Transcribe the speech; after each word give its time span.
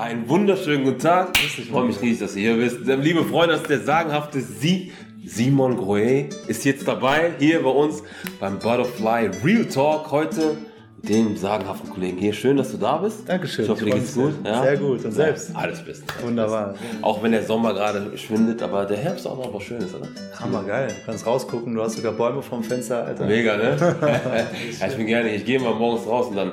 Einen 0.00 0.26
wunderschönen 0.30 0.84
guten 0.84 0.98
Tag. 0.98 1.38
Ich 1.44 1.66
freue 1.68 1.84
mich 1.84 2.00
riesig, 2.00 2.20
dass 2.20 2.34
ihr 2.34 2.54
hier 2.54 2.64
bist. 2.64 2.86
Liebe 2.86 3.22
Freunde, 3.22 3.52
das 3.52 3.60
ist 3.64 3.68
der 3.68 3.80
sagenhafte 3.80 4.40
Sie. 4.40 4.92
Simon 5.26 5.76
Groé 5.78 6.34
ist 6.48 6.64
jetzt 6.64 6.88
dabei, 6.88 7.32
hier 7.38 7.62
bei 7.62 7.68
uns 7.68 8.02
beim 8.40 8.58
Butterfly 8.58 9.30
Real 9.44 9.66
Talk 9.66 10.10
heute. 10.10 10.56
mit 11.02 11.10
Dem 11.10 11.36
sagenhaften 11.36 11.90
Kollegen 11.90 12.16
hier. 12.16 12.32
Schön, 12.32 12.56
dass 12.56 12.70
du 12.70 12.78
da 12.78 12.96
bist. 12.96 13.28
Dankeschön. 13.28 13.66
Ich 13.66 13.70
hoffe, 13.70 13.84
dir 13.84 13.92
geht's 13.92 14.14
gut. 14.14 14.32
sehr. 14.42 14.62
Sehr 14.62 14.76
gut. 14.78 15.04
Und 15.04 15.12
selbst? 15.12 15.50
Ja, 15.50 15.56
alles 15.56 15.84
bestens. 15.84 16.10
Wunderbar. 16.22 16.76
Auch 17.02 17.22
wenn 17.22 17.32
der 17.32 17.42
Sommer 17.42 17.74
gerade 17.74 18.16
schwindet, 18.16 18.62
aber 18.62 18.86
der 18.86 18.96
Herbst 18.96 19.26
auch 19.26 19.36
noch 19.36 19.52
was 19.52 19.64
Schönes, 19.64 19.94
oder? 19.94 20.08
Hammer 20.40 20.62
geil. 20.62 20.88
Du 20.88 21.04
kannst 21.04 21.26
rausgucken, 21.26 21.74
du 21.74 21.82
hast 21.82 21.96
sogar 21.96 22.12
Bäume 22.12 22.40
vom 22.40 22.64
Fenster, 22.64 23.04
Alter. 23.04 23.26
Mega, 23.26 23.54
ne? 23.54 23.76
ja, 24.80 24.86
ich 24.86 24.96
bin 24.96 25.06
gerne. 25.06 25.34
Ich 25.34 25.44
gehe 25.44 25.60
mal 25.60 25.74
morgens 25.74 26.06
raus 26.06 26.28
und 26.28 26.36
dann 26.36 26.52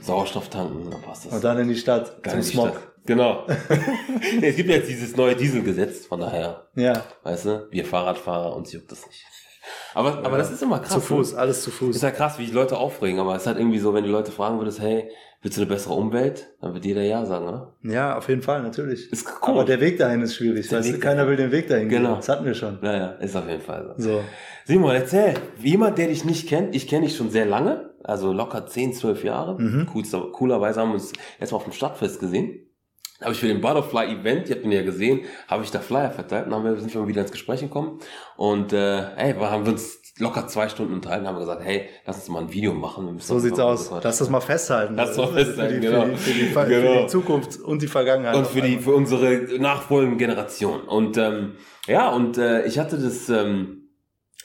Sauerstoff 0.00 0.48
tanken, 0.48 0.90
dann 0.90 1.00
passt 1.02 1.26
das. 1.26 1.32
Und 1.32 1.44
dann 1.44 1.58
in 1.58 1.68
die 1.68 1.76
Stadt 1.76 2.22
Gar 2.22 2.34
zum 2.34 2.42
Smog. 2.42 2.68
Stadt. 2.70 2.82
Genau. 3.06 3.46
es 4.42 4.56
gibt 4.56 4.68
jetzt 4.68 4.88
dieses 4.88 5.16
neue 5.16 5.34
Dieselgesetz, 5.34 6.06
von 6.06 6.20
daher, 6.20 6.66
Ja, 6.74 7.02
weißt 7.22 7.46
du, 7.46 7.66
wir 7.70 7.84
Fahrradfahrer, 7.84 8.54
uns 8.54 8.72
juckt 8.72 8.90
das 8.92 9.06
nicht. 9.06 9.24
Aber, 9.94 10.18
aber 10.24 10.38
das 10.38 10.50
ist 10.50 10.62
immer 10.62 10.78
krass. 10.80 10.92
zu 10.94 11.00
Fuß, 11.00 11.32
Ne? 11.32 11.38
alles 11.38 11.62
zu 11.62 11.70
Ist 11.70 11.76
Fuß. 11.76 12.02
ja 12.02 12.10
krass, 12.10 12.38
wie 12.38 12.46
die 12.46 12.52
Leute 12.52 12.76
aufregen, 12.76 13.18
aber 13.20 13.34
es 13.34 13.42
ist 13.42 13.46
halt 13.46 13.58
irgendwie 13.58 13.78
so, 13.78 13.94
wenn 13.94 14.04
die 14.04 14.10
Leute 14.10 14.32
fragen 14.32 14.58
würdest, 14.58 14.80
hey, 14.80 15.10
willst 15.42 15.56
du 15.56 15.62
eine 15.62 15.70
bessere 15.70 15.94
Umwelt? 15.94 16.48
Dann 16.60 16.74
wird 16.74 16.84
jeder 16.84 17.02
Ja 17.02 17.24
sagen, 17.24 17.46
oder? 17.48 17.74
Ja, 17.82 18.16
auf 18.16 18.28
jeden 18.28 18.42
Fall, 18.42 18.62
natürlich. 18.62 19.10
Ist 19.10 19.26
cool. 19.42 19.50
Aber 19.54 19.64
der 19.64 19.80
Weg 19.80 19.98
dahin 19.98 20.22
ist 20.22 20.34
schwierig. 20.34 20.68
Der 20.68 20.78
Weißt 20.78 20.88
du, 20.90 20.94
Weg 20.94 21.00
keiner 21.00 21.26
will 21.26 21.36
den 21.36 21.52
Weg 21.52 21.68
dahin 21.68 21.88
gehen. 21.88 22.02
Genau. 22.02 22.16
Das 22.16 22.28
hatten 22.28 22.44
wir 22.44 22.54
schon. 22.54 22.78
Naja, 22.82 23.12
ist 23.20 23.36
auf 23.36 23.48
jeden 23.48 23.62
Fall 23.62 23.94
so. 23.96 24.02
So. 24.10 24.20
Simon, 24.66 24.94
erzähl, 24.94 25.34
wie 25.58 25.70
jemand, 25.70 25.98
der 25.98 26.08
dich 26.08 26.24
nicht 26.24 26.48
kennt, 26.48 26.74
ich 26.74 26.86
kenne 26.88 27.06
dich 27.06 27.16
schon 27.16 27.30
sehr 27.30 27.46
lange, 27.46 27.89
also 28.10 28.32
locker 28.32 28.66
10, 28.66 28.92
12 28.94 29.24
Jahre. 29.24 29.60
Mhm. 29.60 29.86
Coolster, 29.86 30.20
coolerweise 30.32 30.80
haben 30.80 30.88
wir 30.90 30.94
uns 30.94 31.12
erstmal 31.38 31.58
auf 31.58 31.64
dem 31.64 31.72
Stadtfest 31.72 32.20
gesehen. 32.20 32.66
Da 33.18 33.26
habe 33.26 33.34
ich 33.34 33.40
für 33.40 33.48
den 33.48 33.60
Butterfly-Event, 33.60 34.48
ihr 34.48 34.56
habt 34.56 34.64
ihn 34.64 34.72
ja 34.72 34.82
gesehen, 34.82 35.20
habe 35.46 35.62
ich 35.62 35.70
da 35.70 35.80
Flyer 35.80 36.10
verteilt 36.10 36.46
und 36.46 36.52
dann 36.52 36.60
haben 36.64 36.74
wir, 36.74 36.80
sind 36.80 36.94
wir 36.94 37.06
wieder 37.06 37.20
ins 37.20 37.30
Gespräch 37.32 37.60
gekommen. 37.60 37.98
Und 38.38 38.72
äh, 38.72 39.14
ey, 39.16 39.38
wir 39.38 39.50
haben 39.50 39.66
uns 39.68 39.98
locker 40.18 40.46
zwei 40.48 40.70
Stunden 40.70 40.94
unterhalten, 40.94 41.26
haben 41.26 41.38
gesagt, 41.38 41.62
hey, 41.62 41.88
lass 42.06 42.16
uns 42.16 42.28
mal 42.30 42.40
ein 42.42 42.52
Video 42.52 42.72
machen. 42.72 43.16
Wir 43.16 43.20
So 43.22 43.38
sieht's 43.38 43.58
aus. 43.58 43.90
Lass 44.02 44.18
das 44.18 44.30
mal 44.30 44.40
festhalten. 44.40 44.94
Lass 44.96 45.16
das 45.16 45.18
mal 45.18 45.32
festhalten, 45.34 45.74
für 45.74 45.80
die, 45.80 45.86
genau. 45.86 46.02
Für 46.04 46.10
die, 46.10 46.16
für 46.16 46.32
die, 46.32 46.44
für 46.46 46.66
Genau. 46.66 47.00
die 47.02 47.06
Zukunft 47.08 47.60
und 47.60 47.82
die 47.82 47.88
Vergangenheit. 47.88 48.34
Und 48.36 48.46
für 48.46 48.62
die, 48.62 48.78
für 48.78 48.94
unsere 48.94 49.58
nachfolgende 49.60 50.16
Generation. 50.16 50.80
Und 50.82 51.18
ähm, 51.18 51.56
ja, 51.86 52.08
und 52.08 52.38
äh, 52.38 52.64
ich 52.64 52.78
hatte 52.78 52.96
das, 52.98 53.28
ähm, 53.28 53.89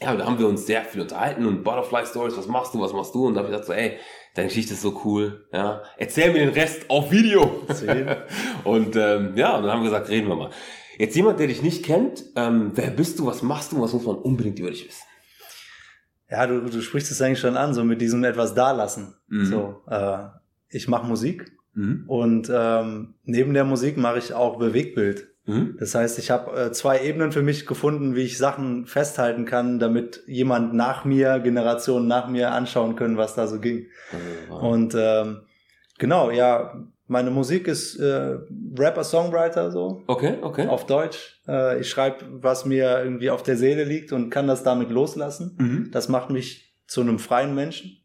ja, 0.02 0.16
da 0.16 0.26
haben 0.26 0.40
wir 0.40 0.48
uns 0.48 0.66
sehr 0.66 0.84
viel 0.84 1.02
unterhalten 1.02 1.46
und 1.46 1.64
Butterfly 1.64 2.06
Stories, 2.06 2.38
was 2.38 2.48
machst 2.48 2.74
du, 2.74 2.82
was 2.82 2.94
machst 2.94 3.16
du? 3.16 3.28
Und 3.28 3.36
da 3.36 3.40
habe 3.40 3.50
ich 3.50 3.54
gesagt 3.58 3.68
so, 3.68 3.74
ey, 3.74 3.98
deine 4.34 4.50
Geschichte 4.50 4.74
ist 4.74 4.82
so 4.82 5.02
cool, 5.06 5.48
ja, 5.54 5.84
erzähl 5.98 6.32
mir 6.34 6.40
den 6.40 6.50
Rest 6.50 6.90
auf 6.90 7.12
Video. 7.12 7.62
Und 8.64 8.96
ähm, 8.96 9.34
ja, 9.38 9.56
und 9.56 9.64
dann 9.64 9.72
haben 9.72 9.82
wir 9.84 9.90
gesagt, 9.90 10.10
reden 10.10 10.28
wir 10.28 10.36
mal. 10.36 10.50
Jetzt 10.98 11.16
jemand, 11.16 11.40
der 11.40 11.48
dich 11.48 11.62
nicht 11.62 11.84
kennt, 11.86 12.24
ähm, 12.36 12.72
wer 12.76 12.90
bist 12.90 13.20
du, 13.20 13.26
was 13.26 13.42
machst 13.42 13.72
du, 13.72 13.82
was 13.82 13.94
muss 13.94 14.06
man 14.06 14.16
unbedingt 14.16 14.60
über 14.60 14.70
dich 14.70 14.88
wissen? 14.88 15.04
Ja, 16.30 16.48
du, 16.48 16.62
du 16.62 16.82
sprichst 16.82 17.12
es 17.12 17.22
eigentlich 17.22 17.40
schon 17.40 17.56
an, 17.58 17.74
so 17.74 17.84
mit 17.84 18.02
diesem 18.02 18.24
etwas 18.24 18.56
dalassen. 18.56 19.16
Mhm. 19.28 19.46
So, 19.46 19.82
äh, 19.88 20.18
ich 20.70 20.88
mache 20.88 21.06
Musik 21.08 21.52
Mhm. 21.78 22.06
und 22.08 22.50
ähm, 22.54 23.16
neben 23.26 23.54
der 23.54 23.66
Musik 23.66 23.98
mache 23.98 24.18
ich 24.18 24.34
auch 24.34 24.58
Bewegtbild. 24.58 25.28
Mhm. 25.46 25.76
Das 25.80 25.96
heißt, 25.96 26.18
ich 26.20 26.32
habe 26.32 26.60
äh, 26.60 26.72
zwei 26.72 27.02
Ebenen 27.02 27.32
für 27.32 27.42
mich 27.42 27.66
gefunden, 27.66 28.16
wie 28.16 28.24
ich 28.24 28.38
Sachen 28.38 28.86
festhalten 28.86 29.46
kann, 29.46 29.80
damit 29.80 30.24
jemand 30.28 30.74
nach 30.74 31.06
mir, 31.06 31.40
Generationen 31.40 32.08
nach 32.08 32.28
mir 32.28 32.52
anschauen 32.52 32.96
können, 32.96 33.18
was 33.18 33.36
da 33.36 33.48
so 33.48 33.60
ging. 33.60 33.88
Also, 34.50 34.68
Und 34.68 34.96
ähm, 34.98 35.42
genau, 35.98 36.32
ja, 36.32 36.74
meine 37.08 37.30
Musik 37.30 37.68
ist 37.68 37.98
äh, 37.98 38.38
Rapper-Songwriter 38.78 39.72
so 39.72 40.04
okay, 40.08 40.38
okay. 40.42 40.68
auf 40.68 40.88
Deutsch. 40.88 41.40
Äh, 41.48 41.80
ich 41.80 41.90
schreibe, 41.90 42.26
was 42.42 42.66
mir 42.66 43.04
irgendwie 43.04 43.30
auf 43.30 43.44
der 43.44 43.58
Seele 43.58 43.84
liegt 43.84 44.12
und 44.12 44.32
kann 44.32 44.48
das 44.48 44.64
damit 44.64 44.90
loslassen. 44.90 45.56
Mhm. 45.60 45.92
Das 45.92 46.10
macht 46.10 46.32
mich 46.32 46.74
zu 46.88 47.02
einem 47.02 47.20
freien 47.20 47.54
Menschen. 47.54 47.98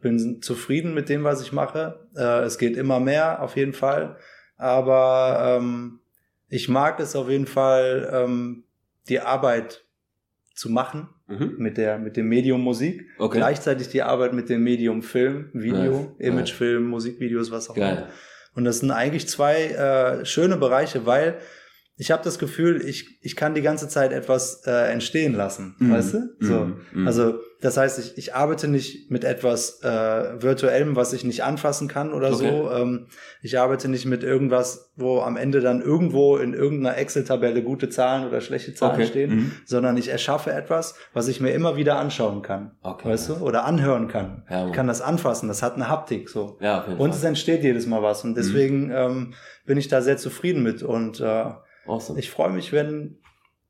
Bin 0.00 0.40
zufrieden 0.42 0.94
mit 0.94 1.08
dem, 1.08 1.24
was 1.24 1.42
ich 1.42 1.52
mache. 1.52 2.06
Äh, 2.16 2.44
es 2.44 2.56
geht 2.56 2.76
immer 2.76 3.00
mehr, 3.00 3.42
auf 3.42 3.56
jeden 3.56 3.72
Fall. 3.72 4.16
Aber 4.56 5.58
ähm, 5.58 6.00
ich 6.48 6.68
mag 6.68 7.00
es 7.00 7.16
auf 7.16 7.28
jeden 7.28 7.46
Fall, 7.46 8.10
ähm, 8.12 8.64
die 9.08 9.20
Arbeit 9.20 9.84
zu 10.54 10.70
machen 10.70 11.08
Mhm. 11.28 11.54
mit 11.58 11.76
der 11.76 11.98
mit 11.98 12.16
dem 12.16 12.28
Medium 12.28 12.60
Musik. 12.60 13.04
Okay. 13.18 13.38
Gleichzeitig 13.38 13.88
die 13.88 14.02
Arbeit 14.02 14.32
mit 14.32 14.48
dem 14.48 14.62
Medium 14.62 15.02
Film, 15.02 15.50
Video, 15.52 16.14
Nice, 16.18 16.28
Imagefilm, 16.28 16.84
Musikvideos, 16.86 17.50
was 17.50 17.68
auch 17.68 17.76
immer. 17.76 18.08
Und 18.54 18.64
das 18.64 18.78
sind 18.78 18.92
eigentlich 18.92 19.26
zwei 19.28 19.64
äh, 19.64 20.24
schöne 20.24 20.56
Bereiche, 20.56 21.04
weil 21.04 21.38
ich 21.98 22.10
habe 22.10 22.22
das 22.22 22.38
Gefühl, 22.38 22.82
ich, 22.86 23.18
ich 23.22 23.36
kann 23.36 23.54
die 23.54 23.62
ganze 23.62 23.88
Zeit 23.88 24.12
etwas 24.12 24.62
äh, 24.66 24.92
entstehen 24.92 25.34
lassen, 25.34 25.74
Mhm. 25.78 25.90
weißt 25.92 26.14
du? 26.14 26.18
So. 26.40 26.54
Mhm. 26.66 26.76
Mhm. 26.92 27.06
Also 27.06 27.34
das 27.62 27.78
heißt, 27.78 27.98
ich, 27.98 28.18
ich 28.18 28.34
arbeite 28.34 28.68
nicht 28.68 29.10
mit 29.10 29.24
etwas 29.24 29.80
äh, 29.82 29.88
virtuellem, 30.42 30.94
was 30.94 31.14
ich 31.14 31.24
nicht 31.24 31.42
anfassen 31.42 31.88
kann 31.88 32.12
oder 32.12 32.28
Okay. 32.34 32.50
so. 32.50 32.70
Ähm, 32.70 33.06
ich 33.40 33.58
arbeite 33.58 33.88
nicht 33.88 34.04
mit 34.04 34.22
irgendwas, 34.22 34.92
wo 34.94 35.20
am 35.20 35.38
Ende 35.38 35.60
dann 35.62 35.80
irgendwo 35.80 36.36
in 36.36 36.52
irgendeiner 36.52 36.98
Excel-Tabelle 36.98 37.62
gute 37.62 37.88
Zahlen 37.88 38.28
oder 38.28 38.42
schlechte 38.42 38.74
Zahlen 38.74 38.96
Okay. 38.96 39.06
stehen, 39.06 39.30
Mhm. 39.34 39.52
sondern 39.64 39.96
ich 39.96 40.08
erschaffe 40.08 40.52
etwas, 40.52 40.96
was 41.14 41.28
ich 41.28 41.40
mir 41.40 41.52
immer 41.52 41.76
wieder 41.76 41.96
anschauen 41.98 42.42
kann, 42.42 42.72
Okay. 42.82 43.08
weißt 43.08 43.30
du? 43.30 43.34
Oder 43.36 43.64
anhören 43.64 44.08
kann. 44.08 44.42
Ja, 44.50 44.66
ich 44.66 44.72
kann 44.74 44.86
das 44.86 45.00
anfassen, 45.00 45.48
das 45.48 45.62
hat 45.62 45.76
eine 45.76 45.88
Haptik 45.88 46.28
so. 46.28 46.58
Ja, 46.60 46.82
Und 46.82 46.98
Fall. 46.98 47.08
es 47.08 47.24
entsteht 47.24 47.62
jedes 47.64 47.86
Mal 47.86 48.02
was. 48.02 48.22
Und 48.22 48.36
deswegen 48.36 48.90
ähm, 48.94 49.32
bin 49.64 49.78
ich 49.78 49.88
da 49.88 50.02
sehr 50.02 50.18
zufrieden 50.18 50.62
mit. 50.62 50.82
Und 50.82 51.20
äh, 51.20 51.44
Awesome. 51.86 52.18
ich 52.18 52.30
freue 52.30 52.50
mich, 52.50 52.72
wenn 52.72 53.18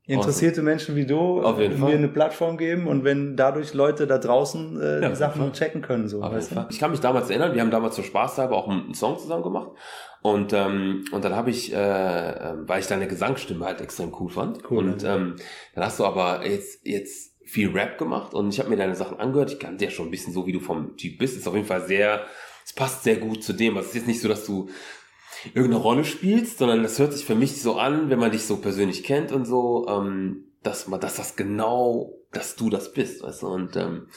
interessierte 0.07 0.61
Menschen 0.61 0.95
wie 0.95 1.05
du 1.05 1.41
äh, 1.41 1.69
mir 1.69 1.95
eine 1.95 2.07
Plattform 2.07 2.57
geben 2.57 2.87
und 2.87 3.03
wenn 3.03 3.35
dadurch 3.35 3.73
Leute 3.73 4.07
da 4.07 4.17
draußen 4.17 4.81
äh, 4.81 5.01
Ja, 5.01 5.09
die 5.09 5.15
Sachen 5.15 5.41
Fall. 5.41 5.51
checken 5.51 5.81
können. 5.81 6.07
So, 6.07 6.21
weißt 6.21 6.51
du? 6.53 6.65
Ich 6.69 6.79
kann 6.79 6.91
mich 6.91 7.01
damals 7.01 7.29
erinnern, 7.29 7.53
wir 7.53 7.61
haben 7.61 7.71
damals 7.71 7.95
zur 7.95 8.05
Spaßhalber 8.05 8.55
auch 8.55 8.69
einen 8.69 8.93
Song 8.93 9.19
zusammen 9.19 9.43
gemacht. 9.43 9.71
Und, 10.21 10.53
ähm, 10.53 11.03
und 11.11 11.25
dann 11.25 11.35
habe 11.35 11.49
ich, 11.49 11.73
äh, 11.73 11.75
äh, 11.77 12.53
weil 12.61 12.79
ich 12.79 12.87
deine 12.87 13.07
Gesangsstimme 13.07 13.65
halt 13.65 13.81
extrem 13.81 14.13
cool 14.19 14.29
fand. 14.29 14.59
Cool, 14.69 14.79
und 14.79 15.03
ähm, 15.03 15.35
dann 15.75 15.83
hast 15.83 15.99
du 15.99 16.05
aber 16.05 16.45
jetzt, 16.45 16.85
jetzt 16.87 17.35
viel 17.43 17.71
Rap 17.71 17.97
gemacht 17.97 18.33
und 18.33 18.49
ich 18.49 18.59
habe 18.59 18.69
mir 18.69 18.77
deine 18.77 18.95
Sachen 18.95 19.19
angehört. 19.19 19.51
Ich 19.51 19.59
kannte 19.59 19.85
ja 19.85 19.91
schon 19.91 20.07
ein 20.07 20.11
bisschen 20.11 20.33
so, 20.33 20.45
wie 20.47 20.51
du 20.51 20.59
vom 20.59 20.97
Typ 20.97 21.17
bist. 21.17 21.37
Ist 21.37 21.47
auf 21.47 21.55
jeden 21.55 21.67
Fall 21.67 21.85
sehr, 21.85 22.25
es 22.65 22.73
passt 22.73 23.03
sehr 23.03 23.17
gut 23.17 23.43
zu 23.43 23.53
dem. 23.53 23.77
Also 23.77 23.87
es 23.87 23.89
ist 23.89 23.95
jetzt 24.01 24.07
nicht 24.07 24.21
so, 24.21 24.27
dass 24.27 24.45
du 24.45 24.69
irgendeine 25.53 25.81
Rolle 25.81 26.03
spielst, 26.03 26.57
sondern 26.57 26.83
das 26.83 26.99
hört 26.99 27.13
sich 27.13 27.25
für 27.25 27.35
mich 27.35 27.61
so 27.61 27.77
an, 27.77 28.09
wenn 28.09 28.19
man 28.19 28.31
dich 28.31 28.45
so 28.45 28.57
persönlich 28.57 29.03
kennt 29.03 29.31
und 29.31 29.45
so, 29.45 29.87
ähm, 29.87 30.45
dass 30.63 30.87
man, 30.87 30.99
dass 30.99 31.15
das 31.15 31.35
genau, 31.35 32.13
dass 32.31 32.55
du 32.55 32.69
das 32.69 32.93
bist, 32.93 33.23
weißt 33.23 33.43
du, 33.43 33.47
und 33.47 33.75
ähm, 33.75 34.07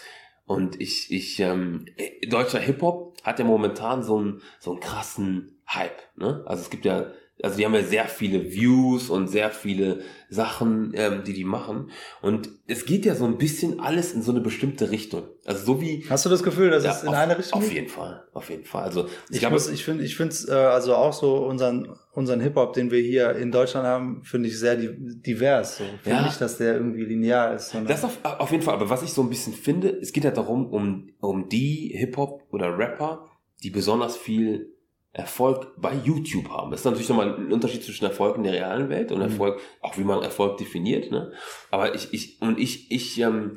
und 0.47 0.81
ich, 0.81 1.13
ich, 1.13 1.39
ähm, 1.39 1.87
äh, 1.97 2.27
deutscher 2.27 2.59
Hip 2.59 2.83
Hop 2.83 3.17
hat 3.23 3.39
ja 3.39 3.45
momentan 3.45 4.03
so 4.03 4.19
einen 4.19 4.43
so 4.59 4.73
einen 4.73 4.81
krassen 4.81 5.61
Hype, 5.69 6.01
ne? 6.17 6.43
Also 6.45 6.63
es 6.63 6.71
gibt 6.71 6.85
ja, 6.85 7.13
also 7.43 7.57
die 7.57 7.65
haben 7.65 7.75
ja 7.75 7.83
sehr 7.83 8.07
viele 8.07 8.53
Views 8.53 9.09
und 9.11 9.29
sehr 9.29 9.51
viele 9.51 10.01
Sachen, 10.29 10.93
ähm, 10.95 11.23
die 11.25 11.33
die 11.33 11.45
machen 11.45 11.91
und 12.23 12.49
es 12.67 12.85
geht 12.85 13.05
ja 13.05 13.15
so 13.15 13.25
ein 13.25 13.37
bisschen 13.39 13.81
alles 13.81 14.13
in 14.13 14.23
so 14.23 14.31
eine 14.31 14.41
bestimmte 14.41 14.91
Richtung. 14.91 15.25
Also 15.45 15.65
so 15.65 15.81
wie 15.81 16.05
Hast 16.09 16.25
du 16.25 16.29
das 16.31 16.43
Gefühl, 16.43 16.71
dass 16.71 16.85
ja, 16.85 16.93
es 16.93 17.03
in 17.03 17.09
auf, 17.09 17.15
eine 17.17 17.37
Richtung 17.39 17.59
Auf 17.59 17.65
geht? 17.65 17.75
jeden 17.75 17.89
Fall, 17.89 18.25
auf 18.33 18.49
jeden 18.51 18.65
Fall. 18.65 18.85
Also 18.85 19.07
ich, 19.29 19.37
Ich, 19.37 19.39
glaube, 19.41 19.55
muss, 19.55 19.69
ich 19.69 19.85
finde, 19.85 20.05
ich 20.05 20.17
finde 20.17 20.33
es 20.35 20.49
äh, 20.49 20.53
also 20.53 20.95
auch 20.95 21.13
so 21.13 21.37
unseren 21.39 21.89
unseren 22.13 22.41
Hip 22.41 22.57
Hop, 22.57 22.73
den 22.75 22.91
wir 22.91 23.01
hier 23.01 23.37
in 23.37 23.51
Deutschland 23.53 23.87
haben, 23.87 24.23
finde 24.25 24.49
ich 24.49 24.59
sehr 24.59 24.77
di 24.77 24.91
divers. 24.99 25.79
So. 25.79 25.85
Finde 26.03 26.19
Ja. 26.21 26.23
nicht, 26.27 26.41
dass 26.41 26.59
der 26.59 26.75
irgendwie 26.75 27.05
linear 27.05 27.55
ist. 27.55 27.75
Das 27.87 28.05
auf, 28.05 28.19
auf 28.25 28.51
jeden 28.51 28.63
Fall, 28.63 28.75
aber 28.75 28.91
was 28.91 29.03
ich 29.03 29.13
so 29.13 29.23
ein 29.23 29.29
bisschen 29.31 29.53
finde, 29.53 29.89
es 30.01 30.13
geht 30.13 30.25
ja 30.25 30.31
darum, 30.33 30.67
um, 30.67 31.11
um 31.21 31.49
die 31.49 31.95
Hip-Hop 31.97 32.43
oder 32.51 32.77
Rapper, 32.77 33.27
die 33.63 33.71
besonders 33.71 34.17
viel 34.17 34.73
Erfolg 35.13 35.73
bei 35.77 35.93
YouTube 36.05 36.49
haben. 36.51 36.71
Das 36.71 36.81
ist 36.81 36.85
natürlich 36.85 37.09
nochmal 37.09 37.35
ein 37.35 37.53
Unterschied 37.53 37.83
zwischen 37.83 38.05
Erfolg 38.05 38.37
in 38.37 38.45
der 38.45 38.53
realen 38.53 38.89
Welt 38.91 39.11
und 39.11 39.19
Mhm. 39.19 39.25
Erfolg, 39.25 39.61
auch 39.81 39.99
wie 39.99 40.05
man 40.05 40.23
Erfolg 40.23 40.59
definiert, 40.59 41.11
ne? 41.11 41.33
Aber 41.71 41.95
ich, 41.95 42.13
ich, 42.15 42.41
und 42.41 42.61
ich, 42.61 42.91
ich, 42.93 43.21
ähm, 43.21 43.55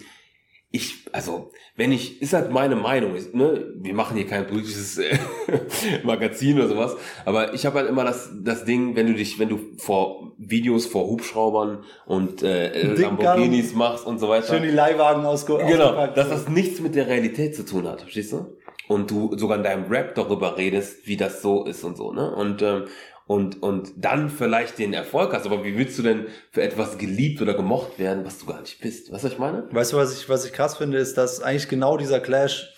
ich, 0.76 1.06
also, 1.12 1.52
wenn 1.76 1.92
ich, 1.92 2.20
ist 2.24 2.34
halt 2.34 2.50
meine 2.50 2.76
Meinung, 2.76 3.14
ist, 3.14 3.36
ne, 3.36 3.72
wir 3.76 3.94
machen 3.94 4.18
hier 4.18 4.26
kein 4.26 4.48
politisches 4.48 4.98
äh, 4.98 5.20
Magazin 6.04 6.58
oder 6.58 6.70
sowas, 6.70 6.96
aber 7.26 7.54
ich 7.54 7.68
habe 7.68 7.78
halt 7.78 7.90
immer 7.90 8.04
das, 8.04 8.32
das 8.44 8.66
Ding, 8.66 8.96
wenn 8.96 9.06
du 9.06 9.14
dich, 9.14 9.38
wenn 9.38 9.50
du 9.50 9.60
vor 9.78 10.34
Videos 10.40 10.88
vor 10.88 11.06
Hubschraubern 11.06 11.84
und 12.08 12.42
äh, 12.42 12.94
Lamborghinis 12.96 13.76
machst 13.76 14.08
und 14.08 14.18
so 14.18 14.28
weiter, 14.30 14.56
schön 14.56 14.64
die 14.64 14.70
Leihwagen 14.70 15.24
ausge 15.24 15.58
genau, 15.68 16.08
dass 16.08 16.30
das 16.30 16.50
nichts 16.50 16.80
mit 16.80 16.96
der 16.96 17.06
Realität 17.08 17.56
zu 17.56 17.64
tun 17.64 17.88
hat, 17.88 18.02
verstehst 18.02 18.34
du? 18.34 18.58
Und 18.88 19.10
du 19.12 19.38
sogar 19.38 19.58
in 19.58 19.64
deinem 19.64 19.86
Rap 19.90 20.16
darüber 20.16 20.58
redest, 20.58 21.08
wie 21.08 21.18
das 21.18 21.42
so 21.42 21.66
ist 21.66 21.84
und 21.84 21.96
so, 21.98 22.12
ne? 22.12 22.34
Und 22.36 22.62
ähm, 22.62 22.86
und 23.26 23.64
und 23.64 23.94
dann 23.96 24.30
vielleicht 24.30 24.78
den 24.80 24.94
Erfolg 24.94 25.34
hast, 25.34 25.46
aber 25.46 25.64
wie 25.64 25.78
willst 25.78 25.98
du 25.98 26.04
denn 26.04 26.26
für 26.52 26.62
etwas 26.62 26.98
geliebt 26.98 27.42
oder 27.42 27.54
gemocht 27.54 27.98
werden, 27.98 28.26
was 28.26 28.40
du 28.40 28.46
gar 28.46 28.60
nicht 28.60 28.82
bist? 28.82 29.12
Weißt 29.12 29.24
du, 29.24 29.28
was 29.28 29.34
ich 29.34 29.40
meine? 29.40 29.68
Weißt 29.72 29.94
du, 29.94 29.98
was 29.98 30.18
ich, 30.20 30.28
was 30.28 30.44
ich 30.46 30.52
krass 30.52 30.76
finde, 30.78 30.98
ist, 30.98 31.18
dass 31.18 31.42
eigentlich 31.42 31.70
genau 31.70 31.96
dieser 31.96 32.20
Clash 32.20 32.70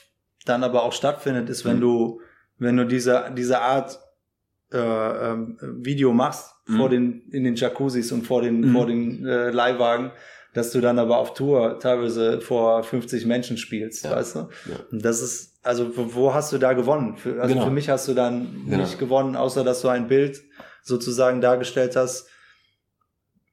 dann 0.46 0.64
aber 0.64 0.84
auch 0.84 0.94
stattfindet, 0.94 1.50
ist, 1.50 1.66
wenn 1.66 1.78
Mhm. 1.78 1.82
du, 1.82 2.22
wenn 2.60 2.78
du 2.78 2.86
diese, 2.86 3.32
diese 3.36 3.60
Art 3.62 4.00
äh, 4.72 4.78
ähm, 4.78 5.58
Video 5.62 6.14
machst 6.14 6.52
Mhm. 6.68 6.78
vor 6.78 6.90
den 6.90 7.22
in 7.32 7.44
den 7.44 7.56
Jacuzzis 7.56 8.12
und 8.12 8.24
vor 8.28 8.42
den 8.44 8.62
Mhm. 8.62 8.74
vor 8.74 8.86
den 8.86 9.26
äh, 9.26 9.50
Leihwagen, 9.50 10.12
dass 10.54 10.72
du 10.72 10.80
dann 10.82 11.00
aber 11.00 11.18
auf 11.18 11.34
Tour 11.34 11.80
teilweise 11.80 12.40
vor 12.42 12.84
50 12.84 13.26
Menschen 13.26 13.58
spielst, 13.58 14.06
Ja. 14.06 14.12
weißt 14.16 14.36
du? 14.36 14.40
Ja. 14.40 14.76
Und 14.92 15.04
das 15.04 15.22
ist 15.22 15.55
also 15.66 15.92
wo, 16.14 16.34
hast 16.34 16.54
du 16.54 16.58
da 16.58 16.74
gewonnen? 16.74 17.18
Für, 17.18 17.42
also 17.42 17.54
Genau. 17.54 17.66
für 17.66 17.72
mich 17.72 17.90
hast 17.90 18.08
du 18.08 18.14
dann 18.14 18.64
Genau. 18.66 18.84
nicht 18.84 19.00
gewonnen, 19.00 19.36
außer 19.36 19.64
dass 19.64 19.82
du 19.82 19.88
ein 19.90 20.08
Bild 20.08 20.42
sozusagen 20.84 21.42
dargestellt 21.42 21.96
hast, 21.96 22.28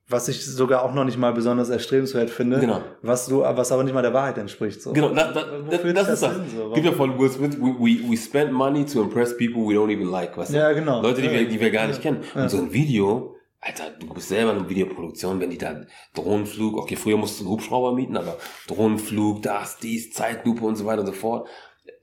was 0.09 0.29
ich 0.29 0.44
sogar 0.44 0.82
auch 0.82 0.93
noch 0.93 1.05
nicht 1.05 1.17
mal 1.17 1.32
besonders 1.32 1.70
erstrebenswert 1.70 2.29
finde, 2.29 2.61
Genau. 2.61 2.82
was 3.00 3.26
du 3.29 3.41
was 3.41 3.73
aber 3.73 3.82
nicht 3.82 3.94
mal 3.94 4.03
der 4.03 4.12
Wahrheit 4.12 4.37
entspricht 4.37 4.82
so. 4.82 4.93
Genau, 4.93 5.09
das, 5.14 5.32
das, 5.32 5.44
das, 5.70 5.94
das 5.94 6.09
ist 6.11 6.23
das. 6.23 6.32
hin, 6.35 6.43
so? 6.55 6.70
Gibt 6.73 6.85
ja 6.87 6.93
von 6.93 7.19
Will 7.19 7.31
Smith, 7.31 7.56
we, 7.59 7.69
we, 7.79 8.11
we 8.11 8.17
spend 8.17 8.53
money 8.53 8.85
to 8.85 9.00
impress 9.03 9.35
people 9.37 9.62
we 9.62 9.73
don't 9.75 9.91
even 9.91 10.11
like, 10.11 10.37
weißt 10.37 10.53
du? 10.53 10.56
Ja, 10.58 10.73
genau. 10.73 11.00
Leute, 11.00 11.23
die, 11.23 11.29
Ja. 11.29 11.32
wir, 11.32 11.49
die 11.49 11.58
wir 11.58 11.70
gar 11.70 11.87
nicht 11.87 12.03
kennen. 12.03 12.23
Ja. 12.35 12.43
Und 12.43 12.50
so 12.50 12.58
ein 12.58 12.73
Video, 12.75 13.37
Alter, 13.61 13.85
du 13.99 14.12
bist 14.12 14.29
selber 14.29 14.50
in 14.53 14.58
einer 14.58 14.69
Videoproduktion, 14.69 15.41
wenn 15.41 15.49
die 15.49 15.56
da 15.56 15.81
Drohnenflug, 16.15 16.76
okay, 16.76 16.97
früher 16.97 17.17
musst 17.17 17.38
du 17.38 17.44
einen 17.44 17.53
Hubschrauber 17.53 17.94
mieten, 17.94 18.17
aber 18.17 18.37
Drohnenflug, 18.67 19.41
das, 19.43 19.79
dies, 19.79 20.12
Zeitlupe 20.12 20.65
und 20.65 20.76
so 20.76 20.85
weiter 20.85 21.00
und 21.00 21.06
so 21.06 21.12
fort. 21.12 21.49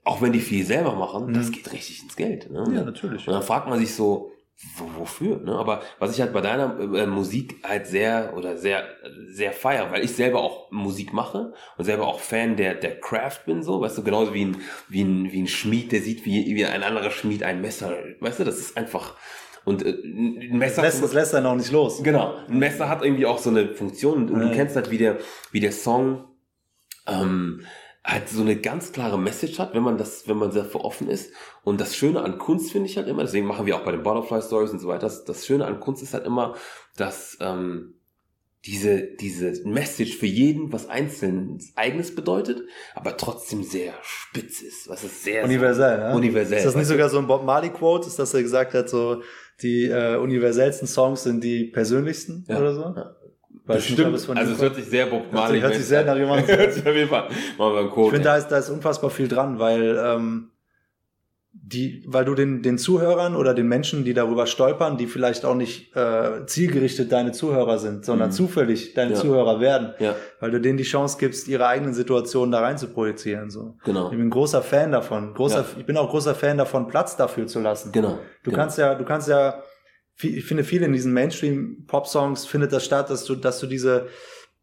Auch 0.04 0.22
wenn 0.22 0.32
die 0.32 0.40
viel 0.40 0.64
selber 0.64 0.94
machen, 0.94 1.32
das 1.34 1.52
geht 1.52 1.72
richtig 1.72 2.02
ins 2.02 2.16
Geld. 2.16 2.50
Ne? 2.50 2.64
Mhm. 2.66 2.74
Ja, 2.74 2.84
natürlich. 2.84 3.26
Und 3.26 3.34
dann 3.34 3.42
fragt 3.42 3.68
man 3.68 3.78
sich 3.78 3.94
so, 3.94 4.32
wo, 4.76 5.00
wofür? 5.00 5.38
Ne? 5.38 5.54
Aber 5.54 5.82
was 5.98 6.14
ich 6.14 6.20
halt 6.20 6.32
bei 6.32 6.40
deiner 6.40 6.78
äh, 6.78 7.06
Musik 7.06 7.56
halt 7.66 7.86
sehr 7.86 8.34
oder 8.36 8.58
sehr 8.58 8.84
sehr 9.26 9.52
feier, 9.52 9.90
weil 9.90 10.04
ich 10.04 10.12
selber 10.12 10.40
auch 10.40 10.70
Musik 10.70 11.12
mache 11.12 11.54
und 11.78 11.84
selber 11.84 12.06
auch 12.06 12.20
Fan 12.20 12.56
der 12.56 12.74
der 12.74 13.00
Craft 13.00 13.40
bin 13.46 13.62
so, 13.62 13.80
weißt 13.80 13.96
du, 13.98 14.02
genauso 14.02 14.34
wie 14.34 14.44
ein 14.44 14.56
wie 14.88 15.02
ein 15.02 15.32
wie 15.32 15.42
ein 15.42 15.46
Schmied, 15.46 15.92
der 15.92 16.02
sieht 16.02 16.26
wie 16.26 16.54
wie 16.54 16.66
ein 16.66 16.82
anderer 16.82 17.10
Schmied 17.10 17.42
ein 17.42 17.62
Messer, 17.62 17.94
weißt 18.20 18.40
du, 18.40 18.44
das 18.44 18.58
ist 18.58 18.76
einfach 18.76 19.14
und 19.64 19.84
äh, 19.84 19.90
ein 19.90 20.58
Messer 20.58 20.82
Das 20.82 20.94
lässt, 20.94 21.04
das 21.04 21.12
lässt 21.14 21.34
er 21.34 21.40
noch 21.40 21.54
nicht 21.54 21.70
los. 21.70 22.02
Genau. 22.02 22.34
Ein 22.48 22.58
Messer 22.58 22.88
hat 22.88 23.02
irgendwie 23.02 23.26
auch 23.26 23.38
so 23.38 23.50
eine 23.50 23.74
Funktion 23.74 24.30
und 24.30 24.40
du 24.40 24.52
kennst 24.52 24.76
halt, 24.76 24.90
wie 24.90 24.98
der, 24.98 25.18
wie 25.52 25.60
der 25.60 25.72
Song 25.72 26.24
ähm, 27.06 27.62
halt 28.04 28.28
so 28.28 28.40
eine 28.40 28.56
ganz 28.56 28.92
klare 28.92 29.18
Message 29.18 29.58
hat, 29.58 29.74
wenn 29.74 29.82
man 29.82 29.98
das, 29.98 30.26
wenn 30.26 30.38
man 30.38 30.52
dafür 30.52 30.84
offen 30.84 31.08
ist. 31.08 31.32
Und 31.62 31.80
das 31.80 31.94
Schöne 31.96 32.22
an 32.22 32.38
Kunst 32.38 32.72
finde 32.72 32.88
ich 32.88 32.96
halt 32.96 33.08
immer, 33.08 33.22
deswegen 33.22 33.46
machen 33.46 33.66
wir 33.66 33.76
auch 33.76 33.84
bei 33.84 33.92
den 33.92 34.02
Butterfly 34.02 34.40
Stories 34.42 34.70
und 34.70 34.78
so 34.78 34.88
weiter, 34.88 35.02
das, 35.02 35.24
das 35.24 35.46
Schöne 35.46 35.66
an 35.66 35.80
Kunst 35.80 36.02
ist 36.02 36.14
halt 36.14 36.24
immer, 36.24 36.54
dass 36.96 37.36
ähm, 37.40 37.94
diese, 38.66 39.02
diese 39.02 39.66
Message 39.66 40.16
für 40.16 40.26
jeden 40.26 40.72
was 40.72 40.88
einzeln 40.88 41.58
eigenes 41.76 42.14
bedeutet, 42.14 42.62
aber 42.94 43.16
trotzdem 43.16 43.62
sehr 43.64 43.94
spitz 44.02 44.60
ist. 44.60 44.88
Was 44.88 45.02
ist 45.04 45.22
sehr 45.24 45.44
Universell, 45.44 45.98
ja? 45.98 46.14
Universell, 46.14 46.58
Ist 46.58 46.66
das 46.66 46.76
nicht 46.76 46.86
sogar 46.86 47.08
so 47.08 47.18
ein 47.18 47.26
Bob 47.26 47.44
Marley 47.44 47.70
Quote? 47.70 48.06
Ist, 48.06 48.18
dass 48.18 48.34
er 48.34 48.42
gesagt 48.42 48.74
hat, 48.74 48.90
so 48.90 49.22
die 49.62 49.84
äh, 49.86 50.16
universellsten 50.16 50.88
Songs 50.88 51.22
sind 51.22 51.42
die 51.42 51.64
persönlichsten 51.64 52.44
Ja. 52.48 52.58
oder 52.58 52.74
so? 52.74 52.82
Ja. 52.82 53.16
Nicht, 53.76 53.88
Bestimmt. 53.88 54.14
es 54.16 54.24
von 54.26 54.36
also 54.38 54.52
es 54.52 54.60
hört 54.62 54.74
sich 54.76 54.86
sehr 54.86 55.06
Bob 55.06 55.22
Hört 55.24 55.32
Marley 55.32 55.54
sich- 55.54 55.62
hört 55.62 55.74
sich 55.74 55.84
sehr 55.86 56.04
nach 56.04 56.16
jemandem 56.16 56.50
an. 56.50 56.56
Hört 56.58 56.86
auf 56.86 56.94
jeden 56.94 57.08
Fall. 57.08 57.28
Machen 57.58 57.72
wir 57.74 57.80
einen 57.80 57.90
Quote. 57.90 58.06
Ich 58.06 58.12
finde, 58.12 58.24
da 58.28 58.36
ist, 58.36 58.48
da 58.48 58.58
ist 58.58 58.70
unfassbar 58.70 59.10
viel 59.10 59.28
dran, 59.28 59.58
weil 59.58 59.98
ähm, 60.04 60.50
die, 61.52 62.04
weil 62.06 62.24
du 62.24 62.34
den, 62.36 62.62
den 62.62 62.78
Zuhörern 62.78 63.34
oder 63.34 63.54
den 63.54 63.66
Menschen, 63.66 64.04
die 64.04 64.14
darüber 64.14 64.46
stolpern, 64.46 64.96
die 64.96 65.06
vielleicht 65.08 65.44
auch 65.44 65.56
nicht 65.56 65.94
äh, 65.96 66.46
zielgerichtet 66.46 67.10
deine 67.10 67.32
Zuhörer 67.32 67.78
sind, 67.78 68.04
sondern 68.04 68.28
Mhm. 68.28 68.32
zufällig 68.34 68.94
deine 68.94 69.12
Ja. 69.14 69.16
Zuhörer 69.18 69.58
werden, 69.60 69.92
Ja, 69.98 70.14
weil 70.38 70.52
du 70.52 70.60
denen 70.60 70.78
die 70.78 70.84
Chance 70.84 71.16
gibst, 71.18 71.48
ihre 71.48 71.66
eigenen 71.66 71.92
Situationen 71.92 72.52
da 72.52 72.60
rein 72.60 72.78
zu 72.78 72.86
projizieren. 72.88 73.50
So. 73.50 73.74
genau. 73.84 74.04
Ich 74.06 74.10
bin 74.16 74.20
ein 74.28 74.30
großer 74.30 74.62
Fan 74.62 74.92
davon. 74.92 75.34
Großer, 75.34 75.60
Ja. 75.60 75.64
Ich 75.78 75.84
bin 75.86 75.96
auch 75.96 76.08
großer 76.08 76.36
Fan 76.36 76.56
davon, 76.56 76.86
Platz 76.86 77.16
dafür 77.16 77.48
zu 77.48 77.58
lassen. 77.58 77.90
Genau. 77.90 78.18
Du 78.44 78.50
genau. 78.52 78.56
kannst 78.62 78.78
ja, 78.78 78.94
du 78.94 79.04
kannst 79.04 79.28
ja, 79.28 79.60
ich 80.24 80.44
finde 80.44 80.64
viel 80.64 80.82
in 80.82 80.92
diesen 80.92 81.12
Mainstream-Pop-Songs 81.12 82.46
findet 82.46 82.72
das 82.72 82.84
statt, 82.84 83.10
dass 83.10 83.24
du, 83.24 83.34
dass 83.34 83.60
du 83.60 83.66
diese, 83.66 84.08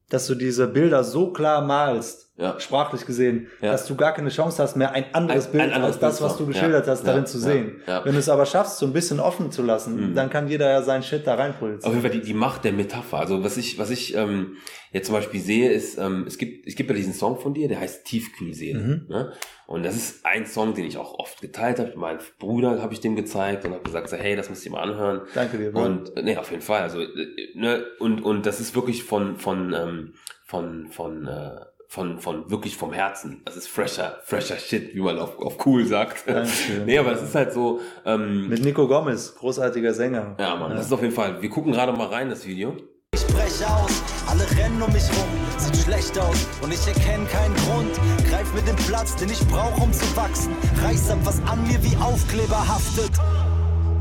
dass 0.09 0.27
du 0.27 0.35
diese 0.35 0.67
Bilder 0.67 1.03
so 1.03 1.31
klar 1.33 1.61
malst, 1.61 2.26
Ja. 2.37 2.59
sprachlich 2.59 3.05
gesehen, 3.05 3.47
Ja. 3.61 3.71
dass 3.71 3.87
du 3.87 3.95
gar 3.95 4.13
keine 4.13 4.29
Chance 4.29 4.61
hast, 4.61 4.75
mehr 4.75 4.91
ein 4.91 5.05
anderes 5.13 5.47
Ein- 5.47 5.51
Bild 5.53 5.63
ein 5.63 5.71
anderes 5.73 5.95
als 5.95 5.99
das, 6.01 6.21
was 6.21 6.37
du 6.37 6.45
geschildert 6.45 6.85
Ja. 6.85 6.91
hast, 6.93 7.03
darin 7.05 7.25
zu 7.25 7.39
sehen. 7.39 7.81
Wenn 7.85 8.13
du 8.13 8.19
es 8.19 8.29
aber 8.29 8.45
schaffst, 8.45 8.77
so 8.77 8.85
ein 8.85 8.93
bisschen 8.93 9.19
offen 9.19 9.51
zu 9.51 9.63
lassen, 9.63 10.11
Mhm. 10.11 10.15
dann 10.15 10.29
kann 10.29 10.47
jeder 10.47 10.69
ja 10.69 10.81
seinen 10.83 11.01
Shit 11.03 11.25
da 11.25 11.33
rein 11.35 11.55
Auf 11.59 11.61
jeden 11.61 12.01
Fall 12.01 12.11
die, 12.11 12.21
die 12.21 12.33
Macht 12.35 12.63
der 12.63 12.73
Metapher. 12.73 13.17
Also 13.17 13.43
was 13.43 13.57
ich, 13.57 13.79
was 13.79 13.89
ich 13.89 14.15
ähm, 14.15 14.57
jetzt 14.91 15.07
zum 15.07 15.15
Beispiel 15.15 15.39
sehe, 15.39 15.71
ist, 15.71 15.97
ähm, 15.97 16.25
es 16.27 16.37
gibt, 16.37 16.67
es 16.67 16.75
gibt 16.75 16.89
ja 16.91 16.95
diesen 16.95 17.13
Song 17.13 17.39
von 17.39 17.55
dir, 17.55 17.67
der 17.67 17.79
heißt 17.79 18.05
Tiefkühlseele. 18.05 18.79
Mhm. 18.79 19.05
Ne? 19.09 19.31
Und 19.65 19.83
das 19.83 19.95
ist 19.95 20.23
ein 20.25 20.45
Song, 20.45 20.75
den 20.75 20.85
ich 20.85 20.97
auch 20.97 21.17
oft 21.17 21.41
geteilt 21.41 21.79
habe. 21.79 21.93
Meinem 21.97 22.19
Bruder 22.39 22.81
habe 22.81 22.93
ich 22.93 22.99
dem 23.01 23.15
gezeigt 23.15 23.65
und 23.65 23.73
habe 23.73 23.83
gesagt, 23.83 24.09
so, 24.09 24.15
hey, 24.15 24.35
das 24.35 24.49
musst 24.49 24.63
du 24.63 24.69
dir 24.69 24.75
mal 24.75 24.83
anhören. 24.83 25.21
Danke 25.33 25.57
dir. 25.57 25.71
Bro. 25.71 25.83
Und 25.83 26.11
nee, 26.23 26.37
auf 26.37 26.51
jeden 26.51 26.61
Fall. 26.61 26.83
Also 26.83 27.01
äh, 27.01 27.07
ne, 27.55 27.83
und 27.99 28.21
und 28.21 28.45
das 28.45 28.59
ist 28.59 28.75
wirklich 28.75 29.03
von 29.03 29.37
von 29.37 29.73
ähm, 29.73 30.13
von 30.45 30.87
von 30.91 31.27
äh, 31.27 31.59
von 31.87 32.19
von 32.19 32.49
wirklich 32.49 32.75
vom 32.77 32.91
Herzen. 32.93 33.41
Das 33.45 33.55
ist 33.55 33.67
fresher 33.67 34.17
fresher 34.25 34.57
Shit, 34.57 34.93
wie 34.93 34.99
man 35.01 35.17
auf, 35.19 35.39
auf 35.39 35.65
cool 35.65 35.85
sagt. 35.85 36.27
Dankeschön. 36.27 36.85
nee, 36.85 36.97
aber 36.97 37.11
das 37.11 37.23
ist 37.23 37.35
halt 37.35 37.53
so. 37.53 37.79
Ähm, 38.05 38.49
Mit 38.49 38.63
Nico 38.63 38.87
Gomez, 38.87 39.35
großartiger 39.35 39.93
Sänger. 39.93 40.35
ja, 40.39 40.55
Mann, 40.55 40.71
das 40.75 40.87
ist 40.87 40.93
auf 40.93 41.01
jeden 41.01 41.13
Fall. 41.13 41.41
Wir 41.41 41.49
gucken 41.49 41.71
gerade 41.71 41.93
mal 41.93 42.07
rein 42.07 42.29
das 42.29 42.45
Video. 42.45 42.75
Ich 43.13 43.25
brech 43.27 43.65
aus, 43.65 44.03
alle 44.27 44.43
rennen 44.61 44.81
um 44.81 44.91
mich 44.91 45.03
rum, 45.09 45.29
sieht 45.57 45.77
schlecht 45.77 46.19
aus 46.19 46.45
und 46.61 46.73
ich 46.73 46.85
erkenne 46.87 47.25
keinen 47.25 47.55
Grund. 47.55 47.93
Greif 48.29 48.53
mir 48.53 48.61
den 48.61 48.75
Platz, 48.75 49.15
den 49.15 49.29
ich 49.29 49.39
brauch, 49.47 49.75
um 49.81 49.91
zu 49.93 50.05
wachsen. 50.15 50.53
Reiß 50.83 51.11
ab, 51.11 51.19
was 51.23 51.41
an 51.43 51.65
mir 51.67 51.81
wie 51.83 51.95
Aufkleber 51.97 52.67
haftet. 52.67 53.11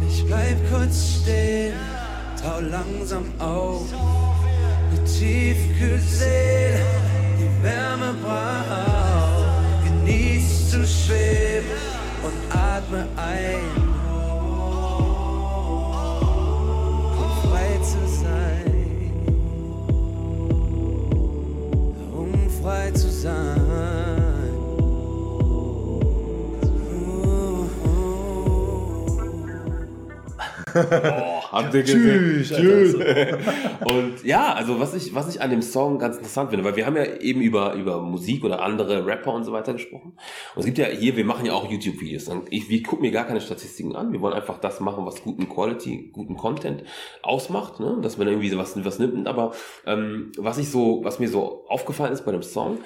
Ich 0.08 0.26
bleib 0.26 0.58
kurz 0.70 1.20
stehen, 1.22 1.74
tau 2.42 2.60
langsam 2.60 3.32
auf. 3.38 3.84
Ne 4.92 5.04
Tiefkühlseele, 5.04 6.80
Wärme 7.62 8.14
braucht. 8.22 9.84
Genieß 9.84 10.70
zu 10.70 10.86
schweben 10.86 11.80
und 12.22 12.56
atme 12.56 13.06
ein. 13.16 13.64
Um 17.18 17.30
frei 17.42 17.78
zu 17.82 18.06
sein. 18.22 18.74
Um 22.14 22.32
frei 22.62 22.90
zu 22.92 23.10
sein. 23.10 23.66
Oh, 30.74 31.32
habt 31.64 31.74
ihr 31.74 31.84
Tschüss, 31.84 32.48
Tschüss. 32.48 32.94
Alter. 32.94 33.38
Und 33.90 34.24
ja, 34.24 34.54
also 34.54 34.80
was 34.80 34.94
ich, 34.94 35.14
was 35.14 35.34
ich 35.34 35.40
an 35.40 35.50
dem 35.50 35.62
Song 35.62 35.98
ganz 35.98 36.16
interessant 36.16 36.50
finde, 36.50 36.64
weil 36.64 36.76
wir 36.76 36.86
haben 36.86 36.96
ja 36.96 37.04
eben 37.04 37.40
über, 37.40 37.74
über 37.74 38.00
Musik 38.02 38.44
oder 38.44 38.62
andere 38.62 39.06
Rapper 39.06 39.32
und 39.32 39.44
so 39.44 39.52
weiter 39.52 39.72
gesprochen. 39.72 40.16
Und 40.54 40.60
es 40.60 40.66
gibt 40.66 40.78
ja 40.78 40.86
hier, 40.86 41.16
wir 41.16 41.24
machen 41.24 41.46
ja 41.46 41.52
auch 41.52 41.70
YouTube-Videos. 41.70 42.30
Ich, 42.50 42.68
wir 42.68 42.82
gucken 42.82 43.02
mir 43.02 43.12
gar 43.12 43.26
keine 43.26 43.40
Statistiken 43.40 43.96
an. 43.96 44.12
Wir 44.12 44.20
wollen 44.20 44.34
einfach 44.34 44.58
das 44.58 44.80
machen, 44.80 45.06
was 45.06 45.22
guten 45.22 45.48
Quality, 45.48 46.10
guten 46.12 46.36
Content 46.36 46.84
ausmacht, 47.22 47.80
ne? 47.80 47.98
dass 48.02 48.18
man 48.18 48.28
irgendwie 48.28 48.48
sowas 48.48 48.74
was 48.76 48.98
nimmt. 48.98 49.26
Aber 49.26 49.52
ähm, 49.86 50.32
was 50.36 50.58
ich 50.58 50.70
so, 50.70 51.00
was 51.04 51.18
mir 51.18 51.28
so 51.28 51.64
aufgefallen 51.68 52.12
ist 52.12 52.24
bei 52.24 52.32
dem 52.32 52.42
Song, 52.42 52.78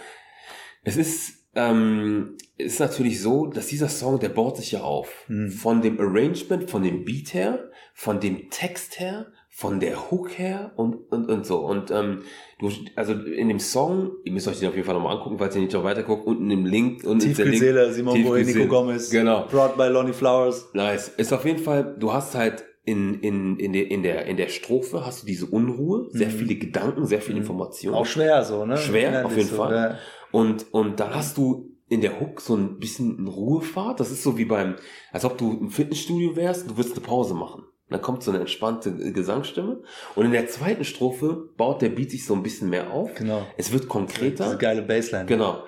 es 0.82 0.96
ist, 0.96 1.46
ähm, 1.54 2.36
ist 2.56 2.80
natürlich 2.80 3.20
so, 3.20 3.46
dass 3.46 3.66
dieser 3.66 3.88
Song, 3.88 4.18
der 4.18 4.28
baut 4.28 4.56
sich 4.56 4.72
ja 4.72 4.82
auf. 4.82 5.24
Hm. 5.26 5.50
Von 5.50 5.82
dem 5.82 5.98
Arrangement, 6.00 6.70
von 6.70 6.82
dem 6.82 7.04
Beat 7.04 7.34
her, 7.34 7.69
von 8.00 8.18
dem 8.18 8.48
Text 8.48 8.98
her, 8.98 9.26
von 9.50 9.78
der 9.78 10.10
Hook 10.10 10.38
her 10.38 10.72
und, 10.76 10.94
und, 11.12 11.28
und 11.28 11.44
so. 11.44 11.58
Und 11.58 11.90
ähm, 11.90 12.22
du, 12.58 12.70
also 12.96 13.12
in 13.12 13.48
dem 13.48 13.60
Song, 13.60 14.12
ihr 14.24 14.32
müsst 14.32 14.48
euch 14.48 14.58
den 14.58 14.70
auf 14.70 14.74
jeden 14.74 14.86
Fall 14.86 14.94
nochmal 14.94 15.18
angucken, 15.18 15.36
falls 15.38 15.54
ihr 15.54 15.60
nicht 15.60 15.74
noch 15.74 15.84
weiter 15.84 16.02
guckt, 16.02 16.26
unten 16.26 16.50
im 16.50 16.64
Link. 16.64 17.02
Link. 17.02 17.20
Tiefkühlseele, 17.20 17.92
Simon 17.92 18.22
Boe. 18.24 18.42
Nico 18.42 18.64
Gomez. 18.64 19.10
Genau. 19.10 19.44
Brought 19.50 19.76
by 19.76 19.88
Lonnie 19.88 20.14
Flowers. 20.14 20.70
Nice. 20.72 21.08
Ist 21.18 21.30
auf 21.34 21.44
jeden 21.44 21.58
Fall, 21.58 21.94
du 21.98 22.10
hast 22.10 22.34
halt 22.34 22.64
in, 22.86 23.20
in, 23.20 23.58
in, 23.58 23.74
der, 23.74 23.90
in, 23.90 24.02
der, 24.02 24.24
in 24.24 24.38
der 24.38 24.48
Strophe 24.48 25.04
hast 25.04 25.22
du 25.22 25.26
diese 25.26 25.44
Unruhe, 25.44 26.06
sehr 26.10 26.28
Mhm. 26.28 26.32
viele 26.32 26.54
Gedanken, 26.54 27.04
sehr 27.04 27.20
viel 27.20 27.36
Information. 27.36 27.92
Auch 27.92 28.06
schwer 28.06 28.42
so, 28.44 28.64
ne? 28.64 28.78
Schwer, 28.78 29.26
auf 29.26 29.36
jeden 29.36 29.50
so, 29.50 29.56
Fall. 29.56 29.74
Ja. 29.74 29.98
Und, 30.32 30.72
und 30.72 31.00
dann 31.00 31.14
hast 31.14 31.36
du 31.36 31.68
in 31.90 32.00
der 32.00 32.18
Hook 32.18 32.40
so 32.40 32.56
ein 32.56 32.78
bisschen 32.78 33.26
Ruhefahrt. 33.28 34.00
Das 34.00 34.10
ist 34.10 34.22
so 34.22 34.38
wie 34.38 34.46
beim, 34.46 34.76
als 35.12 35.26
ob 35.26 35.36
du 35.36 35.58
im 35.60 35.68
Fitnessstudio 35.68 36.34
wärst, 36.34 36.70
du 36.70 36.78
würdest 36.78 36.96
eine 36.96 37.04
Pause 37.04 37.34
machen. 37.34 37.64
Dann 37.90 38.00
kommt 38.00 38.22
so 38.22 38.30
eine 38.30 38.40
entspannte 38.40 39.12
Gesangsstimme. 39.12 39.82
Und 40.14 40.24
in 40.24 40.32
der 40.32 40.48
zweiten 40.48 40.84
Strophe 40.84 41.50
baut 41.56 41.82
der 41.82 41.90
Beat 41.90 42.10
sich 42.10 42.24
so 42.24 42.34
ein 42.34 42.42
bisschen 42.42 42.70
mehr 42.70 42.92
auf. 42.92 43.14
Genau. 43.14 43.46
Es 43.56 43.72
wird 43.72 43.82
Diese 43.82 43.88
konkreter. 43.90 44.56
geile 44.56 44.82
Bassline. 44.82 45.26
Genau. 45.26 45.64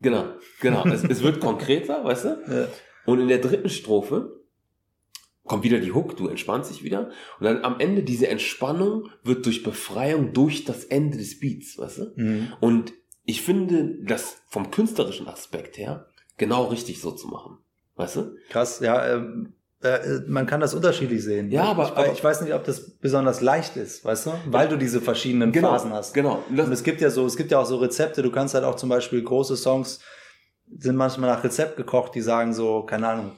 Genau. 0.00 0.24
Genau. 0.60 0.86
Es, 0.86 1.04
es 1.04 1.22
wird 1.22 1.40
konkreter, 1.40 2.04
weißt 2.04 2.24
du? 2.24 2.28
Ja. 2.48 2.68
Und 3.04 3.20
in 3.20 3.28
der 3.28 3.38
dritten 3.38 3.68
Strophe 3.68 4.38
kommt 5.44 5.64
wieder 5.64 5.78
die 5.78 5.92
Hook, 5.92 6.16
du 6.16 6.28
entspannst 6.28 6.70
dich 6.70 6.84
wieder. 6.84 7.10
Und 7.38 7.44
dann 7.44 7.64
am 7.64 7.80
Ende 7.80 8.02
diese 8.02 8.28
Entspannung 8.28 9.08
wird 9.24 9.44
durch 9.46 9.62
Befreiung 9.62 10.32
durch 10.32 10.64
das 10.64 10.84
Ende 10.84 11.18
des 11.18 11.40
Beats, 11.40 11.78
weißt 11.78 11.98
du? 11.98 12.12
Mhm. 12.16 12.52
Und 12.60 12.92
ich 13.24 13.42
finde 13.42 13.96
das 14.04 14.42
vom 14.48 14.70
künstlerischen 14.70 15.26
Aspekt 15.26 15.76
her 15.78 16.06
genau 16.36 16.66
richtig 16.66 17.00
so 17.00 17.10
zu 17.10 17.28
machen. 17.28 17.58
Weißt 17.96 18.16
du? 18.16 18.36
Krass, 18.48 18.80
ja, 18.80 19.14
ähm, 19.14 19.46
äh, 19.46 19.57
man 20.26 20.46
kann 20.46 20.60
das 20.60 20.74
unterschiedlich 20.74 21.22
sehen. 21.22 21.50
Ja, 21.52 21.64
aber- 21.64 21.84
ich, 21.84 21.90
aber- 21.90 22.12
ich 22.12 22.22
weiß 22.24 22.40
nicht, 22.42 22.52
ob 22.52 22.64
das 22.64 22.90
besonders 22.98 23.40
leicht 23.40 23.76
ist, 23.76 24.04
weißt 24.04 24.26
du? 24.26 24.30
Weil 24.46 24.68
du 24.68 24.76
diese 24.76 25.00
verschiedenen 25.00 25.52
Genau, 25.52 25.70
Phasen 25.70 25.92
hast. 25.92 26.14
genau. 26.14 26.42
Und 26.50 26.58
es 26.72 26.82
gibt 26.82 27.00
ja 27.00 27.10
so, 27.10 27.24
es 27.26 27.36
gibt 27.36 27.52
ja 27.52 27.60
auch 27.60 27.66
so 27.66 27.76
Rezepte, 27.76 28.22
du 28.22 28.30
kannst 28.32 28.54
halt 28.54 28.64
auch 28.64 28.74
zum 28.74 28.88
Beispiel 28.88 29.22
große 29.22 29.56
Songs 29.56 30.00
sind 30.76 30.96
manchmal 30.96 31.30
nach 31.30 31.42
Rezept 31.44 31.76
gekocht, 31.76 32.14
die 32.14 32.20
sagen 32.20 32.52
so, 32.52 32.82
keine 32.82 33.08
Ahnung, 33.08 33.32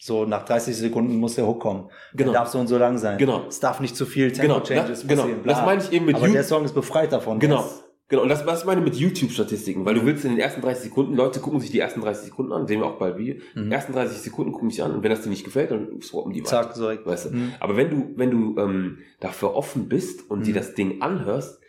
so 0.00 0.24
nach 0.24 0.44
30 0.44 0.76
Sekunden 0.76 1.16
muss 1.16 1.34
der 1.36 1.46
Hook 1.46 1.60
kommen. 1.60 1.88
Genau. 2.14 2.32
Der 2.32 2.40
darf 2.40 2.48
so 2.48 2.58
und 2.58 2.66
so 2.66 2.78
lang 2.78 2.96
sein. 2.98 3.18
Genau. 3.18 3.44
Es 3.48 3.60
darf 3.60 3.78
nicht 3.80 3.94
zu 3.96 4.06
viel 4.06 4.30
Genau, 4.32 4.60
Tempo-Changes 4.60 5.00
das- 5.00 5.06
genau. 5.08 5.22
passieren. 5.22 5.40
Das 5.44 5.62
meine 5.64 5.82
ich 5.82 5.92
eben 5.92 6.06
mit 6.06 6.16
Aber 6.16 6.26
You- 6.26 6.32
der 6.32 6.42
Song 6.44 6.64
ist 6.64 6.74
befreit 6.74 7.12
davon. 7.12 7.38
Genau. 7.38 7.60
Ist- 7.64 7.83
Genau, 8.08 8.22
und 8.22 8.28
das, 8.28 8.44
was 8.44 8.60
ich 8.60 8.66
meine 8.66 8.82
mit 8.82 8.96
YouTube-Statistiken, 8.96 9.86
weil 9.86 9.94
du 9.94 10.04
willst 10.04 10.24
in 10.26 10.32
den 10.32 10.38
ersten 10.38 10.60
30 10.60 10.84
Sekunden, 10.84 11.14
Leute 11.14 11.40
gucken 11.40 11.58
sich 11.60 11.70
die 11.70 11.78
ersten 11.80 12.02
30 12.02 12.26
Sekunden 12.26 12.52
an, 12.52 12.66
sehen 12.66 12.80
wir 12.80 12.86
auch 12.86 12.98
bald 12.98 13.16
wie, 13.16 13.40
Mhm. 13.54 13.72
ersten 13.72 13.94
30 13.94 14.18
Sekunden 14.18 14.52
gucken 14.52 14.66
mich 14.68 14.82
an 14.82 14.92
und 14.92 15.02
wenn 15.02 15.10
das 15.10 15.22
dir 15.22 15.30
nicht 15.30 15.44
gefällt, 15.44 15.70
dann 15.70 16.02
swappen 16.02 16.32
die 16.34 16.40
weiter. 16.40 16.50
Zack, 16.64 16.74
so. 16.76 16.86
Weißt 16.86 17.26
du? 17.26 17.30
Mhm. 17.30 17.52
Aber 17.60 17.76
wenn 17.78 17.88
du, 17.90 18.12
wenn 18.16 18.30
du 18.30 18.60
ähm, 18.60 18.98
dafür 19.20 19.54
offen 19.54 19.88
bist 19.88 20.30
und 20.30 20.44
dir 20.46 20.50
Mhm. 20.52 20.56
das 20.56 20.74
Ding 20.74 21.00
anhörst, 21.00 21.60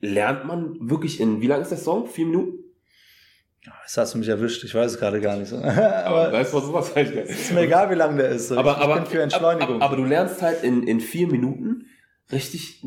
lernt 0.00 0.44
man 0.44 0.76
wirklich 0.80 1.20
in, 1.20 1.40
wie 1.40 1.46
lang 1.46 1.62
ist 1.62 1.70
der 1.70 1.78
Song? 1.78 2.06
Vier 2.06 2.26
Minuten? 2.26 2.58
Das 3.84 3.96
hast 3.96 4.14
du 4.14 4.18
mich 4.18 4.28
erwischt, 4.28 4.64
ich 4.64 4.74
weiß 4.74 4.92
es 4.92 4.98
gerade 4.98 5.20
gar 5.20 5.36
nicht 5.36 5.48
so. 5.48 5.56
Aber, 5.56 5.78
Aber 6.04 6.32
weißt 6.32 6.52
du, 6.52 6.56
was 6.58 6.66
sowas 6.66 6.94
halt 6.94 7.14
ist 7.14 7.52
mir 7.52 7.60
egal, 7.60 7.88
wie 7.90 7.94
lang 7.94 8.16
der 8.16 8.28
ist. 8.30 8.48
So. 8.48 8.58
aber, 8.58 8.72
ich 8.72 8.76
aber, 8.78 8.94
bin 8.96 9.06
für 9.06 9.22
Entschleunigung. 9.22 9.76
Aber, 9.76 9.84
aber 9.86 9.96
du 9.96 10.04
lernst 10.04 10.42
halt 10.42 10.64
in, 10.64 10.82
in 10.82 11.00
vier 11.00 11.28
Minuten 11.28 11.86
richtig 12.32 12.82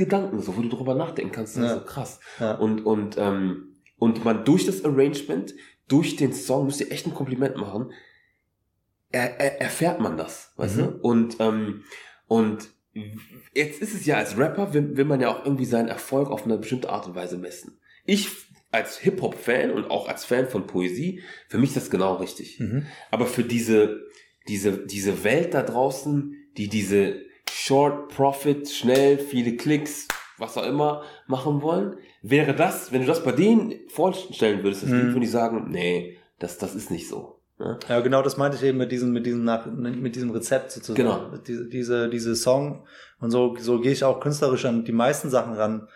Gedanken, 0.00 0.40
so 0.40 0.56
wo 0.56 0.62
du 0.62 0.68
drüber 0.68 0.94
nachdenken 0.96 1.30
kannst. 1.32 1.56
Das 1.56 1.62
Ja. 1.64 1.72
ist 1.74 1.78
so 1.80 1.86
krass. 1.86 2.20
ja. 2.40 2.54
Und, 2.56 2.80
und, 2.84 3.16
ähm, 3.18 3.76
und 3.98 4.24
man 4.24 4.44
durch 4.44 4.66
das 4.66 4.84
Arrangement, 4.84 5.54
durch 5.86 6.16
den 6.16 6.32
Song, 6.32 6.66
müsst 6.66 6.80
ihr 6.80 6.90
echt 6.90 7.06
ein 7.06 7.14
Kompliment 7.14 7.56
machen, 7.56 7.92
er, 9.12 9.40
er, 9.40 9.60
erfährt 9.60 10.00
man 10.00 10.16
das, 10.16 10.52
weißt 10.56 10.76
Mhm. 10.76 10.80
du? 10.82 10.88
Und, 11.02 11.36
ähm, 11.40 11.84
und 12.26 12.68
jetzt 13.54 13.80
ist 13.82 13.94
es 13.94 14.06
ja 14.06 14.16
als 14.16 14.36
Rapper, 14.38 14.72
will, 14.74 14.96
will 14.96 15.04
man 15.04 15.20
ja 15.20 15.28
auch 15.34 15.44
irgendwie 15.44 15.64
seinen 15.64 15.88
Erfolg 15.88 16.28
auf 16.30 16.44
eine 16.44 16.58
bestimmte 16.58 16.90
Art 16.90 17.06
und 17.06 17.14
Weise 17.14 17.38
messen. 17.38 17.78
Ich 18.04 18.28
als 18.72 18.98
Hip-Hop-Fan 18.98 19.72
und 19.72 19.90
auch 19.90 20.08
als 20.08 20.24
Fan 20.24 20.48
von 20.48 20.66
Poesie, 20.68 21.22
für 21.48 21.58
mich 21.58 21.70
ist 21.70 21.76
das 21.76 21.90
genau 21.90 22.14
richtig. 22.16 22.60
Mhm. 22.60 22.86
Aber 23.10 23.26
für 23.26 23.42
diese, 23.42 24.00
diese, 24.46 24.86
diese 24.86 25.24
Welt 25.24 25.54
da 25.54 25.62
draußen, 25.62 26.34
die 26.56 26.68
diese 26.68 27.16
Short 27.62 28.08
Profit, 28.08 28.70
schnell, 28.70 29.18
viele 29.18 29.54
Klicks, 29.56 30.08
was 30.38 30.56
auch 30.56 30.64
immer 30.64 31.02
machen 31.26 31.60
wollen, 31.60 31.96
wäre 32.22 32.54
das, 32.54 32.90
wenn 32.90 33.02
du 33.02 33.06
das 33.06 33.22
bei 33.22 33.32
denen 33.32 33.74
vorstellen 33.88 34.62
würdest, 34.62 34.82
das 34.82 34.90
Mhm. 34.90 34.96
Lied, 34.96 35.06
würden 35.08 35.20
die 35.20 35.26
sagen, 35.26 35.66
nee, 35.70 36.16
das, 36.38 36.56
das 36.56 36.74
ist 36.74 36.90
nicht 36.90 37.06
so. 37.06 37.38
Ne? 37.58 37.78
Ja, 37.86 38.00
genau, 38.00 38.22
das 38.22 38.38
meinte 38.38 38.56
ich 38.56 38.62
eben 38.62 38.78
mit 38.78 38.90
diesem, 38.90 39.12
mit 39.12 39.26
diesem, 39.26 39.44
nach, 39.44 39.66
mit 39.66 40.16
diesem 40.16 40.30
Rezept 40.30 40.72
sozusagen. 40.72 40.96
Genau. 40.96 41.36
Diese, 41.46 41.68
diese, 41.68 42.08
diese 42.08 42.34
Song 42.34 42.86
und 43.20 43.30
so, 43.30 43.54
so 43.58 43.78
gehe 43.78 43.92
ich 43.92 44.04
auch 44.04 44.20
künstlerisch 44.20 44.64
an 44.64 44.84
die 44.86 44.92
meisten 44.92 45.28
Sachen 45.28 45.52
ran. 45.52 45.86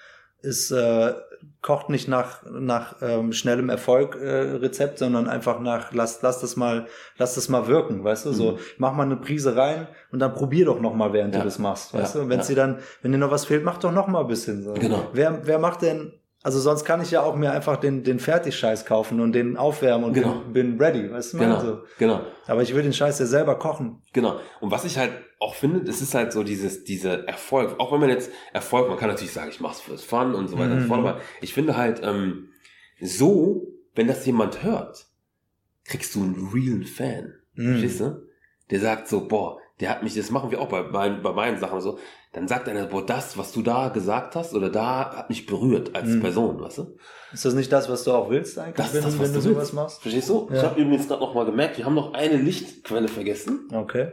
Ist, 0.43 0.71
äh, 0.71 1.15
kocht 1.63 1.89
nicht 1.91 2.09
nach, 2.09 2.43
nach 2.51 2.97
ähm, 3.03 3.33
schnellem 3.33 3.71
Erfolg 3.71 4.17
äh, 4.21 4.29
Rezept, 4.57 4.99
sondern 4.99 5.29
einfach 5.29 5.61
nach, 5.61 5.93
lass, 5.93 6.21
lass 6.23 6.41
das 6.41 6.57
mal, 6.57 6.87
lass 7.19 7.35
das 7.35 7.49
mal 7.49 7.67
wirken, 7.67 8.05
weißt 8.05 8.27
du? 8.27 8.33
So, 8.33 8.53
Mhm. 8.53 8.59
mach 8.79 8.93
mal 8.93 9.05
eine 9.05 9.17
Prise 9.17 9.57
rein 9.57 9.87
und 10.13 10.19
dann 10.19 10.33
probier 10.35 10.67
doch 10.67 10.81
noch 10.81 10.95
mal, 10.95 11.13
während 11.13 11.35
Ja. 11.35 11.41
du 11.41 11.45
das 11.47 11.59
machst, 11.59 11.95
weißt 11.95 12.15
Ja, 12.15 12.21
du? 12.21 12.25
Und 12.25 12.31
wenn 12.31 12.41
ja. 12.41 12.47
dir 12.47 12.57
dann, 12.57 12.79
wenn 13.03 13.13
dir 13.13 13.19
noch 13.19 13.31
was 13.31 13.45
fehlt, 13.47 13.65
mach 13.65 13.79
doch 13.79 13.93
noch 13.93 14.07
mal 14.09 14.21
ein 14.21 14.27
bisschen. 14.27 14.63
So. 14.63 14.75
Genau. 14.75 15.07
Wer, 15.13 15.41
wer 15.47 15.59
macht 15.59 15.83
denn, 15.83 16.13
also 16.43 16.61
sonst 16.61 16.85
kann 16.85 17.01
ich 17.01 17.11
ja 17.11 17.23
auch 17.23 17.37
mir 17.37 17.53
einfach 17.53 17.77
den, 17.79 18.05
den 18.05 18.19
Fertigscheiß 18.19 18.85
kaufen 18.85 19.21
und 19.21 19.33
den 19.33 19.57
aufwärmen 19.57 20.05
und 20.05 20.13
Genau. 20.13 20.43
bin, 20.53 20.77
bin 20.77 20.81
ready, 20.81 21.11
weißt 21.11 21.33
du? 21.35 21.39
Genau, 21.39 21.55
Also, 21.55 21.79
genau, 21.99 22.21
aber 22.47 22.61
ich 22.63 22.75
will 22.75 22.83
den 22.83 22.93
Scheiß 22.93 23.19
ja 23.19 23.27
selber 23.27 23.59
kochen. 23.59 24.03
genau. 24.13 24.37
Und 24.61 24.71
was 24.71 24.85
ich 24.85 24.99
halt 24.99 25.13
auch 25.45 25.55
finde, 25.55 25.83
das 25.85 26.01
ist 26.01 26.15
halt 26.15 26.33
so 26.33 26.43
dieses, 26.43 26.85
dieser 26.85 27.29
Erfolg. 27.29 27.79
Auch 27.79 27.93
wenn 27.93 28.01
man 28.01 28.09
jetzt 28.09 28.31
Erfolg, 28.53 28.89
man 28.89 28.99
kann 28.99 29.09
natürlich 29.11 29.33
sagen, 29.33 29.51
ich 29.51 29.61
mach's 29.61 29.81
fürs 29.81 30.03
Fun 30.03 30.35
und 30.35 30.49
so 30.49 30.59
weiter 30.59 30.73
und 30.73 30.83
so 30.83 30.89
fort, 30.89 31.01
Mhm. 31.01 31.07
aber 31.07 31.21
ich 31.41 31.53
finde 31.55 31.77
halt, 31.77 32.01
ähm, 32.03 32.49
so, 33.01 33.69
wenn 33.95 34.07
das 34.09 34.25
jemand 34.27 34.63
hört, 34.63 35.07
kriegst 35.85 36.15
du 36.15 36.23
einen 36.23 36.49
realen 36.53 36.85
Fan. 36.85 37.35
Mhm. 37.55 37.69
Verstehst 37.73 38.01
du? 38.01 38.27
Der 38.71 38.81
sagt 38.81 39.09
so, 39.09 39.29
boah, 39.29 39.59
der 39.81 39.91
hat 39.91 40.03
mich, 40.03 40.15
das 40.15 40.31
machen 40.31 40.51
wir 40.51 40.61
auch 40.61 40.69
bei, 40.69 40.83
meinen- 40.83 41.23
bei 41.23 41.33
meinen 41.33 41.59
Sachen 41.59 41.81
so. 41.81 41.99
Dann 42.33 42.49
sagt 42.49 42.69
einer, 42.69 42.87
boah, 42.87 43.05
das, 43.05 43.37
was 43.37 43.53
du 43.53 43.63
da 43.63 43.89
gesagt 43.91 44.35
hast 44.37 44.55
oder 44.55 44.71
da 44.71 45.15
hat 45.17 45.29
mich 45.29 45.47
berührt 45.47 45.95
als 45.95 46.09
Mhm. 46.09 46.21
Person, 46.21 46.61
weißt 46.61 46.79
du? 46.79 46.97
Ist 47.33 47.45
das 47.45 47.55
nicht 47.55 47.71
das, 47.73 47.89
was 47.89 48.05
du 48.05 48.13
auch 48.13 48.31
willst 48.31 48.59
eigentlich, 48.59 48.77
Das 48.77 48.87
ist 48.89 48.95
wenn, 48.95 49.03
das, 49.03 49.19
wenn 49.19 49.29
du 49.29 49.35
du 49.35 49.41
sowas 49.55 49.73
machst? 49.73 50.01
Verstehst 50.03 50.29
du? 50.31 50.49
Ich 50.51 50.57
Ja. 50.57 50.71
habe 50.71 50.81
übrigens 50.81 51.07
gerade 51.09 51.21
noch 51.21 51.35
mal 51.35 51.45
gemerkt, 51.45 51.77
wir 51.79 51.85
haben 51.85 51.95
noch 51.95 52.15
eine 52.15 52.37
Lichtquelle 52.37 53.09
vergessen. 53.09 53.69
Okay. 53.73 54.13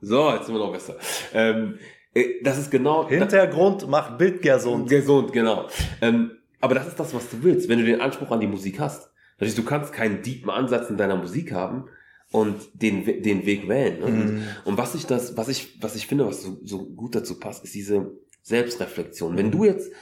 So, 0.00 0.30
jetzt 0.30 0.46
sind 0.46 0.54
wir 0.54 0.64
noch 0.64 0.72
besser. 0.72 0.96
Ähm, 1.32 1.78
äh, 2.14 2.42
das 2.42 2.58
ist 2.58 2.70
genau 2.70 3.08
Hintergrund 3.08 3.88
macht 3.88 4.18
Bild 4.18 4.42
gesund. 4.42 4.88
gesund, 4.88 5.32
genau. 5.32 5.68
Ähm, 6.00 6.32
aber 6.60 6.74
das 6.74 6.88
ist 6.88 6.98
das, 6.98 7.14
was 7.14 7.28
du 7.30 7.42
willst, 7.42 7.68
wenn 7.68 7.78
du 7.78 7.84
den 7.84 8.00
Anspruch 8.00 8.30
an 8.30 8.40
die 8.40 8.46
Musik 8.46 8.80
hast. 8.80 9.10
Natürlich, 9.38 9.56
du 9.56 9.64
kannst 9.64 9.92
keinen 9.92 10.22
deepen 10.22 10.50
Ansatz 10.50 10.88
in 10.88 10.96
deiner 10.96 11.16
Musik 11.16 11.52
haben 11.52 11.88
und 12.30 12.56
den, 12.74 13.04
den 13.22 13.46
Weg 13.46 13.68
wählen. 13.68 14.00
Ne? 14.00 14.06
Mhm. 14.06 14.42
Und 14.64 14.78
was 14.78 14.94
ich 14.94 15.06
das, 15.06 15.36
was 15.36 15.48
ich, 15.48 15.80
was 15.82 15.94
ich 15.94 16.06
finde, 16.06 16.26
was 16.26 16.42
so, 16.42 16.58
so 16.64 16.86
gut 16.86 17.14
dazu 17.14 17.38
passt, 17.38 17.64
ist 17.64 17.74
diese 17.74 18.12
Selbstreflexion. 18.42 19.36
Wenn 19.36 19.50
du 19.50 19.64
jetzt 19.64 19.92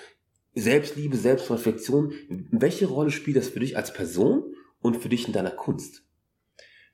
Selbstliebe, 0.54 1.16
Selbstreflexion, 1.16 2.12
welche 2.50 2.86
Rolle 2.86 3.10
spielt 3.10 3.36
das 3.36 3.48
für 3.48 3.60
dich 3.60 3.76
als 3.76 3.92
Person 3.92 4.54
und 4.80 4.98
für 4.98 5.08
dich 5.08 5.26
in 5.26 5.32
deiner 5.32 5.50
Kunst? 5.50 6.03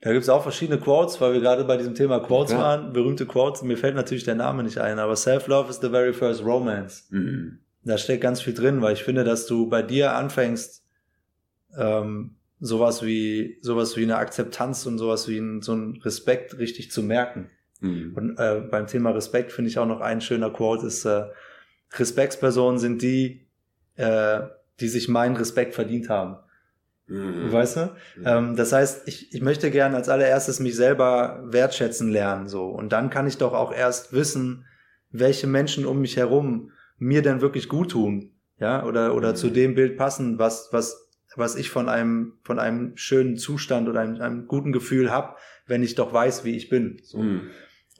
Da 0.01 0.11
gibt's 0.11 0.29
auch 0.29 0.41
verschiedene 0.41 0.79
Quotes, 0.79 1.21
weil 1.21 1.33
wir 1.33 1.41
gerade 1.41 1.63
bei 1.63 1.77
diesem 1.77 1.93
Thema 1.93 2.19
Quotes 2.19 2.53
Ja. 2.53 2.59
waren. 2.59 2.91
Berühmte 2.93 3.25
Quotes. 3.27 3.61
Mir 3.61 3.77
fällt 3.77 3.95
natürlich 3.95 4.23
der 4.23 4.35
Name 4.35 4.63
nicht 4.63 4.79
ein, 4.79 4.97
aber 4.97 5.15
Self-Love 5.15 5.69
is 5.69 5.79
the 5.79 5.89
very 5.89 6.11
first 6.11 6.43
romance. 6.43 7.05
Mhm. 7.11 7.59
Da 7.83 7.97
steckt 7.97 8.21
ganz 8.21 8.41
viel 8.41 8.53
drin, 8.53 8.81
weil 8.81 8.93
ich 8.93 9.03
finde, 9.03 9.23
dass 9.23 9.45
du 9.45 9.69
bei 9.69 9.81
dir 9.83 10.13
anfängst, 10.15 10.83
ähm, 11.77 12.35
sowas 12.59 13.03
wie, 13.03 13.57
sowas 13.61 13.95
wie 13.95 14.03
eine 14.03 14.17
Akzeptanz 14.17 14.85
und 14.85 14.97
sowas 14.97 15.27
wie 15.27 15.37
ein, 15.37 15.61
so 15.61 15.73
ein 15.73 15.99
Respekt 16.03 16.57
richtig 16.57 16.91
zu 16.91 17.03
merken. 17.03 17.49
Mhm. 17.79 18.13
Und 18.15 18.37
äh, 18.37 18.61
beim 18.69 18.87
Thema 18.87 19.11
Respekt 19.11 19.51
finde 19.51 19.69
ich 19.69 19.77
auch 19.77 19.87
noch 19.87 20.01
ein 20.01 20.21
schöner 20.21 20.51
Quote 20.51 20.87
ist, 20.87 21.05
äh, 21.05 21.25
Respektspersonen 21.93 22.79
sind 22.79 23.01
die, 23.01 23.47
äh, 23.95 24.41
die 24.79 24.87
sich 24.87 25.09
meinen 25.09 25.35
Respekt 25.35 25.75
verdient 25.75 26.09
haben. 26.09 26.37
Mhm. 27.11 27.51
Weißt 27.51 27.75
du? 27.77 27.95
Ähm, 28.23 28.55
das 28.55 28.71
heißt, 28.71 29.07
ich, 29.07 29.33
ich 29.33 29.41
möchte 29.41 29.69
gern 29.69 29.95
als 29.95 30.07
allererstes 30.09 30.59
mich 30.59 30.75
selber 30.75 31.43
wertschätzen 31.45 32.09
lernen, 32.09 32.47
so. 32.47 32.67
Und 32.69 32.91
dann 32.93 33.09
kann 33.09 33.27
ich 33.27 33.37
doch 33.37 33.53
auch 33.53 33.73
erst 33.73 34.13
wissen, 34.13 34.65
welche 35.09 35.47
Menschen 35.47 35.85
um 35.85 35.99
mich 35.99 36.15
herum 36.17 36.71
mir 36.97 37.21
denn 37.21 37.41
wirklich 37.41 37.67
gut 37.67 37.91
tun. 37.91 38.31
Ja, 38.59 38.85
oder, 38.85 39.15
oder 39.15 39.31
Mhm. 39.31 39.35
zu 39.35 39.49
dem 39.49 39.75
Bild 39.75 39.97
passen, 39.97 40.37
was, 40.39 40.69
was, 40.71 41.09
was 41.35 41.55
ich 41.55 41.69
von 41.69 41.89
einem, 41.89 42.33
von 42.43 42.59
einem 42.59 42.95
schönen 42.95 43.35
Zustand 43.37 43.89
oder 43.89 44.01
einem, 44.01 44.21
einem 44.21 44.47
guten 44.47 44.71
Gefühl 44.71 45.11
hab, 45.11 45.37
wenn 45.65 45.81
ich 45.83 45.95
doch 45.95 46.13
weiß, 46.13 46.45
wie 46.45 46.55
ich 46.55 46.69
bin. 46.69 46.99
So. 47.03 47.25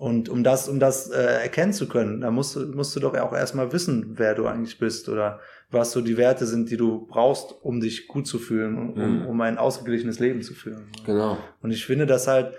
Und 0.02 0.30
um 0.30 0.44
das, 0.44 0.68
um 0.68 0.80
das 0.80 1.12
äh, 1.12 1.22
erkennen 1.44 1.74
zu 1.74 1.88
können, 1.88 2.22
da 2.22 2.32
musst 2.32 2.56
du, 2.56 2.62
musst 2.66 2.96
du 2.96 3.00
doch 3.00 3.14
auch 3.20 3.34
erstmal 3.34 3.72
wissen, 3.72 4.14
wer 4.18 4.34
du 4.34 4.48
eigentlich 4.48 4.80
bist 4.80 5.08
oder 5.10 5.40
was 5.70 5.92
so 5.92 6.02
die 6.02 6.18
Werte 6.18 6.48
sind, 6.48 6.72
die 6.72 6.78
du 6.78 7.06
brauchst, 7.06 7.54
um 7.62 7.80
dich 7.80 8.08
gut 8.08 8.26
zu 8.26 8.40
fühlen, 8.40 8.76
um, 8.80 8.94
um, 8.94 9.20
Mhm. 9.20 9.28
um 9.28 9.42
ein 9.42 9.60
ausgeglichenes 9.60 10.18
Leben 10.18 10.42
zu 10.42 10.56
führen. 10.56 10.88
Genau. 11.06 11.38
Und 11.62 11.70
ich 11.70 11.86
finde 11.86 12.08
das 12.08 12.26
halt, 12.28 12.56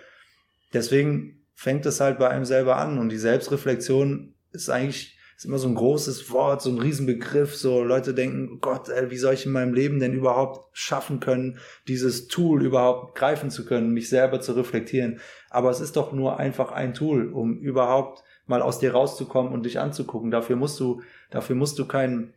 deswegen 0.73 1.43
fängt 1.55 1.85
es 1.85 2.01
halt 2.01 2.21
bei 2.21 2.29
einem 2.29 2.45
selber 2.45 2.77
an. 2.77 2.99
Und 2.99 3.09
die 3.11 3.19
Selbstreflexion 3.19 4.35
ist 4.53 4.71
eigentlich, 4.71 5.19
ist 5.37 5.45
immer 5.45 5.59
so 5.59 5.67
ein 5.67 5.75
großes 5.75 6.31
Wort, 6.31 6.63
so 6.63 6.71
ein 6.71 6.79
Riesenbegriff. 6.79 7.57
So 7.57 7.83
Leute 7.83 8.15
denken, 8.15 8.51
oh 8.55 8.59
Gott, 8.61 8.89
ey, 8.89 9.11
wie 9.11 9.17
soll 9.17 9.35
ich 9.35 9.47
in 9.47 9.53
meinem 9.53 9.75
Leben 9.75 9.99
denn 9.99 10.13
überhaupt 10.13 10.69
schaffen 10.73 11.19
können, 11.19 11.59
dieses 11.89 12.29
Tool 12.29 12.65
überhaupt 12.65 13.17
greifen 13.17 13.51
zu 13.51 13.65
können, 13.65 13.91
mich 13.91 14.09
selber 14.09 14.41
zu 14.41 14.53
reflektieren. 14.53 15.19
Aber 15.53 15.71
es 15.71 15.81
ist 15.81 15.97
doch 15.97 16.13
nur 16.13 16.39
einfach 16.39 16.73
ein 16.73 16.95
Tool, 16.95 17.31
um 17.33 17.59
überhaupt 17.59 18.23
mal 18.47 18.63
aus 18.63 18.79
dir 18.79 18.93
rauszukommen 18.93 19.53
und 19.53 19.65
dich 19.67 19.79
anzugucken. 19.79 20.31
Dafür 20.31 20.57
musst 20.57 20.79
du, 20.81 21.03
dafür 21.31 21.57
musst 21.57 21.79
du 21.79 21.87
kein, 21.87 22.35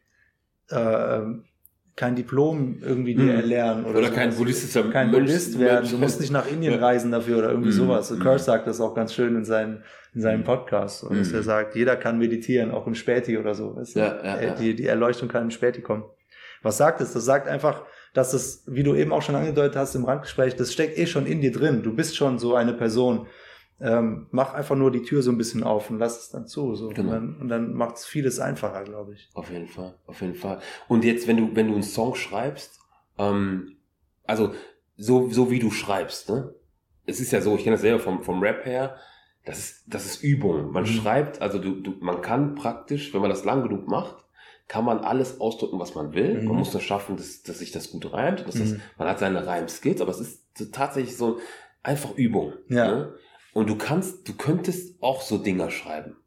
äh, 0.69 1.22
kein 1.95 2.15
Diplom 2.15 2.79
irgendwie 2.81 3.15
dir 3.15 3.24
Mhm. 3.24 3.29
erlernen 3.29 3.86
oder, 3.86 4.00
Oder 4.00 4.10
kein 4.10 4.31
sowas. 4.31 4.39
buddhistischer 4.39 4.84
kein 4.91 5.12
Buddhist 5.12 5.57
werden. 5.60 5.89
Du 5.89 5.98
musst 5.98 6.19
nicht 6.19 6.31
nach 6.31 6.45
Indien 6.45 6.74
Ja. 6.74 6.79
reisen 6.79 7.10
dafür 7.12 7.38
oder 7.38 7.50
irgendwie 7.51 7.69
Mhm. 7.69 7.74
sowas. 7.74 8.12
Mhm. 8.12 8.19
Kurt 8.19 8.41
sagt 8.41 8.67
das 8.67 8.81
auch 8.81 8.93
ganz 8.93 9.13
schön 9.13 9.34
in, 9.36 9.45
seinen, 9.45 9.84
in 10.13 10.19
seinem 10.22 10.43
Podcast, 10.43 11.00
so, 11.00 11.10
dass 11.10 11.29
Mhm. 11.29 11.36
er 11.36 11.43
sagt, 11.43 11.75
jeder 11.75 11.95
kann 11.95 12.17
meditieren, 12.19 12.72
auch 12.72 12.86
im 12.86 12.95
Späti 12.95 13.38
oder 13.38 13.55
so. 13.55 13.75
Weißt 13.77 13.95
du? 13.95 14.00
Ja, 14.01 14.17
ja, 14.24 14.36
Äh, 14.36 14.48
ja. 14.48 14.55
Die, 14.55 14.75
die 14.75 14.86
Erleuchtung 14.88 15.29
kann 15.29 15.43
im 15.43 15.51
Späti 15.51 15.81
kommen. 15.81 16.03
Was 16.65 16.77
sagt 16.77 17.00
es? 17.00 17.13
Das 17.13 17.24
sagt 17.24 17.48
einfach, 17.48 17.84
dass 18.13 18.34
es, 18.34 18.63
wie 18.65 18.84
du 18.84 18.95
eben 18.95 19.13
auch 19.13 19.22
schon 19.22 19.36
angedeutet 19.36 19.75
hast 19.75 19.93
im 19.95 20.05
Randgespräch, 20.05 20.55
das 20.55 20.74
steckt 20.74 20.98
eh 20.98 21.05
schon 21.05 21.25
in 21.25 21.41
dir 21.41 21.51
drin. 21.51 21.84
Du 21.84 21.93
bist 21.95 22.15
schon 22.17 22.39
so 22.39 22.55
eine 22.55 22.74
Person. 22.74 23.27
Ähm, 23.79 24.27
mach 24.31 24.53
einfach 24.53 24.75
nur 24.75 24.89
die 24.89 25.03
Tür 25.03 25.22
so 25.22 25.31
ein 25.31 25.38
bisschen 25.38 25.63
auf 25.63 25.89
und 25.89 26.00
lass 26.00 26.17
es 26.19 26.29
dann 26.29 26.48
zu. 26.48 26.75
So. 26.75 26.89
Genau. 26.89 27.01
Und 27.01 27.10
dann, 27.12 27.36
und 27.41 27.48
dann 27.50 27.74
macht 27.74 27.98
es 27.98 28.05
vieles 28.05 28.39
einfacher, 28.39 28.84
glaube 28.86 29.13
ich. 29.13 29.29
Auf 29.34 29.51
jeden 29.51 29.67
Fall, 29.67 29.93
auf 30.07 30.22
jeden 30.22 30.36
Fall. 30.36 30.60
Und 30.88 31.03
jetzt, 31.03 31.27
wenn 31.27 31.38
du, 31.38 31.55
wenn 31.55 31.67
du 31.67 31.74
einen 31.74 31.84
Song 31.84 32.15
schreibst, 32.15 32.79
ähm, 33.17 33.75
also 34.24 34.53
so, 34.98 35.29
so 35.29 35.51
wie 35.51 35.60
du 35.60 35.72
schreibst, 35.72 36.29
ne? 36.29 36.53
Es 37.05 37.19
ist 37.19 37.31
ja 37.31 37.41
so, 37.41 37.55
ich 37.55 37.63
kenne 37.63 37.75
das 37.75 37.81
selber 37.81 38.00
vom, 38.00 38.24
vom 38.24 38.41
Rap 38.41 38.65
her, 38.65 38.95
das 39.45 39.60
ist, 39.60 39.84
das 39.88 40.05
ist 40.05 40.24
Übung. 40.24 40.72
Man 40.72 40.84
Mhm. 40.86 40.88
schreibt, 40.88 41.41
also 41.41 41.60
du, 41.60 41.81
du, 41.81 41.93
man 42.00 42.22
kann 42.22 42.55
praktisch, 42.55 43.13
wenn 43.13 43.22
man 43.22 43.29
das 43.29 43.43
lang 43.45 43.62
genug 43.62 43.88
macht, 43.88 44.25
kann 44.67 44.86
man 44.86 45.00
alles 45.00 45.39
ausdrücken, 45.39 45.79
was 45.79 45.95
man 45.95 46.13
will. 46.13 46.41
Mhm. 46.41 46.48
Man 46.48 46.57
muss 46.57 46.74
nur 46.74 46.81
schaffen, 46.81 47.17
dass, 47.17 47.43
dass 47.43 47.60
sich 47.60 47.72
das 47.72 47.91
gut 47.91 48.12
reimt. 48.12 48.48
Dass 48.48 48.55
das, 48.55 48.72
Mhm. 48.72 48.81
man 48.98 49.07
hat 49.07 49.19
seine 49.19 49.45
Reim-Skills, 49.45 50.01
aber 50.01 50.12
es 50.12 50.19
ist 50.19 50.43
tatsächlich 50.72 51.15
so 51.17 51.39
einfach 51.84 52.15
Übung. 52.15 52.53
Ja. 52.69 52.88
Ne? 52.88 53.13
Und 53.53 53.69
du 53.69 53.77
kannst, 53.77 54.27
du 54.27 54.34
könntest 54.34 55.01
auch 55.01 55.22
so 55.22 55.38
Dinger 55.38 55.69
schreiben. 55.69 56.17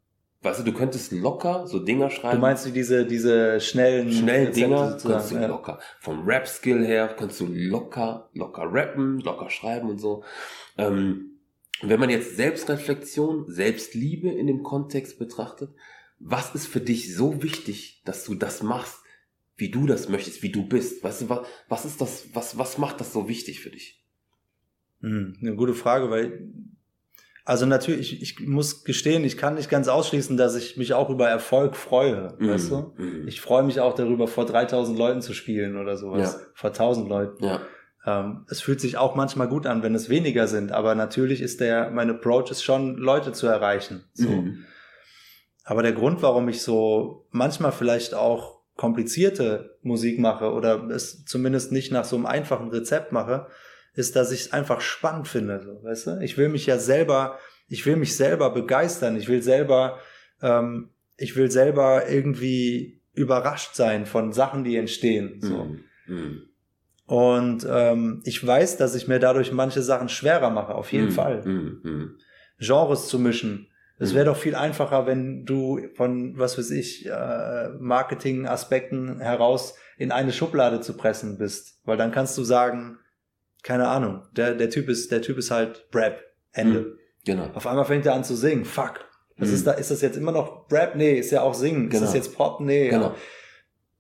Weißt 0.41 0.61
du, 0.61 0.65
du 0.65 0.73
könntest 0.73 1.11
locker 1.11 1.67
so 1.67 1.81
Dinger 1.81 2.11
schreiben. 2.11 2.37
Du 2.37 2.41
meinst 2.41 2.65
wie 2.65 2.71
diese, 2.71 3.05
diese 3.05 3.61
schnellen 3.61 4.13
Schnell 4.13 4.47
Rezepte 4.47 4.61
Dinger 4.61 4.99
kannst 5.03 5.33
du 5.33 5.35
ja. 5.35 5.47
locker. 5.49 5.81
Vom 5.99 6.25
Rap-Skill 6.25 6.87
her 6.87 7.09
kannst 7.19 7.41
du 7.41 7.47
locker, 7.47 8.31
locker 8.35 8.63
rappen, 8.71 9.19
locker 9.19 9.51
schreiben 9.51 9.91
und 9.91 9.99
so. 9.99 10.23
Ähm, 10.77 11.41
wenn 11.83 11.99
man 11.99 12.09
jetzt 12.09 12.37
Selbstreflexion, 12.37 13.47
Selbstliebe 13.49 14.29
in 14.29 14.47
dem 14.47 14.63
Kontext 14.63 15.19
betrachtet, 15.19 15.71
was 16.19 16.55
ist 16.55 16.67
für 16.67 16.81
dich 16.81 17.15
so 17.15 17.43
wichtig, 17.43 18.03
dass 18.05 18.25
du 18.25 18.35
das 18.35 18.63
machst, 18.63 18.97
wie 19.57 19.71
du 19.71 19.87
das 19.87 20.09
möchtest, 20.09 20.43
wie 20.43 20.53
du 20.53 20.67
bist? 20.67 21.03
Weißt 21.03 21.23
du, 21.23 21.29
was, 21.29 21.47
was 21.69 21.85
ist 21.85 22.01
das, 22.01 22.27
was, 22.33 22.59
was 22.59 22.79
macht 22.79 23.01
das 23.01 23.13
so 23.13 23.29
wichtig 23.29 23.61
für 23.61 23.71
dich? 23.71 24.03
Hm, 25.01 25.37
eine 25.41 25.55
gute 25.57 25.75
Frage, 25.75 26.11
weil 26.11 26.49
also 27.45 27.65
natürlich, 27.65 28.13
ich, 28.21 28.41
ich 28.41 28.47
muss 28.47 28.85
gestehen, 28.85 29.25
ich 29.25 29.39
kann 29.39 29.55
nicht 29.55 29.71
ganz 29.71 29.89
ausschließen, 29.89 30.37
dass 30.37 30.55
ich 30.55 30.77
mich 30.77 30.93
auch 30.93 31.09
über 31.09 31.31
Erfolg 31.31 31.77
freue, 31.77 32.37
weißt 32.39 32.71
du? 32.71 32.93
Mhm. 32.99 33.27
Ich 33.27 33.41
freue 33.41 33.63
mich 33.63 33.81
auch 33.81 33.95
darüber, 33.95 34.29
vor 34.29 34.45
3000 34.45 34.99
Leuten 34.99 35.23
zu 35.23 35.33
spielen 35.33 35.79
oder 35.79 35.97
sowas, 35.97 36.35
Ja. 36.35 36.47
vor 36.53 36.73
1000 36.75 37.09
Leuten. 37.09 37.43
Ja, 37.43 37.63
Ähm, 38.07 38.45
es 38.51 38.61
fühlt 38.61 38.83
sich 38.83 38.99
auch 38.99 39.15
manchmal 39.15 39.49
gut 39.49 39.67
an, 39.67 39.83
wenn 39.83 39.95
es 39.95 40.11
weniger 40.11 40.47
sind, 40.47 40.73
aber 40.73 40.95
natürlich 40.95 41.41
ist 41.41 41.61
der, 41.61 41.91
mein 41.91 42.11
Approach 42.11 42.51
ist 42.51 42.63
schon, 42.63 42.97
Leute 42.97 43.33
zu 43.33 43.47
erreichen. 43.47 44.05
So. 44.13 44.29
Mhm. 44.29 44.67
Aber 45.69 45.83
der 45.83 45.93
Grund, 45.93 46.23
warum 46.23 46.49
ich 46.49 46.63
so 46.63 47.27
manchmal 47.31 47.73
vielleicht 47.73 48.15
auch 48.15 48.63
komplizierte 48.75 49.77
Musik 49.83 50.19
mache 50.19 50.51
oder 50.53 50.89
es 50.89 51.27
zumindest 51.27 51.73
nicht 51.73 51.93
nach 51.93 52.07
so 52.07 52.17
einem 52.17 52.25
einfachen 52.25 52.71
Rezept 52.71 53.13
mache, 53.13 53.49
ist, 53.93 54.17
dass 54.17 54.33
ich 54.33 54.41
es 54.47 54.53
einfach 54.55 54.81
spannend 54.81 55.29
finde. 55.29 55.61
So, 55.63 55.85
weißt 55.85 56.07
du? 56.07 56.21
Ich 56.23 56.39
will 56.39 56.49
mich 56.49 56.65
ja 56.65 56.79
selber, 56.79 57.39
ich 57.69 57.85
will 57.85 57.97
mich 57.97 58.17
selber 58.17 58.49
begeistern. 58.49 59.15
Ich 59.17 59.29
will 59.29 59.43
selber, 59.43 59.99
ähm, 60.41 60.89
ich 61.19 61.37
will 61.37 61.51
selber 61.51 62.09
irgendwie 62.09 63.03
überrascht 63.13 63.75
sein 63.75 64.07
von 64.07 64.33
Sachen, 64.33 64.65
die 64.65 64.77
entstehen. 64.77 65.41
So. 65.43 65.65
Mhm. 65.65 65.85
Mhm. 66.07 66.43
Und 67.05 67.67
ähm, 67.71 68.23
ich 68.25 68.47
weiß, 68.47 68.79
dass 68.79 68.95
ich 68.95 69.07
mir 69.07 69.19
dadurch 69.19 69.53
manche 69.53 69.83
Sachen 69.83 70.09
schwerer 70.09 70.49
mache, 70.49 70.75
auf 70.75 70.93
jeden 70.93 71.09
Mhm. 71.09 71.13
Fall. 71.13 71.43
Mhm. 71.45 71.81
Mhm. 71.83 72.17
Genres 72.59 73.09
zu 73.09 73.19
mischen. 73.19 73.67
Es 74.01 74.15
wäre 74.15 74.27
doch 74.27 74.37
viel 74.37 74.55
einfacher, 74.55 75.07
wenn 75.07 75.45
du 75.45 75.81
von, 75.95 76.39
was 76.39 76.57
weiß 76.57 76.71
ich, 76.71 77.07
äh, 77.07 77.69
Marketing-Aspekten 77.81 79.21
heraus 79.21 79.75
in 79.97 80.13
eine 80.13 80.33
Schublade 80.33 80.81
zu 80.81 80.97
pressen 80.97 81.39
bist. 81.39 81.81
Weil 81.85 81.97
dann 81.97 82.13
kannst 82.13 82.37
du 82.39 82.45
sagen, 82.45 82.99
keine 83.63 83.89
Ahnung, 83.89 84.23
der, 84.33 84.55
der 84.55 84.71
Typ 84.71 84.89
ist, 84.89 85.11
der 85.11 85.23
Typ 85.23 85.39
ist 85.39 85.51
halt 85.51 85.87
Rap. 85.95 86.23
Ende. 86.53 86.81
Mhm. 86.81 86.99
Genau. 87.25 87.51
Auf 87.55 87.67
einmal 87.67 87.85
fängt 87.85 88.07
er 88.07 88.15
an 88.15 88.25
zu 88.25 88.35
singen. 88.37 88.65
Fuck. 88.65 89.01
Was 89.37 89.49
Mhm. 89.49 89.55
ist 89.55 89.67
da, 89.67 89.73
ist 89.73 89.91
das 89.91 90.01
jetzt 90.01 90.17
immer 90.17 90.33
noch 90.33 90.71
Rap? 90.71 90.95
Nee, 90.97 91.19
ist 91.19 91.31
ja 91.31 91.43
auch 91.43 91.55
Singen. 91.55 91.87
Ist 91.87 91.91
Genau. 91.93 92.05
das 92.05 92.15
jetzt 92.15 92.35
Pop? 92.37 92.61
Nee. 92.61 92.89
Genau. 92.89 93.15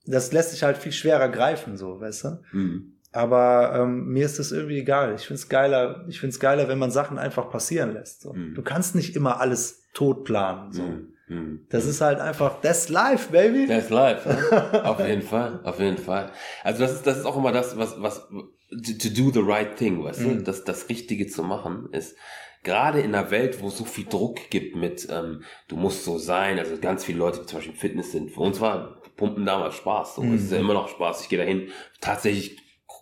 Das 0.07 0.33
lässt 0.33 0.53
sich 0.53 0.63
halt 0.63 0.79
viel 0.79 0.93
schwerer 0.93 1.29
greifen, 1.29 1.77
so, 1.77 2.01
weißt 2.01 2.25
du? 2.25 2.29
Mhm. 2.53 2.95
Aber 3.13 3.73
ähm, 3.75 4.07
mir 4.09 4.25
ist 4.25 4.39
das 4.39 4.53
irgendwie 4.53 4.79
egal. 4.79 5.15
Ich 5.15 5.27
find's 5.27 5.49
geiler, 5.49 6.05
ich 6.09 6.21
find's 6.21 6.41
geiler, 6.41 6.69
wenn 6.69 6.79
man 6.79 6.91
Sachen 6.91 7.19
einfach 7.19 7.51
passieren 7.51 7.93
lässt. 7.93 8.23
So. 8.23 8.33
Mhm. 8.33 8.55
Du 8.55 8.63
kannst 8.63 8.95
nicht 8.95 9.15
immer 9.17 9.41
alles 9.41 9.78
tot 9.95 10.25
planen. 10.25 10.73
So. 10.73 10.83
Mhm. 10.83 11.15
Mhm. 11.29 11.67
Das 11.69 11.85
ist 11.85 12.01
halt 12.01 12.21
einfach, 12.21 12.61
that's 12.63 12.89
life, 12.89 13.31
baby. 13.31 13.67
That's 13.67 13.91
life. 13.91 14.27
Ne? 14.29 14.85
auf 14.85 14.99
jeden 15.01 15.23
Fall, 15.23 15.61
auf 15.65 15.79
jeden 15.79 15.99
Fall. 15.99 16.31
Also 16.65 16.81
das 16.81 16.93
ist, 16.93 17.07
das 17.07 17.19
ist 17.19 17.25
auch 17.27 17.37
immer 17.37 17.53
das, 17.53 17.77
was, 17.77 18.01
was, 18.01 18.27
to, 18.71 19.09
do 19.11 19.31
the 19.31 19.43
right 19.43 19.77
thing, 19.77 20.03
weißt 20.03 20.21
du? 20.25 20.29
Mhm. 20.29 20.45
Das, 20.45 20.65
das 20.65 20.89
Richtige 20.89 21.27
zu 21.27 21.43
machen 21.43 21.89
ist, 21.93 22.17
gerade 22.65 23.01
in 23.01 23.15
einer 23.15 23.31
Welt, 23.31 23.61
wo 23.61 23.69
es 23.69 23.77
so 23.77 23.85
viel 23.85 24.07
Druck 24.07 24.51
gibt 24.51 24.75
mit, 24.75 25.07
ähm, 25.11 25.43
du 25.69 25.77
musst 25.77 26.05
so 26.05 26.19
sein, 26.19 26.59
also 26.59 26.77
ganz 26.79 27.05
viele 27.05 27.19
Leute, 27.19 27.41
die 27.41 27.47
zum 27.47 27.59
Beispiel 27.59 27.75
im 27.75 27.79
Fitness 27.81 28.13
sind, 28.13 28.31
für 28.31 28.41
uns 28.41 28.61
war 28.61 29.03
Pumpen 29.17 29.45
damals 29.45 29.75
Spaß, 29.75 30.17
so. 30.17 30.23
Es 30.23 30.45
ist 30.45 30.51
ja 30.53 30.59
Mhm. 30.59 30.65
immer 30.65 30.75
noch 30.75 30.89
Spaß, 30.89 31.23
ich 31.23 31.29
gehe 31.29 31.39
dahin, 31.39 31.69
tatsächlich 32.01 32.57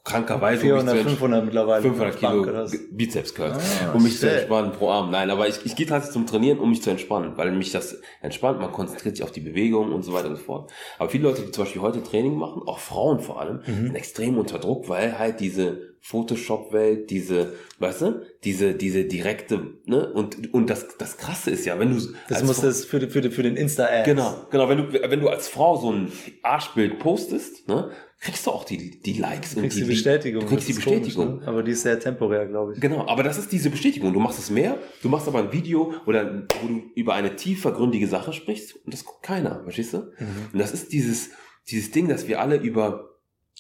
krankerweise, 0.07 0.63
um 0.63 0.69
mich 0.69 0.85
400, 0.85 0.95
zu 0.95 1.01
ents- 1.03 1.09
500 1.11 1.45
mittlerweile. 1.45 1.83
500 1.83 2.15
auf 2.15 2.21
Bank 2.21 2.45
Kilo. 2.71 2.87
Bizeps 2.93 3.35
Curls, 3.35 3.59
Ah, 3.85 3.93
um 3.93 4.03
mich 4.03 4.15
zu 4.19 4.27
shit. 4.27 4.37
entspannen 4.39 4.73
pro 4.73 4.89
Arm. 4.91 5.11
Nein, 5.11 5.29
aber 5.31 5.49
ich, 5.49 5.57
ich 5.67 5.77
gehe 5.77 5.87
tatsächlich 5.87 6.13
zum 6.15 6.27
Trainieren, 6.27 6.59
um 6.59 6.71
mich 6.71 6.83
zu 6.83 6.91
entspannen, 6.91 7.33
weil 7.37 7.53
mich 7.53 7.73
das 7.73 8.01
entspannt, 8.23 8.61
man 8.61 8.73
konzentriert 8.73 9.17
sich 9.17 9.25
auf 9.25 9.33
die 9.33 9.41
Bewegung 9.41 9.93
und 9.93 10.03
so 10.05 10.13
weiter 10.15 10.29
und 10.31 10.37
so 10.37 10.43
fort. 10.43 10.73
Aber 10.99 11.11
viele 11.11 11.25
Leute, 11.25 11.43
die 11.43 11.51
zum 11.51 11.65
Beispiel 11.65 11.83
heute 11.83 12.03
Training 12.03 12.37
machen, 12.37 12.63
auch 12.67 12.79
Frauen 12.79 13.21
vor 13.21 13.41
allem, 13.41 13.61
Mhm. 13.67 13.87
sind 13.89 13.95
extrem 13.97 14.39
unter 14.39 14.59
Druck, 14.59 14.89
weil 14.89 15.19
halt 15.19 15.41
diese 15.41 15.95
Photoshop-Welt, 16.01 17.11
diese, 17.11 17.55
weißt 17.81 18.03
du, 18.03 18.23
diese, 18.45 18.75
diese 18.75 19.05
direkte, 19.05 19.61
ne, 19.87 20.13
und, 20.13 20.53
und 20.55 20.71
das, 20.71 20.87
das 20.99 21.17
Krasse 21.17 21.51
ist 21.51 21.67
ja, 21.67 21.79
wenn 21.81 21.97
du, 21.97 22.01
Das 22.29 22.45
muss 22.45 22.61
das 22.61 22.85
für, 22.85 23.01
für, 23.11 23.29
für 23.31 23.43
den 23.43 23.57
Insta-Ad. 23.57 24.09
Genau, 24.09 24.35
genau. 24.51 24.69
Wenn 24.69 24.79
du, 24.79 24.93
wenn 25.11 25.21
du 25.21 25.29
als 25.29 25.49
Frau 25.49 25.77
so 25.77 25.91
ein 25.91 26.13
Arschbild 26.43 26.99
postest, 27.01 27.67
ne, 27.69 27.91
kriegst 28.21 28.47
du 28.47 28.51
auch 28.51 28.65
die, 28.65 29.01
die 29.01 29.13
Likes 29.15 29.55
Du 29.55 29.61
kriegst 29.61 29.77
und 29.77 29.85
die 29.85 29.89
Bestätigung. 29.91 30.41
Du 30.43 30.47
kriegst 30.49 30.69
die 30.69 30.73
ist 30.73 30.83
komisch, 30.83 31.01
Bestätigung. 31.01 31.41
ne? 31.41 31.47
Aber 31.49 31.63
die 31.63 31.73
ist 31.73 31.83
sehr 31.83 32.01
temporär, 32.01 32.47
glaube 32.47 32.75
ich. 32.75 32.81
Genau, 32.81 33.07
aber 33.07 33.23
das 33.23 33.39
ist 33.39 33.53
diese 33.53 33.71
Bestätigung. 33.71 34.13
Du 34.13 34.21
machst 34.21 34.39
es 34.39 34.51
mehr, 34.51 34.79
du 35.03 35.09
machst 35.09 35.29
aber 35.29 35.41
ein 35.41 35.53
Video 35.53 35.95
oder 36.07 36.47
wo 36.63 36.69
du 36.69 36.83
über 36.95 37.15
eine 37.15 37.37
tiefergründige 37.37 38.09
Sache 38.09 38.33
sprichst 38.33 38.77
und 38.85 38.93
das 38.93 39.05
guckt 39.05 39.23
keiner, 39.23 39.63
verstehst 39.63 39.93
du? 39.93 39.99
Mhm. 39.99 40.49
Und 40.53 40.59
das 40.59 40.73
ist 40.73 40.93
dieses, 40.93 41.31
dieses 41.69 41.91
Ding, 41.91 42.09
dass 42.09 42.27
wir 42.27 42.41
alle 42.41 42.57
über 42.57 43.11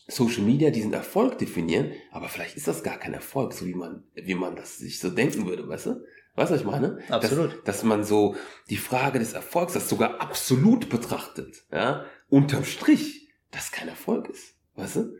Social 0.09 0.43
Media 0.43 0.71
diesen 0.71 0.93
Erfolg 0.93 1.39
definieren, 1.39 1.93
aber 2.13 2.29
vielleicht 2.29 2.57
ist 2.57 2.69
das 2.69 2.83
gar 2.83 2.97
kein 2.99 3.13
Erfolg, 3.13 3.53
so 3.53 3.67
wie 3.67 3.75
man, 3.75 4.05
wie 4.15 4.35
man 4.35 4.55
das 4.55 4.79
sich 4.79 5.01
so 5.01 5.11
denken 5.11 5.47
würde, 5.47 5.69
weißt 5.69 5.87
du? 5.87 6.05
Weißt 6.37 6.51
du, 6.51 6.55
was 6.55 6.61
ich 6.61 6.67
meine? 6.67 6.99
Absolut. 7.09 7.53
Dass, 7.65 7.79
dass 7.79 7.83
man 7.83 8.05
so 8.05 8.37
die 8.69 8.77
Frage 8.77 9.19
des 9.19 9.33
Erfolgs, 9.33 9.73
das 9.73 9.89
sogar 9.89 10.21
absolut 10.21 10.91
betrachtet, 10.91 11.65
ja, 11.73 12.05
unterm 12.29 12.65
Strich, 12.65 13.26
das 13.57 13.71
kein 13.73 13.89
Erfolg 13.89 14.29
ist, 14.29 14.55
weißt 14.77 14.97
du? 14.97 15.13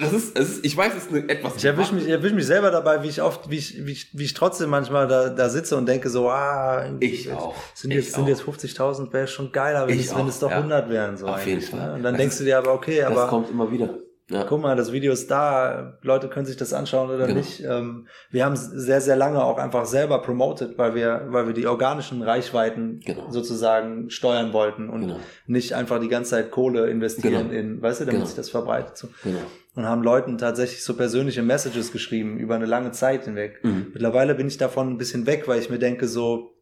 Das 0.00 0.10
ist, 0.14 0.38
es 0.38 0.50
ist 0.56 0.64
ich 0.64 0.74
weiß, 0.74 0.94
es 0.96 1.04
ist 1.04 1.10
eine 1.12 1.28
etwas. 1.28 1.56
Ich 1.56 1.64
erwische 1.66 1.94
mich, 1.94 2.04
ich 2.04 2.10
erwisch 2.10 2.32
mich 2.32 2.46
selber 2.46 2.70
dabei, 2.70 3.02
wie 3.02 3.08
ich 3.08 3.20
oft, 3.20 3.50
wie 3.50 3.56
ich, 3.58 3.84
wie 3.84 3.92
ich, 3.92 4.08
wie 4.18 4.24
ich 4.24 4.32
trotzdem 4.32 4.70
manchmal 4.70 5.06
da, 5.06 5.28
da 5.28 5.50
sitze 5.50 5.76
und 5.76 5.84
denke 5.84 6.08
so, 6.08 6.30
ah, 6.30 6.96
Ich 7.00 7.30
auch. 7.30 7.54
Sind 7.74 7.90
jetzt, 7.90 8.12
sind 8.14 8.24
auch. 8.24 8.28
jetzt 8.28 8.40
50.000, 8.42 9.12
wäre 9.12 9.26
schon 9.28 9.52
geiler, 9.52 9.86
wenn 9.86 9.98
Ich 9.98 10.06
es, 10.06 10.16
wenn 10.16 10.28
es 10.28 10.38
doch 10.38 10.50
ja. 10.50 10.56
100 10.58 10.88
wären. 10.88 11.18
So 11.18 11.26
Auf 11.26 11.44
jeden 11.44 11.58
eigentlich, 11.58 11.70
Fall. 11.70 11.88
Ne? 11.90 11.94
Und 11.96 12.02
dann 12.04 12.14
Das 12.14 12.18
denkst 12.20 12.34
ist- 12.36 12.40
du 12.40 12.44
dir 12.44 12.56
aber, 12.58 12.72
okay, 12.72 13.00
das 13.00 13.10
aber 13.10 13.28
kommt 13.28 13.50
immer 13.50 13.70
wieder. 13.70 13.98
Ja. 14.28 14.42
guck 14.42 14.60
mal, 14.60 14.74
das 14.74 14.90
Video 14.90 15.12
ist 15.12 15.30
da, 15.30 15.98
Leute 16.02 16.28
können 16.28 16.46
sich 16.46 16.56
das 16.56 16.72
anschauen 16.72 17.10
oder 17.10 17.26
Genau. 17.28 17.38
nicht. 17.38 17.62
Ähm, 17.62 18.08
wir 18.30 18.44
haben 18.44 18.54
es 18.54 18.64
sehr, 18.66 19.00
sehr 19.00 19.14
lange 19.14 19.40
auch 19.44 19.56
einfach 19.56 19.84
selber 19.84 20.20
promoted, 20.20 20.76
weil 20.78 20.96
wir, 20.96 21.26
weil 21.28 21.46
wir 21.46 21.54
die 21.54 21.68
organischen 21.68 22.22
Reichweiten 22.22 22.98
Genau. 23.04 23.30
sozusagen 23.30 24.10
steuern 24.10 24.52
wollten 24.52 24.88
und 24.90 25.02
Genau. 25.02 25.20
nicht 25.46 25.74
einfach 25.74 26.00
die 26.00 26.08
ganze 26.08 26.30
Zeit 26.30 26.50
Kohle 26.50 26.90
investieren 26.90 27.50
Genau. 27.50 27.60
in, 27.60 27.80
weißt 27.82 28.00
du, 28.00 28.04
damit 28.04 28.16
Genau. 28.16 28.26
sich 28.26 28.34
das 28.34 28.50
verbreitet. 28.50 28.96
So. 28.96 29.08
Genau. 29.22 29.38
Und 29.76 29.84
haben 29.84 30.02
Leuten 30.02 30.38
tatsächlich 30.38 30.82
so 30.82 30.96
persönliche 30.96 31.42
Messages 31.42 31.92
geschrieben 31.92 32.38
über 32.38 32.56
eine 32.56 32.66
lange 32.66 32.90
Zeit 32.90 33.26
hinweg. 33.26 33.60
Mhm. 33.62 33.88
Mittlerweile 33.92 34.34
bin 34.34 34.48
ich 34.48 34.56
davon 34.56 34.90
ein 34.90 34.98
bisschen 34.98 35.26
weg, 35.26 35.46
weil 35.46 35.60
ich 35.60 35.70
mir 35.70 35.78
denke 35.78 36.08
so, 36.08 36.52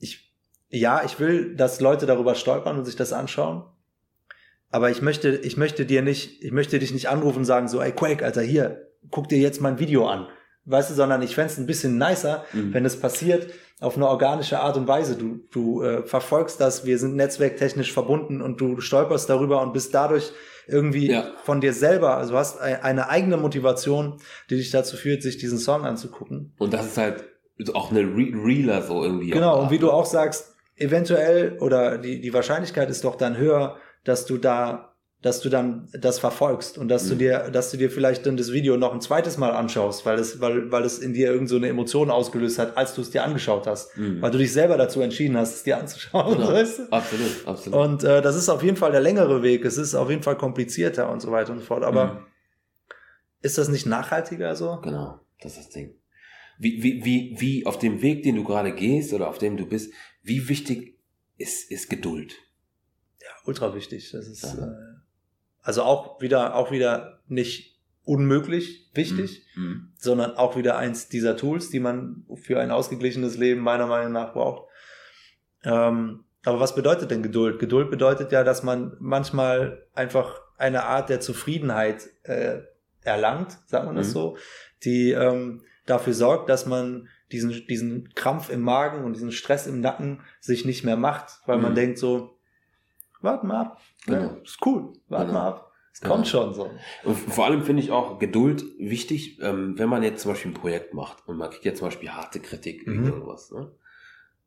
ich, 0.00 0.34
ja, 0.68 1.02
ich 1.04 1.18
will, 1.18 1.54
dass 1.56 1.80
Leute 1.80 2.04
darüber 2.04 2.34
stolpern 2.34 2.76
und 2.76 2.84
sich 2.84 2.96
das 2.96 3.14
anschauen. 3.14 3.62
Aber 4.70 4.90
ich 4.90 5.00
möchte, 5.02 5.30
ich 5.30 5.56
möchte 5.56 5.86
dir 5.86 6.02
nicht, 6.02 6.42
ich 6.44 6.52
möchte 6.52 6.78
dich 6.78 6.92
nicht 6.92 7.08
anrufen 7.08 7.38
und 7.38 7.44
sagen 7.44 7.68
so, 7.68 7.80
ey 7.80 7.92
Quake, 7.92 8.24
Alter, 8.24 8.42
hier, 8.42 8.88
guck 9.10 9.28
dir 9.28 9.38
jetzt 9.38 9.60
mein 9.60 9.78
Video 9.78 10.06
an. 10.06 10.26
Weißt 10.66 10.90
du, 10.90 10.94
sondern 10.94 11.22
ich 11.22 11.34
fänd's 11.34 11.56
ein 11.56 11.66
bisschen 11.66 11.96
nicer, 11.96 12.44
Mhm. 12.52 12.74
wenn 12.74 12.84
es 12.84 13.00
passiert 13.00 13.50
auf 13.80 13.96
eine 13.96 14.06
organische 14.08 14.60
Art 14.60 14.76
und 14.76 14.86
Weise. 14.86 15.16
Du, 15.16 15.40
du 15.50 15.82
äh, 15.82 16.02
verfolgst 16.02 16.60
das, 16.60 16.84
wir 16.84 16.98
sind 16.98 17.16
netzwerktechnisch 17.16 17.92
verbunden 17.92 18.42
und 18.42 18.60
du 18.60 18.80
stolperst 18.80 19.30
darüber 19.30 19.62
und 19.62 19.72
bist 19.72 19.94
dadurch 19.94 20.32
irgendwie 20.66 21.10
Ja. 21.10 21.32
von 21.44 21.62
dir 21.62 21.72
selber, 21.72 22.18
also 22.18 22.36
hast 22.36 22.60
ein- 22.60 22.82
eine 22.82 23.08
eigene 23.08 23.38
Motivation, 23.38 24.18
die 24.50 24.56
dich 24.56 24.70
dazu 24.70 24.96
führt, 24.98 25.22
sich 25.22 25.38
diesen 25.38 25.58
Song 25.58 25.86
anzugucken. 25.86 26.52
Und 26.58 26.74
das 26.74 26.84
ist 26.86 26.98
halt 26.98 27.24
auch 27.72 27.90
eine 27.90 28.00
Re 28.00 28.32
Reeler 28.44 28.82
so 28.82 29.02
irgendwie. 29.02 29.30
Genau, 29.30 29.62
und 29.62 29.70
wie 29.70 29.78
du 29.78 29.90
auch 29.90 30.04
sagst, 30.04 30.54
eventuell 30.76 31.56
oder 31.60 31.98
die, 31.98 32.20
die 32.20 32.34
Wahrscheinlichkeit 32.34 32.90
ist 32.90 33.04
doch 33.04 33.16
dann 33.16 33.36
höher, 33.38 33.76
dass 34.08 34.26
du 34.26 34.38
da, 34.38 34.94
dass 35.20 35.40
du 35.40 35.48
dann 35.48 35.88
das 35.92 36.18
verfolgst 36.20 36.78
und 36.78 36.88
dass 36.88 37.08
du 37.08 37.14
Mhm. 37.14 37.18
dir, 37.18 37.50
dass 37.50 37.70
du 37.72 37.76
dir 37.76 37.90
vielleicht 37.90 38.24
dann 38.24 38.36
das 38.36 38.52
Video 38.52 38.76
noch 38.76 38.94
ein 38.94 39.00
zweites 39.00 39.36
Mal 39.36 39.50
anschaust, 39.50 40.06
weil 40.06 40.18
es, 40.18 40.40
weil, 40.40 40.70
weil 40.70 40.84
es 40.84 40.98
in 41.00 41.12
dir 41.12 41.32
irgend 41.32 41.48
so 41.48 41.56
eine 41.56 41.66
Emotion 41.68 42.08
ausgelöst 42.10 42.58
hat, 42.60 42.76
als 42.76 42.94
du 42.94 43.00
es 43.02 43.10
dir 43.10 43.24
angeschaut 43.24 43.66
hast. 43.66 43.96
Mhm. 43.96 44.22
Weil 44.22 44.30
du 44.30 44.38
dich 44.38 44.52
selber 44.52 44.76
dazu 44.76 45.00
entschieden 45.00 45.36
hast, 45.36 45.54
es 45.56 45.62
dir 45.64 45.76
anzuschauen, 45.78 46.36
Genau. 46.38 46.52
weißt 46.52 46.78
du? 46.78 46.82
Absolut, 46.92 47.46
absolut. 47.46 47.78
Und 47.80 48.04
äh, 48.04 48.22
das 48.22 48.36
ist 48.36 48.48
auf 48.48 48.62
jeden 48.62 48.76
Fall 48.76 48.92
der 48.92 49.00
längere 49.00 49.42
Weg. 49.42 49.64
Es 49.64 49.76
ist 49.76 49.94
auf 49.96 50.08
jeden 50.08 50.22
Fall 50.22 50.36
komplizierter 50.36 51.10
und 51.10 51.20
so 51.20 51.32
weiter 51.32 51.52
und 51.52 51.58
so 51.58 51.64
fort. 51.64 51.82
Aber 51.82 52.04
Mhm. 52.14 52.18
ist 53.42 53.58
das 53.58 53.68
nicht 53.68 53.86
nachhaltiger 53.86 54.54
so? 54.56 54.78
Genau, 54.82 55.20
das 55.42 55.52
ist 55.52 55.66
das 55.66 55.70
Ding. 55.70 55.94
Wie, 56.60 56.82
wie, 56.82 57.04
wie, 57.04 57.36
wie 57.38 57.66
auf 57.66 57.78
dem 57.78 58.02
Weg, 58.02 58.22
den 58.24 58.36
du 58.36 58.44
gerade 58.44 58.72
gehst 58.74 59.12
oder 59.12 59.28
auf 59.28 59.38
dem 59.38 59.56
du 59.56 59.66
bist, 59.66 59.92
wie 60.22 60.48
wichtig 60.48 60.96
ist, 61.36 61.70
ist 61.70 61.88
Geduld? 61.90 62.34
Ultra 63.48 63.74
wichtig. 63.74 64.10
Das 64.12 64.26
ist 64.28 64.44
äh, 64.44 64.66
also 65.62 65.82
auch 65.82 66.20
wieder, 66.20 66.54
auch 66.54 66.70
wieder 66.70 67.20
nicht 67.26 67.78
unmöglich 68.04 68.90
wichtig, 68.94 69.44
Mhm. 69.54 69.92
sondern 69.96 70.36
auch 70.36 70.56
wieder 70.56 70.78
eins 70.78 71.08
dieser 71.08 71.36
Tools, 71.36 71.68
die 71.70 71.80
man 71.80 72.24
für 72.36 72.60
ein 72.60 72.70
ausgeglichenes 72.70 73.36
Leben 73.36 73.60
meiner 73.60 73.86
Meinung 73.86 74.12
nach 74.12 74.32
braucht. 74.32 74.68
Ähm, 75.64 76.24
aber 76.44 76.60
was 76.60 76.74
bedeutet 76.74 77.10
denn 77.10 77.22
Geduld? 77.22 77.58
Geduld 77.58 77.90
bedeutet 77.90 78.32
ja, 78.32 78.44
dass 78.44 78.62
man 78.62 78.96
manchmal 79.00 79.82
einfach 79.94 80.40
eine 80.56 80.84
Art 80.84 81.08
der 81.10 81.20
Zufriedenheit 81.20 82.08
äh, 82.22 82.60
erlangt, 83.02 83.58
sagt 83.66 83.84
man 83.86 83.96
das 83.96 84.08
Mhm. 84.08 84.12
so, 84.12 84.36
die 84.84 85.10
ähm, 85.12 85.62
dafür 85.86 86.14
sorgt, 86.14 86.48
dass 86.48 86.66
man 86.66 87.08
diesen, 87.32 87.66
diesen 87.66 88.14
Krampf 88.14 88.48
im 88.50 88.60
Magen 88.62 89.04
und 89.04 89.12
diesen 89.14 89.32
Stress 89.32 89.66
im 89.66 89.80
Nacken 89.80 90.20
sich 90.40 90.64
nicht 90.64 90.84
mehr 90.84 90.96
macht, 90.96 91.40
weil 91.46 91.58
man 91.58 91.72
Mhm. 91.72 91.76
denkt 91.76 91.98
so, 91.98 92.37
warte 93.20 93.46
mal 93.46 93.60
ab, 93.62 93.80
Genau. 94.06 94.20
ja, 94.20 94.36
ist 94.42 94.58
cool, 94.66 94.92
warte 95.08 95.26
Genau. 95.28 95.38
mal 95.38 95.48
ab, 95.48 95.72
es 95.92 96.00
Genau. 96.00 96.14
kommt 96.14 96.28
schon 96.28 96.54
so. 96.54 96.70
Und 97.04 97.16
vor 97.16 97.44
allem 97.46 97.62
finde 97.64 97.82
ich 97.82 97.90
auch 97.90 98.18
Geduld 98.18 98.64
wichtig, 98.78 99.38
ähm, 99.42 99.78
wenn 99.78 99.88
man 99.88 100.02
jetzt 100.02 100.22
zum 100.22 100.32
Beispiel 100.32 100.50
ein 100.52 100.54
Projekt 100.54 100.94
macht 100.94 101.26
und 101.28 101.36
man 101.36 101.50
kriegt 101.50 101.64
jetzt 101.64 101.78
zum 101.78 101.88
Beispiel 101.88 102.10
harte 102.10 102.40
Kritik 102.40 102.86
Mhm. 102.86 103.04
irgendwas. 103.06 103.50
Ne? 103.50 103.72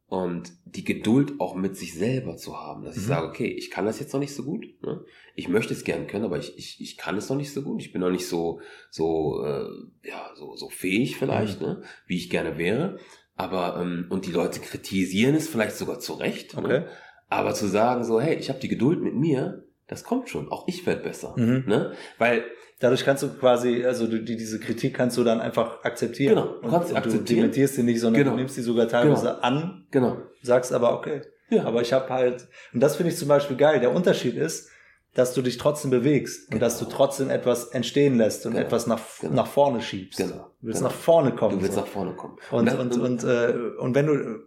Und 0.08 0.52
die 0.66 0.84
Geduld 0.84 1.40
auch 1.40 1.56
mit 1.56 1.78
sich 1.78 1.94
selber 1.94 2.36
zu 2.36 2.60
haben, 2.60 2.84
dass 2.84 2.98
ich 2.98 3.04
Mhm. 3.04 3.08
sage, 3.08 3.28
okay, 3.28 3.48
ich 3.48 3.72
kann 3.72 3.86
das 3.86 4.00
jetzt 4.02 4.12
noch 4.12 4.20
nicht 4.20 4.36
so 4.36 4.44
gut. 4.44 4.66
Ne? 4.84 5.06
Ich 5.36 5.48
möchte 5.48 5.74
es 5.74 5.86
gern 5.86 6.08
können, 6.08 6.26
aber 6.26 6.38
ich, 6.38 6.58
ich, 6.58 6.82
ich 6.82 6.98
kann 6.98 7.16
es 7.16 7.30
noch 7.30 7.38
nicht 7.38 7.54
so 7.54 7.62
gut. 7.62 7.82
Ich 7.82 7.94
bin 7.94 8.02
noch 8.02 8.10
nicht 8.10 8.28
so, 8.28 8.60
so, 8.90 9.42
äh, 9.46 9.70
ja, 10.04 10.32
so, 10.36 10.56
so 10.58 10.70
fähig 10.70 11.16
vielleicht, 11.16 11.62
Mhm. 11.62 11.68
ne? 11.68 11.84
wie 12.08 12.18
ich 12.18 12.30
gerne 12.30 12.58
wäre. 12.58 13.00
Aber, 13.38 13.80
ähm, 13.82 14.08
und 14.10 14.26
die 14.26 14.34
Leute 14.34 14.60
kritisieren 14.60 15.34
es 15.34 15.48
vielleicht 15.48 15.78
sogar 15.78 16.00
zu 16.00 16.14
Recht. 16.14 16.58
Okay. 16.58 16.68
Ne? 16.68 16.88
Aber 17.32 17.54
zu 17.54 17.68
sagen 17.68 18.04
so, 18.04 18.20
hey, 18.22 18.36
ich 18.36 18.50
habe 18.50 18.60
die 18.60 18.68
Geduld 18.68 19.02
mit 19.02 19.16
mir, 19.16 19.64
das 19.88 20.04
kommt 20.04 20.30
schon. 20.30 20.50
Auch 20.52 20.68
ich 20.68 20.86
werde 20.86 21.02
besser. 21.04 21.34
Mhm. 21.38 21.64
Ne? 21.68 21.94
Weil 22.18 22.44
Dadurch 22.80 23.06
kannst 23.06 23.22
du 23.22 23.30
quasi, 23.30 23.86
also 23.86 24.08
du, 24.08 24.24
die, 24.24 24.36
diese 24.36 24.60
Kritik 24.60 24.96
kannst 24.96 25.16
du 25.16 25.24
dann 25.24 25.40
einfach 25.40 25.84
akzeptieren. 25.84 26.34
Genau, 26.34 26.48
du 26.48 26.66
und, 26.66 26.72
kannst 26.72 26.88
sie 26.88 26.94
und 26.94 26.98
akzeptieren. 26.98 27.26
Du 27.28 27.34
dementierst 27.36 27.76
sie 27.76 27.84
nicht, 27.84 28.00
sondern 28.00 28.24
Genau. 28.24 28.32
du 28.32 28.38
nimmst 28.40 28.56
sie 28.56 28.64
sogar 28.64 28.88
teilweise 28.88 29.44
an, 29.44 29.86
Genau. 29.92 30.18
sagst 30.42 30.74
aber 30.74 30.96
okay. 30.98 31.22
Ja. 31.52 31.66
Aber 31.66 31.82
ich 31.84 31.94
habe 31.94 32.10
halt, 32.10 32.48
und 32.74 32.80
das 32.80 32.96
finde 32.96 33.12
ich 33.12 33.20
zum 33.20 33.28
Beispiel 33.28 33.56
geil. 33.56 33.82
Der 33.82 33.94
Unterschied 33.94 34.36
ist, 34.36 34.70
dass 35.14 35.36
du 35.36 35.44
dich 35.44 35.60
trotzdem 35.60 35.92
bewegst 35.92 36.46
und 36.48 36.54
Genau. 36.56 36.62
dass 36.66 36.80
du 36.80 36.86
trotzdem 36.86 37.30
etwas 37.30 37.68
entstehen 37.68 38.18
lässt 38.18 38.48
und 38.48 38.54
Genau. 38.54 38.66
etwas 38.66 38.88
nach, 38.88 39.00
Genau. 39.20 39.36
nach 39.36 39.48
vorne 39.48 39.82
schiebst. 39.82 40.18
Genau. 40.18 40.48
Du 40.62 40.68
willst 40.68 40.80
Genau. 40.80 40.90
nach 40.90 40.96
vorne 40.98 41.36
kommen. 41.36 41.58
Du 41.58 41.62
willst 41.62 41.76
so. 41.76 41.82
nach 41.82 41.88
vorne 41.88 42.14
kommen. 42.16 42.38
Und, 42.50 42.66
das- 42.66 42.80
und, 42.80 42.98
und, 43.00 43.24
äh, 43.24 43.54
und 43.78 43.94
wenn 43.94 44.08
du 44.08 44.40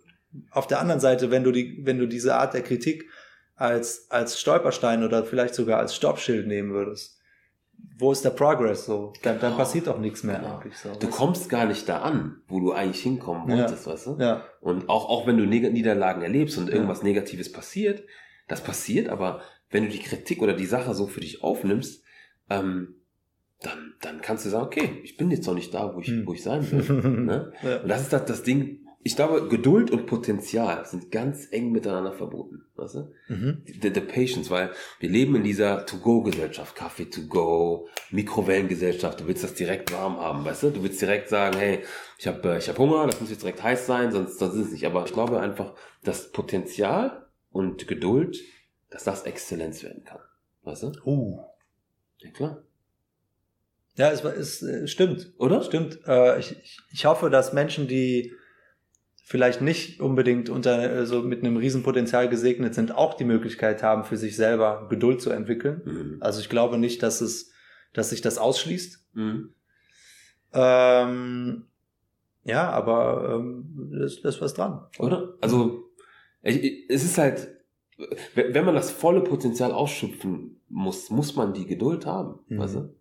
auf 0.50 0.66
der 0.66 0.80
anderen 0.80 1.00
Seite, 1.00 1.30
wenn 1.30 1.44
du 1.44 1.52
die, 1.52 1.80
wenn 1.84 1.98
du 1.98 2.06
diese 2.06 2.34
Art 2.36 2.54
der 2.54 2.62
Kritik 2.62 3.08
als, 3.56 4.10
als 4.10 4.40
Stolperstein 4.40 5.04
oder 5.04 5.24
vielleicht 5.24 5.54
sogar 5.54 5.78
als 5.78 5.94
Stoppschild 5.94 6.46
nehmen 6.46 6.72
würdest, 6.72 7.20
wo 7.98 8.10
ist 8.10 8.24
der 8.24 8.30
Progress 8.30 8.86
so? 8.86 9.12
Dann, 9.22 9.38
dann 9.38 9.50
Genau. 9.52 9.56
passiert 9.62 9.88
auch 9.88 9.98
nichts 9.98 10.24
mehr 10.24 10.38
Genau. 10.40 10.56
eigentlich 10.58 10.76
so. 10.76 10.92
du 10.98 11.06
kommst 11.08 11.48
gar 11.48 11.64
nicht 11.66 11.88
da 11.88 11.98
an, 12.00 12.38
wo 12.48 12.58
du 12.58 12.72
eigentlich 12.72 13.02
hinkommen 13.02 13.48
Ja. 13.48 13.58
wolltest, 13.58 13.86
weißt 13.86 14.06
du? 14.08 14.16
Ja, 14.18 14.44
Und 14.60 14.88
auch, 14.88 15.08
auch 15.08 15.26
wenn 15.26 15.36
du 15.38 15.44
Niederlagen 15.46 16.22
erlebst 16.22 16.58
und 16.58 16.68
Ja. 16.68 16.74
irgendwas 16.74 17.02
Negatives 17.04 17.52
passiert, 17.52 18.02
das 18.48 18.62
passiert, 18.62 19.08
aber 19.08 19.42
wenn 19.70 19.84
du 19.84 19.90
die 19.90 20.00
Kritik 20.00 20.42
oder 20.42 20.54
die 20.54 20.66
Sache 20.66 20.94
so 20.94 21.06
für 21.06 21.20
dich 21.20 21.42
aufnimmst, 21.44 22.02
ähm, 22.50 22.96
dann, 23.62 23.94
dann 24.00 24.20
kannst 24.20 24.44
du 24.44 24.50
sagen, 24.50 24.66
okay, 24.66 25.00
ich 25.04 25.16
bin 25.16 25.30
jetzt 25.30 25.46
noch 25.46 25.54
nicht 25.54 25.72
da, 25.72 25.94
wo 25.94 26.00
ich, 26.00 26.08
Hm. 26.08 26.26
wo 26.26 26.34
ich 26.34 26.42
sein 26.42 26.68
will. 26.70 26.82
ne? 27.24 27.52
ja. 27.62 27.76
Und 27.80 27.88
das 27.88 28.02
ist 28.02 28.12
das, 28.12 28.24
das 28.26 28.42
Ding, 28.42 28.83
ich 29.06 29.16
glaube, 29.16 29.48
Geduld 29.48 29.90
und 29.90 30.06
Potenzial 30.06 30.84
sind 30.86 31.10
ganz 31.12 31.46
eng 31.52 31.70
miteinander 31.72 32.12
verbunden. 32.12 32.64
Weißt 32.74 32.94
du? 32.94 33.12
Mhm. 33.28 33.62
the, 33.66 33.92
the 33.94 34.00
patience, 34.00 34.50
weil 34.50 34.70
wir 34.98 35.10
leben 35.10 35.36
in 35.36 35.44
dieser 35.44 35.84
To-Go-Gesellschaft, 35.86 36.74
Kaffee 36.74 37.04
to 37.04 37.20
go, 37.28 37.86
Mikrowellengesellschaft, 38.10 39.20
du 39.20 39.26
willst 39.26 39.44
das 39.44 39.54
direkt 39.54 39.92
warm 39.92 40.16
haben, 40.18 40.44
weißt 40.44 40.64
du? 40.64 40.70
Du 40.70 40.82
willst 40.82 41.00
direkt 41.00 41.28
sagen, 41.28 41.56
hey, 41.58 41.80
ich 42.18 42.26
habe 42.26 42.56
ich 42.58 42.68
hab 42.68 42.78
Hunger, 42.78 43.06
das 43.06 43.20
muss 43.20 43.30
jetzt 43.30 43.42
direkt 43.42 43.62
heiß 43.62 43.86
sein, 43.86 44.10
sonst, 44.10 44.38
sonst 44.38 44.54
ist 44.54 44.66
es 44.66 44.72
nicht. 44.72 44.86
Aber 44.86 45.04
ich 45.04 45.12
glaube 45.12 45.38
einfach, 45.38 45.74
dass 46.02 46.32
Potenzial 46.32 47.26
und 47.52 47.86
Geduld, 47.86 48.40
dass 48.90 49.04
das 49.04 49.22
Exzellenz 49.24 49.82
werden 49.82 50.02
kann. 50.04 50.20
Weißt 50.62 50.82
du? 50.82 50.92
Uh. 51.04 51.40
Ja, 52.18 52.30
klar. 52.30 52.62
Ja, 53.96 54.10
es, 54.10 54.24
es 54.24 54.62
äh, 54.62 54.88
stimmt. 54.88 55.32
Oder? 55.38 55.62
Stimmt. 55.62 56.00
Äh, 56.06 56.38
ich- 56.40 56.78
ich 56.90 57.04
hoffe, 57.04 57.28
dass 57.30 57.52
Menschen, 57.52 57.86
die 57.86 58.32
vielleicht 59.26 59.62
nicht 59.62 60.00
unbedingt 60.00 60.50
unter 60.50 61.06
so 61.06 61.22
mit 61.22 61.40
einem 61.40 61.56
Riesenpotenzial 61.56 62.28
gesegnet 62.28 62.74
sind, 62.74 62.94
auch 62.94 63.14
die 63.14 63.24
Möglichkeit 63.24 63.82
haben, 63.82 64.04
für 64.04 64.18
sich 64.18 64.36
selber 64.36 64.86
Geduld 64.90 65.22
zu 65.22 65.30
entwickeln. 65.30 65.80
Mhm. 65.84 66.16
Also 66.20 66.40
ich 66.40 66.50
glaube 66.50 66.76
nicht, 66.76 67.02
dass 67.02 67.22
es, 67.22 67.50
dass 67.94 68.10
sich 68.10 68.20
das 68.20 68.36
ausschließt. 68.36 69.02
Mhm. 69.14 69.54
Ähm, 70.52 71.64
ja, 72.44 72.68
aber 72.68 73.40
ähm, 73.40 73.90
das, 73.98 74.20
das 74.20 74.36
ist 74.36 74.40
was 74.42 74.54
dran. 74.54 74.86
Oder? 74.98 75.34
Also, 75.40 75.90
ich, 76.42 76.84
es 76.90 77.02
ist 77.02 77.16
halt, 77.16 77.48
wenn 78.34 78.52
wenn 78.52 78.64
man 78.66 78.74
das 78.74 78.90
volle 78.90 79.22
Potenzial 79.22 79.72
ausschöpfen 79.72 80.60
muss, 80.68 81.08
muss 81.08 81.34
man 81.34 81.54
die 81.54 81.66
Geduld 81.66 82.04
haben. 82.04 82.40
Mhm. 82.48 82.58
Weißt 82.58 82.74
du? 82.74 82.94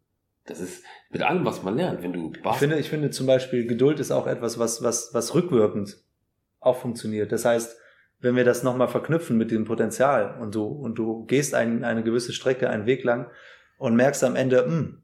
Das 0.46 0.62
ist 0.62 0.84
mit 1.10 1.22
allem, 1.22 1.44
was 1.46 1.64
man 1.64 1.76
lernt. 1.76 2.02
Wenn 2.02 2.14
du 2.14 2.32
Ich 2.32 2.58
finde, 2.58 2.80
ich 2.80 2.90
finde 2.90 3.12
zum 3.12 3.28
Beispiel, 3.28 3.68
Geduld 3.68 4.00
ist 4.00 4.12
auch 4.12 4.28
etwas, 4.28 4.58
was, 4.58 4.82
was, 4.82 5.14
was 5.14 5.36
rückwirkend 5.36 6.02
auch 6.66 6.78
funktioniert. 6.80 7.32
Das 7.32 7.46
heißt, 7.46 7.78
wenn 8.20 8.36
wir 8.36 8.46
das 8.46 8.64
nochmal 8.64 8.88
verknüpfen 8.88 9.38
mit 9.38 9.52
dem 9.52 9.66
Potenzial 9.66 10.38
und 10.40 10.56
du, 10.56 10.64
und 10.66 10.96
du 10.96 11.26
gehst 11.26 11.54
ein, 11.54 11.84
eine 11.84 12.04
gewisse 12.04 12.32
Strecke, 12.34 12.70
einen 12.70 12.86
Weg 12.86 13.04
lang 13.04 13.30
und 13.78 13.96
merkst 13.96 14.24
am 14.24 14.36
Ende, 14.36 14.66
hm, 14.66 15.02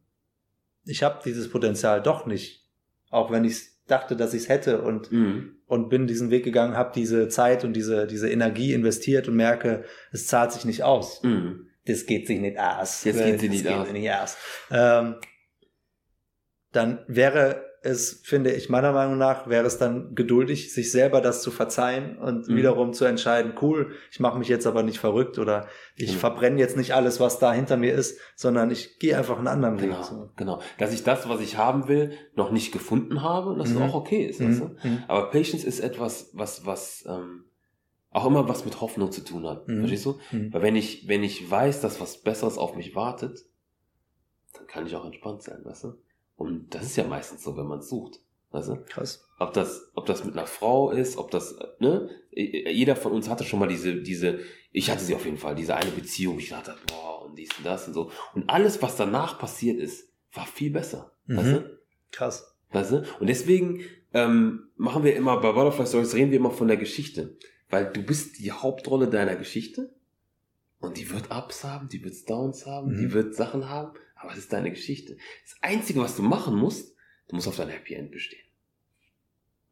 ich 0.86 1.04
habe 1.04 1.20
dieses 1.26 1.50
Potenzial 1.50 2.02
doch 2.02 2.26
nicht, 2.26 2.66
auch 3.10 3.30
wenn 3.30 3.44
ich 3.44 3.68
dachte, 3.88 4.16
dass 4.16 4.34
ich 4.34 4.44
es 4.44 4.50
hätte 4.50 4.82
und, 4.82 5.12
Mhm. 5.12 5.56
und 5.66 5.90
bin 5.90 6.08
diesen 6.08 6.30
Weg 6.30 6.44
gegangen, 6.44 6.78
habe 6.78 6.92
diese 6.96 7.28
Zeit 7.28 7.64
und 7.66 7.74
diese, 7.74 8.08
diese 8.08 8.30
Energie 8.30 8.74
investiert 8.74 9.28
und 9.28 9.36
merke, 9.36 9.84
es 10.12 10.28
zahlt 10.28 10.52
sich 10.52 10.64
nicht 10.64 10.84
aus. 10.84 11.22
Mhm. 11.24 11.68
Das 11.86 12.06
geht 12.06 12.28
sich 12.28 12.40
nicht 12.40 12.58
aus. 12.60 13.02
Das 13.04 13.18
geht 13.18 13.40
sich 13.40 13.50
nicht 13.50 13.64
geht 13.66 13.74
aus. 13.74 13.92
nicht 13.92 14.12
aus. 14.12 14.38
Ähm, 14.72 15.16
dann 16.72 17.04
wäre 17.08 17.69
es, 17.82 18.22
finde 18.24 18.52
ich, 18.52 18.70
meiner 18.70 18.92
Meinung 18.92 19.18
nach, 19.18 19.48
wäre 19.48 19.66
es 19.66 19.78
dann 19.78 20.14
geduldig, 20.16 20.74
sich 20.74 20.92
selber 20.92 21.22
das 21.22 21.42
zu 21.42 21.50
verzeihen 21.52 22.18
und 22.18 22.48
Mhm. 22.50 22.56
wiederum 22.56 22.94
zu 22.94 23.06
entscheiden, 23.06 23.54
cool, 23.62 23.94
ich 24.12 24.20
mache 24.20 24.38
mich 24.38 24.48
jetzt 24.50 24.68
aber 24.68 24.84
nicht 24.84 25.00
verrückt 25.00 25.40
oder 25.40 25.68
ich 25.96 26.14
Mhm. 26.14 26.18
verbrenne 26.20 26.60
jetzt 26.60 26.76
nicht 26.78 26.94
alles, 26.94 27.20
was 27.20 27.40
da 27.40 27.54
hinter 27.54 27.78
mir 27.78 27.94
ist, 27.94 28.20
sondern 28.36 28.70
ich 28.72 29.00
gehe 29.00 29.18
einfach 29.18 29.38
einen 29.38 29.48
anderen 29.48 29.80
Weg. 29.80 29.90
Genau, 29.92 30.04
So. 30.04 30.30
genau. 30.36 30.62
Dass 30.78 30.94
ich 30.94 31.04
das, 31.04 31.30
was 31.30 31.40
ich 31.42 31.58
haben 31.58 31.88
will, 31.88 32.12
noch 32.36 32.52
nicht 32.52 32.72
gefunden 32.72 33.22
habe 33.22 33.50
und 33.52 33.60
dass 33.60 33.70
Mhm. 33.70 33.78
es 33.78 33.82
auch 33.82 33.94
okay 33.96 34.26
ist. 34.26 34.42
Weißt 34.44 34.60
du? 34.62 34.66
Mhm. 34.66 34.78
Mhm. 34.84 35.04
Aber 35.08 35.30
Patience 35.30 35.64
ist 35.64 35.80
etwas, 35.80 36.32
was, 36.34 36.66
was 36.66 37.06
ähm, 37.08 37.46
auch 38.12 38.26
immer 38.26 38.50
was 38.50 38.66
mit 38.66 38.82
Hoffnung 38.82 39.12
zu 39.12 39.24
tun 39.24 39.48
hat. 39.48 39.68
Mhm. 39.68 39.80
Verstehst 39.80 40.06
du? 40.06 40.20
Weil 40.32 40.62
wenn 40.64 40.76
ich, 40.76 41.08
wenn 41.08 41.24
ich 41.24 41.50
weiß, 41.50 41.80
dass 41.82 42.02
was 42.02 42.22
Besseres 42.22 42.58
auf 42.58 42.76
mich 42.76 42.96
wartet, 42.96 43.40
dann 44.58 44.66
kann 44.68 44.86
ich 44.88 44.96
auch 44.96 45.06
entspannt 45.06 45.44
sein, 45.44 45.62
weißt 45.64 45.84
du? 45.86 45.94
Und 46.40 46.74
das 46.74 46.86
ist 46.86 46.96
ja 46.96 47.04
meistens 47.04 47.44
so, 47.44 47.58
wenn 47.58 47.68
man 47.68 47.80
es 47.80 47.90
sucht. 47.90 48.22
Weißt 48.52 48.70
du? 48.70 48.78
Krass. 48.88 49.26
Ob 49.40 49.54
das, 49.54 49.92
ob 49.94 50.06
das 50.06 50.24
mit 50.24 50.36
einer 50.38 50.48
Frau 50.48 50.90
ist, 50.92 51.18
ob 51.18 51.30
das, 51.32 51.52
äh, 51.52 51.66
ne? 51.80 52.10
Jeder 52.32 52.96
von 52.96 53.12
uns 53.12 53.28
hatte 53.30 53.44
schon 53.44 53.60
mal 53.60 53.68
diese, 53.68 53.98
diese, 54.02 54.40
ich 54.72 54.90
hatte 54.90 55.04
sie 55.04 55.14
auf 55.16 55.26
jeden 55.26 55.38
Fall, 55.38 55.54
diese 55.56 55.76
eine 55.76 55.92
Beziehung, 55.92 56.40
ich 56.40 56.50
dachte, 56.50 56.76
boah, 56.88 57.26
und 57.26 57.36
dies 57.38 57.50
und 57.58 57.66
das 57.66 57.88
und 57.88 57.94
so. 57.94 58.10
Und 58.34 58.50
alles, 58.50 58.82
was 58.82 58.96
danach 58.96 59.38
passiert 59.38 59.80
ist, 59.80 60.08
war 60.34 60.46
viel 60.48 60.72
besser. 60.72 61.12
Weißt 61.28 61.48
Mhm. 61.50 61.54
du? 61.56 61.80
Krass. 62.12 62.56
Weißt 62.72 62.92
du? 62.94 63.04
Und 63.20 63.28
deswegen 63.28 63.82
ähm, 64.14 64.70
machen 64.78 65.04
wir 65.04 65.16
immer, 65.16 65.42
bei 65.42 65.52
Butterfly 65.52 65.86
Stories 65.86 66.16
reden 66.16 66.32
wir 66.32 66.38
immer 66.40 66.52
von 66.52 66.70
der 66.70 66.78
Geschichte. 66.78 67.38
Weil 67.70 67.92
du 67.92 68.02
bist 68.02 68.40
die 68.40 68.52
Hauptrolle 68.54 69.10
deiner 69.10 69.36
Geschichte 69.36 69.94
und 70.80 70.98
die 70.98 71.12
wird 71.12 71.30
Ups 71.36 71.64
haben, 71.66 71.90
die 71.90 72.04
wird 72.04 72.28
Downs 72.30 72.66
haben, 72.66 72.94
Mhm. 72.94 72.98
die 73.00 73.14
wird 73.14 73.36
Sachen 73.36 73.70
haben, 73.70 73.92
aber 74.20 74.32
es 74.32 74.38
ist 74.38 74.54
deine 74.54 74.70
Geschichte. 74.70 75.18
Das 75.44 75.56
Einzige, 75.62 76.02
was 76.02 76.16
du 76.16 76.22
machen 76.22 76.56
musst, 76.56 76.96
du 77.28 77.36
musst 77.36 77.48
auf 77.48 77.56
dein 77.56 77.70
Happy 77.70 77.94
End 77.94 78.12
bestehen. 78.12 78.44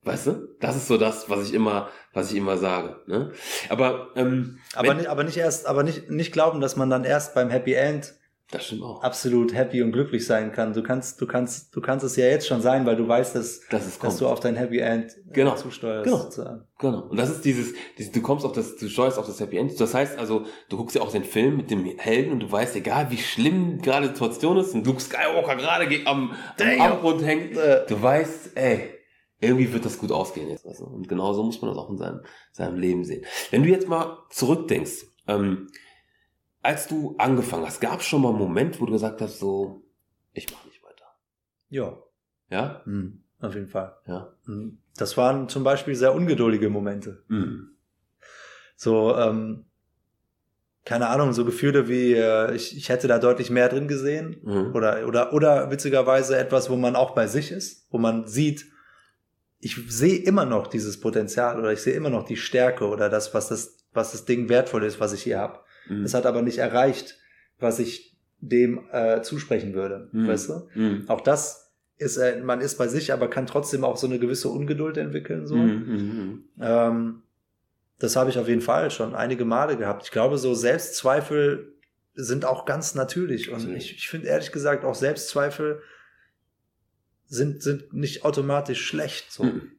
Weißt 0.04 0.28
du? 0.28 0.56
Das 0.62 0.76
ist 0.76 0.88
so 0.88 0.98
das, 0.98 1.30
was 1.30 1.48
ich 1.48 1.54
immer, 1.54 1.90
was 2.14 2.32
ich 2.32 2.38
immer 2.38 2.58
sage. 2.58 3.02
Ne? 3.08 3.34
Aber, 3.68 4.12
ähm, 4.16 4.60
Aber, 4.74 4.94
nicht, 4.94 5.08
aber 5.08 5.24
nicht 5.26 5.38
erst, 5.38 5.66
aber 5.66 5.84
nicht, 5.84 6.10
nicht 6.10 6.32
glauben, 6.32 6.62
dass 6.62 6.78
man 6.78 6.90
dann 6.90 7.04
erst 7.04 7.36
beim 7.36 7.50
Happy 7.50 7.74
End 7.74 8.16
das 8.52 8.66
stimmt 8.66 8.82
auch. 8.84 9.04
absolut 9.04 9.54
happy 9.54 9.82
und 9.82 9.92
glücklich 9.92 10.26
sein 10.26 10.52
kann. 10.54 10.72
Du 10.74 10.82
kannst, 10.82 11.20
du 11.20 11.28
kannst, 11.28 11.76
du 11.76 11.82
kannst 11.82 12.06
es 12.06 12.16
ja 12.16 12.26
jetzt 12.26 12.48
schon 12.48 12.62
sein, 12.62 12.86
weil 12.86 12.96
du 12.96 13.08
weißt, 13.08 13.36
dass, 13.36 13.60
Das 13.70 13.86
ist 13.86 14.02
dass 14.02 14.18
du 14.18 14.28
auf 14.28 14.40
dein 14.40 14.56
Happy 14.56 14.80
End 14.80 15.12
äh, 15.12 15.34
Genau. 15.34 15.56
zusteuerst. 15.56 16.06
Genau. 16.06 16.18
sozusagen. 16.18 16.64
Genau. 16.80 17.04
Und 17.10 17.18
das 17.20 17.30
ist 17.30 17.44
dieses, 17.44 17.74
dieses, 17.98 18.12
du 18.14 18.22
kommst 18.22 18.46
auf 18.46 18.54
das, 18.54 18.78
du 18.78 18.88
steuerst 18.88 19.18
auf 19.20 19.26
das 19.26 19.40
Happy 19.40 19.58
End. 19.58 19.78
Das 19.80 19.94
heißt 19.94 20.18
also, 20.18 20.46
du 20.70 20.78
guckst 20.78 20.96
ja 20.96 21.02
auch 21.02 21.12
den 21.12 21.24
Film 21.26 21.58
mit 21.58 21.70
dem 21.72 21.84
Helden 21.98 22.32
und 22.32 22.40
du 22.40 22.52
weißt, 22.52 22.76
egal 22.78 23.12
wie 23.12 23.18
schlimm 23.18 23.82
gerade 23.82 24.08
die 24.08 24.14
Situation 24.14 24.58
ist 24.58 24.74
und 24.74 24.86
Luke 24.88 25.02
Skywalker 25.02 25.56
gerade 25.58 25.88
ge- 25.88 26.06
am, 26.06 26.32
am. 26.60 26.82
Abgrund 26.82 27.26
hängt, 27.26 27.58
Äh. 27.58 27.86
du 27.88 28.02
weißt, 28.02 28.52
ey, 28.56 28.92
irgendwie 29.42 29.72
wird 29.74 29.86
das 29.86 29.98
gut 30.00 30.12
ausgehen 30.12 30.50
jetzt. 30.50 30.66
Du? 30.66 30.86
Und 30.86 31.08
genauso 31.10 31.44
muss 31.44 31.62
man 31.62 31.70
das 31.72 31.78
auch 31.78 31.90
in 31.90 31.98
seinem, 31.98 32.22
seinem 32.54 32.78
Leben 32.78 33.04
sehen. 33.04 33.24
Wenn 33.52 33.64
du 33.64 33.70
jetzt 33.70 33.88
mal 33.90 34.18
zurückdenkst, 34.32 35.06
ähm, 35.28 35.68
als 36.68 36.86
du 36.86 37.16
angefangen 37.18 37.66
hast, 37.66 37.80
gab 37.80 38.02
es 38.02 38.06
schon 38.06 38.22
mal 38.22 38.30
einen 38.30 38.40
Moment, 38.40 38.82
wo 38.82 38.86
du 38.86 38.92
gesagt 38.92 39.22
hast, 39.22 39.40
so, 39.40 39.86
ich 40.34 40.52
mache 40.52 40.68
nicht 40.68 40.84
weiter. 40.84 41.06
Ja, 41.70 41.98
Ja? 42.50 42.82
mhm. 42.84 43.24
auf 43.40 43.56
jeden 43.56 43.70
Fall. 43.70 43.96
Ja. 44.06 44.34
Mhm. 44.46 44.80
Das 44.98 45.16
waren 45.16 45.48
zum 45.48 45.64
Beispiel 45.64 45.96
sehr 45.96 46.14
ungeduldige 46.14 46.70
Momente. 46.70 47.24
Mhm. 47.30 47.70
So, 48.76 49.16
ähm, 49.16 49.64
keine 50.84 51.08
Ahnung, 51.08 51.32
so 51.32 51.46
Gefühle 51.46 51.88
wie, 51.88 52.14
äh, 52.16 52.54
ich, 52.54 52.76
ich 52.76 52.90
hätte 52.90 53.08
da 53.08 53.18
deutlich 53.18 53.50
mehr 53.50 53.70
drin 53.70 53.88
gesehen. 53.88 54.42
Mhm. 54.44 54.76
Oder, 54.76 55.08
oder, 55.08 55.32
oder 55.32 55.72
witzigerweise 55.72 56.38
etwas, 56.38 56.70
wo 56.70 56.76
man 56.76 56.98
auch 56.98 57.12
bei 57.12 57.28
sich 57.28 57.52
ist, 57.52 57.88
wo 57.92 57.98
man 57.98 58.28
sieht, 58.28 58.66
ich 59.60 59.78
sehe 59.88 60.18
immer 60.18 60.44
noch 60.44 60.68
dieses 60.68 61.00
Potenzial 61.00 61.58
oder 61.60 61.72
ich 61.72 61.80
sehe 61.80 61.94
immer 61.94 62.10
noch 62.10 62.26
die 62.26 62.36
Stärke 62.36 62.88
oder 62.90 63.08
das, 63.08 63.34
was 63.34 63.48
das, 63.48 63.78
was 63.94 64.12
das 64.12 64.26
Ding 64.26 64.50
wertvoll 64.50 64.84
ist, 64.84 65.00
was 65.00 65.14
ich 65.14 65.24
hier 65.24 65.40
habe. 65.40 65.60
Mhm. 65.90 66.04
Es 66.04 66.14
hat 66.14 66.26
aber 66.26 66.42
nicht 66.42 66.58
erreicht, 66.58 67.18
was 67.60 67.80
ich 67.80 68.18
dem 68.40 68.86
äh, 68.92 69.22
zusprechen 69.22 69.74
würde. 69.74 70.10
Mhm. 70.12 70.28
Weißt 70.28 70.50
du? 70.50 70.70
Mhm. 70.76 71.06
Auch 71.08 71.22
das 71.22 71.74
ist, 71.98 72.18
äh, 72.18 72.40
man 72.42 72.62
ist 72.62 72.78
bei 72.78 72.88
sich, 72.88 73.12
aber 73.12 73.30
kann 73.30 73.48
trotzdem 73.48 73.84
auch 73.84 73.98
so 73.98 74.08
eine 74.08 74.20
gewisse 74.20 74.50
Ungeduld 74.50 74.98
entwickeln. 74.98 75.48
So. 75.48 75.56
Mhm. 75.56 75.70
Mhm. 75.70 76.44
Ähm, 76.60 77.24
das 78.00 78.16
habe 78.16 78.30
ich 78.30 78.38
auf 78.38 78.48
jeden 78.48 78.62
Fall 78.62 78.92
schon 78.92 79.16
einige 79.16 79.46
Male 79.46 79.76
gehabt. 79.78 80.04
Ich 80.06 80.12
glaube, 80.12 80.38
so 80.38 80.54
Selbstzweifel 80.54 81.74
sind 82.14 82.46
auch 82.46 82.66
ganz 82.66 82.96
natürlich. 82.96 83.52
Und 83.52 83.76
ich, 83.76 83.96
ich 83.96 84.10
finde 84.10 84.28
ehrlich 84.28 84.52
gesagt, 84.52 84.86
auch 84.86 84.96
Selbstzweifel 84.96 85.82
sind, 87.26 87.62
sind 87.62 87.94
nicht 87.94 88.24
automatisch 88.24 88.86
schlecht. 88.86 89.32
So. 89.32 89.44
Mhm. 89.44 89.72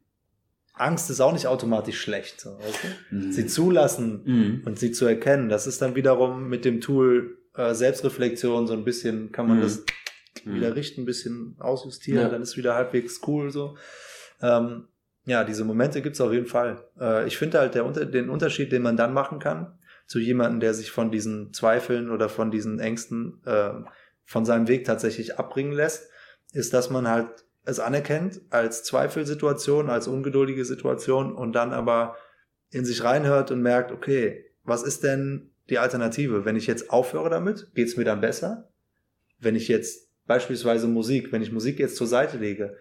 Angst 0.81 1.11
ist 1.11 1.21
auch 1.21 1.33
nicht 1.33 1.47
automatisch 1.47 2.01
schlecht. 2.01 2.41
So, 2.41 2.59
weißt 2.59 2.79
du? 3.11 3.17
Mhm. 3.17 3.33
Sie 3.33 3.47
zulassen 3.47 4.23
Mhm. 4.25 4.63
und 4.65 4.79
sie 4.79 4.93
zu 4.93 5.07
erkennen, 5.07 5.49
das 5.49 5.67
ist 5.67 5.83
dann 5.83 5.95
wiederum 5.95 6.49
mit 6.49 6.65
dem 6.65 6.81
Tool 6.81 7.39
äh, 7.55 7.75
Selbstreflexion 7.75 8.67
so 8.67 8.73
ein 8.75 8.85
bisschen, 8.85 9.33
kann 9.33 9.49
man 9.49 9.59
Mhm. 9.59 9.63
das 9.63 9.85
Mhm. 10.45 10.55
wieder 10.55 10.77
richten, 10.77 11.03
ein 11.03 11.07
bisschen 11.07 11.57
ausjustieren, 11.59 12.23
Ja. 12.23 12.29
dann 12.29 12.43
ist 12.43 12.57
wieder 12.57 12.75
halbwegs 12.75 13.21
cool 13.27 13.51
so. 13.51 13.77
Ähm, 14.41 14.87
ja, 15.27 15.45
diese 15.45 15.65
Momente 15.65 16.01
gibt's 16.01 16.21
auf 16.21 16.33
jeden 16.33 16.47
Fall. 16.47 16.85
Äh, 17.01 17.27
ich 17.27 17.37
finde 17.37 17.59
halt 17.59 17.75
der, 17.75 17.85
den 18.07 18.31
Unterschied, 18.31 18.71
den 18.73 18.83
man 18.83 18.97
dann 18.97 19.13
machen 19.13 19.41
kann, 19.41 19.79
zu 20.07 20.19
jemandem, 20.21 20.61
der 20.61 20.73
sich 20.73 20.91
von 20.91 21.11
diesen 21.11 21.53
Zweifeln 21.53 22.11
oder 22.11 22.29
von 22.29 22.51
diesen 22.51 22.79
Ängsten 22.79 23.43
äh, 23.45 23.71
von 24.25 24.45
seinem 24.45 24.69
Weg 24.69 24.85
tatsächlich 24.85 25.39
abbringen 25.39 25.73
lässt, 25.73 26.09
ist, 26.53 26.73
dass 26.73 26.89
man 26.91 27.09
halt 27.09 27.29
es 27.69 27.81
anerkennt 27.81 28.41
als 28.49 28.83
Zweifelsituation, 28.83 29.91
als 29.91 30.09
ungeduldige 30.09 30.65
Situation 30.65 31.35
und 31.35 31.53
dann 31.53 31.75
aber 31.75 32.17
in 32.71 32.87
sich 32.87 33.05
reinhört 33.05 33.51
und 33.51 33.61
merkt, 33.61 33.93
okay, 33.93 34.47
was 34.65 34.83
ist 34.83 35.05
denn 35.05 35.51
die 35.69 35.79
Alternative? 35.79 36.47
Wenn 36.47 36.57
ich 36.57 36.67
jetzt 36.67 36.89
aufhöre 36.89 37.29
damit, 37.29 37.71
geht's 37.75 37.99
mir 37.99 38.05
dann 38.05 38.23
besser? 38.23 38.71
Wenn 39.39 39.55
ich 39.55 39.69
jetzt 39.69 40.09
beispielsweise 40.27 40.89
Musik, 40.89 41.31
wenn 41.31 41.43
ich 41.43 41.53
Musik 41.53 41.79
jetzt 41.79 41.97
zur 41.97 42.07
Seite 42.07 42.39
lege, 42.39 42.75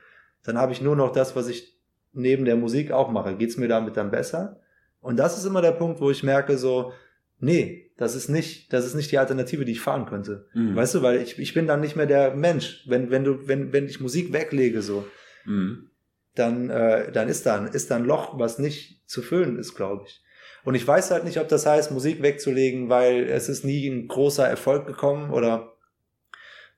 dann 0.44 0.58
habe 0.58 0.72
ich 0.72 0.82
nur 0.82 0.96
noch 0.96 1.12
das, 1.12 1.36
was 1.36 1.50
ich 1.50 1.78
neben 2.14 2.46
der 2.46 2.56
Musik 2.56 2.92
auch 2.92 3.12
mache. 3.12 3.36
Geht's 3.36 3.58
mir 3.58 3.68
damit 3.68 3.98
dann 3.98 4.10
besser? 4.10 4.62
Und 5.02 5.18
das 5.18 5.38
ist 5.38 5.46
immer 5.46 5.62
der 5.62 5.74
Punkt, 5.74 6.00
wo 6.00 6.10
ich 6.12 6.24
merke 6.24 6.58
so, 6.58 6.94
nee, 7.40 7.87
das 7.98 8.16
ist 8.16 8.30
nicht, 8.30 8.72
das 8.74 8.86
ist 8.86 8.94
nicht 8.96 9.12
die 9.12 9.18
Alternative, 9.18 9.66
die 9.66 9.72
ich 9.74 9.82
fahren 9.82 10.06
könnte. 10.06 10.48
Mhm. 10.54 10.76
Weißt 10.76 10.96
du, 10.96 11.02
weil 11.02 11.22
ich, 11.22 11.38
ich 11.40 11.54
bin 11.54 11.68
dann 11.68 11.82
nicht 11.82 11.96
mehr 11.96 12.06
der 12.06 12.36
Mensch. 12.36 12.84
Wenn, 12.88 13.10
wenn 13.12 13.24
du, 13.24 13.48
wenn, 13.48 13.74
wenn 13.74 13.88
ich 13.88 14.00
Musik 14.00 14.32
weglege, 14.34 14.82
so, 14.82 15.06
Mhm. 15.46 15.90
dann, 16.36 16.70
äh, 16.70 17.12
dann 17.12 17.28
ist 17.30 17.46
da, 17.46 17.58
ein- 17.60 17.68
ist 17.68 17.90
da 17.90 17.96
ein 17.96 18.06
Loch, 18.06 18.38
was 18.38 18.60
nicht 18.60 19.02
zu 19.10 19.22
füllen 19.22 19.58
ist, 19.58 19.76
glaube 19.76 20.04
ich. 20.08 20.22
Und 20.64 20.76
ich 20.76 20.86
weiß 20.86 21.12
halt 21.12 21.24
nicht, 21.24 21.40
ob 21.40 21.48
das 21.48 21.66
heißt, 21.66 21.92
Musik 21.92 22.22
wegzulegen, 22.22 22.90
weil 22.90 23.24
es 23.30 23.48
ist 23.50 23.64
nie 23.64 23.88
ein 23.88 24.08
großer 24.08 24.46
Erfolg 24.48 24.86
gekommen 24.86 25.32
oder 25.32 25.74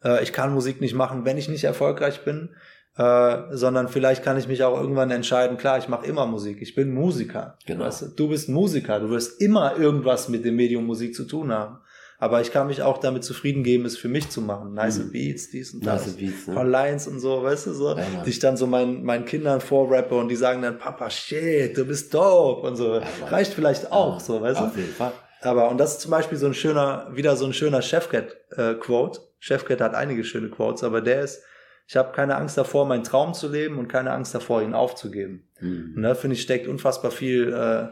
äh, 0.04 0.22
ich 0.24 0.32
kann 0.32 0.54
Musik 0.54 0.80
nicht 0.80 0.94
machen, 0.94 1.26
wenn 1.26 1.38
ich 1.38 1.50
nicht 1.50 1.64
erfolgreich 1.64 2.24
bin, 2.24 2.56
äh, 3.00 3.38
sondern 3.56 3.88
vielleicht 3.88 4.24
kann 4.24 4.38
ich 4.38 4.50
mich 4.50 4.62
auch 4.64 4.78
irgendwann 4.78 5.10
entscheiden, 5.10 5.58
klar, 5.58 5.78
ich 5.78 5.88
mache 5.88 6.06
immer 6.06 6.26
Musik, 6.26 6.58
ich 6.62 6.76
bin 6.76 6.94
Musiker. 6.94 7.58
Genau. 7.66 7.86
Weißt 7.86 8.02
du? 8.02 8.06
du 8.08 8.28
bist 8.28 8.50
Musiker, 8.50 9.00
du 9.00 9.10
wirst 9.10 9.42
immer 9.42 9.78
irgendwas 9.78 10.28
mit 10.28 10.44
dem 10.44 10.58
Medium 10.58 10.86
Musik 10.86 11.16
zu 11.16 11.24
tun 11.24 11.52
haben. 11.54 11.78
Aber 12.22 12.42
ich 12.42 12.52
kann 12.52 12.68
mich 12.68 12.82
auch 12.82 12.98
damit 12.98 13.24
zufrieden 13.24 13.64
geben, 13.64 13.86
es 13.86 13.96
für 13.98 14.10
mich 14.10 14.30
zu 14.30 14.42
machen. 14.42 14.74
Nice 14.74 14.98
Mhm. 15.00 15.12
Beats, 15.14 15.50
dies 15.52 15.74
und 15.74 15.86
das. 15.86 16.06
Nice 16.08 16.18
Beats, 16.18 16.48
ne? 16.48 16.54
Paar 16.54 16.66
Lines 16.66 17.08
und 17.08 17.22
so, 17.22 17.42
weißt 17.42 17.68
du, 17.68 17.72
so, 17.74 17.96
Ja, 17.96 18.04
die 18.26 18.30
ich 18.32 18.40
dann 18.40 18.58
so 18.58 18.68
meinen, 18.68 19.06
meinen 19.06 19.24
Kindern 19.24 19.62
vorrappe 19.62 20.16
und 20.16 20.28
die 20.28 20.36
sagen 20.36 20.62
dann, 20.62 20.78
Papa, 20.78 21.10
shit, 21.10 21.78
du 21.78 21.86
bist 21.86 22.14
dope 22.14 22.68
und 22.68 22.76
so. 22.76 22.90
Mann. 22.90 23.04
Reicht 23.30 23.54
vielleicht 23.54 23.94
auch, 23.94 24.20
so, 24.20 24.42
weißt 24.42 24.60
Auf 24.60 24.74
du. 24.74 24.80
jeden 24.82 24.92
Fall. 24.94 25.14
Aber, 25.42 25.70
und 25.70 25.78
das 25.78 25.94
ist 25.94 26.02
zum 26.02 26.12
Beispiel 26.12 26.38
so 26.38 26.48
ein 26.48 26.54
schöner, 26.54 27.08
wieder 27.14 27.38
so 27.38 27.46
ein 27.46 27.54
schöner 27.54 27.82
Chefcat-Quote. 27.82 29.22
Chefcat 29.40 29.80
hat 29.80 29.96
einige 29.96 30.26
schöne 30.26 30.50
Quotes, 30.50 30.84
aber 30.84 31.00
der 31.00 31.22
ist, 31.22 31.42
ich 31.90 31.98
habe 31.98 32.12
keine 32.12 32.36
Angst 32.36 32.56
davor, 32.56 32.86
meinen 32.86 33.04
Traum 33.04 33.34
zu 33.34 33.48
leben 33.50 33.80
und 33.80 33.88
keine 33.88 34.12
Angst 34.12 34.36
davor, 34.36 34.62
ihn 34.62 34.76
aufzugeben. 34.76 35.48
Und 35.60 35.96
Mhm. 35.96 36.02
da 36.04 36.14
finde 36.14 36.36
ich, 36.36 36.44
steckt 36.44 36.68
unfassbar 36.68 37.10
viel 37.10 37.52
äh, 37.52 37.88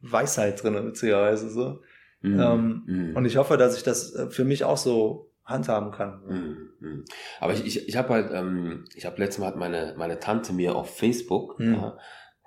Weisheit 0.00 0.60
drin, 0.62 0.74
witzigerweise 0.84 1.48
so. 1.48 1.80
Mhm. 2.22 2.40
Ähm, 2.40 2.82
Mhm. 2.86 3.16
Und 3.16 3.24
ich 3.24 3.36
hoffe, 3.36 3.56
dass 3.56 3.76
ich 3.76 3.84
das 3.84 4.12
äh, 4.16 4.30
für 4.30 4.44
mich 4.44 4.64
auch 4.64 4.76
so 4.76 5.30
handhaben 5.44 5.92
kann. 5.92 6.22
Mhm, 6.28 6.70
mhm. 6.80 7.04
Aber 7.38 7.52
ich, 7.52 7.64
ich, 7.64 7.88
ich 7.88 7.96
habe 7.96 8.08
halt, 8.14 8.30
ähm, 8.32 8.84
ich 8.96 9.06
habe 9.06 9.16
letztes 9.22 9.38
Mal 9.38 9.46
hat 9.46 9.56
meine, 9.56 9.94
meine 9.96 10.18
Tante 10.18 10.52
mir 10.52 10.74
auf 10.74 10.96
Facebook, 10.98 11.60
Mhm. 11.60 11.74
ja, 11.74 11.98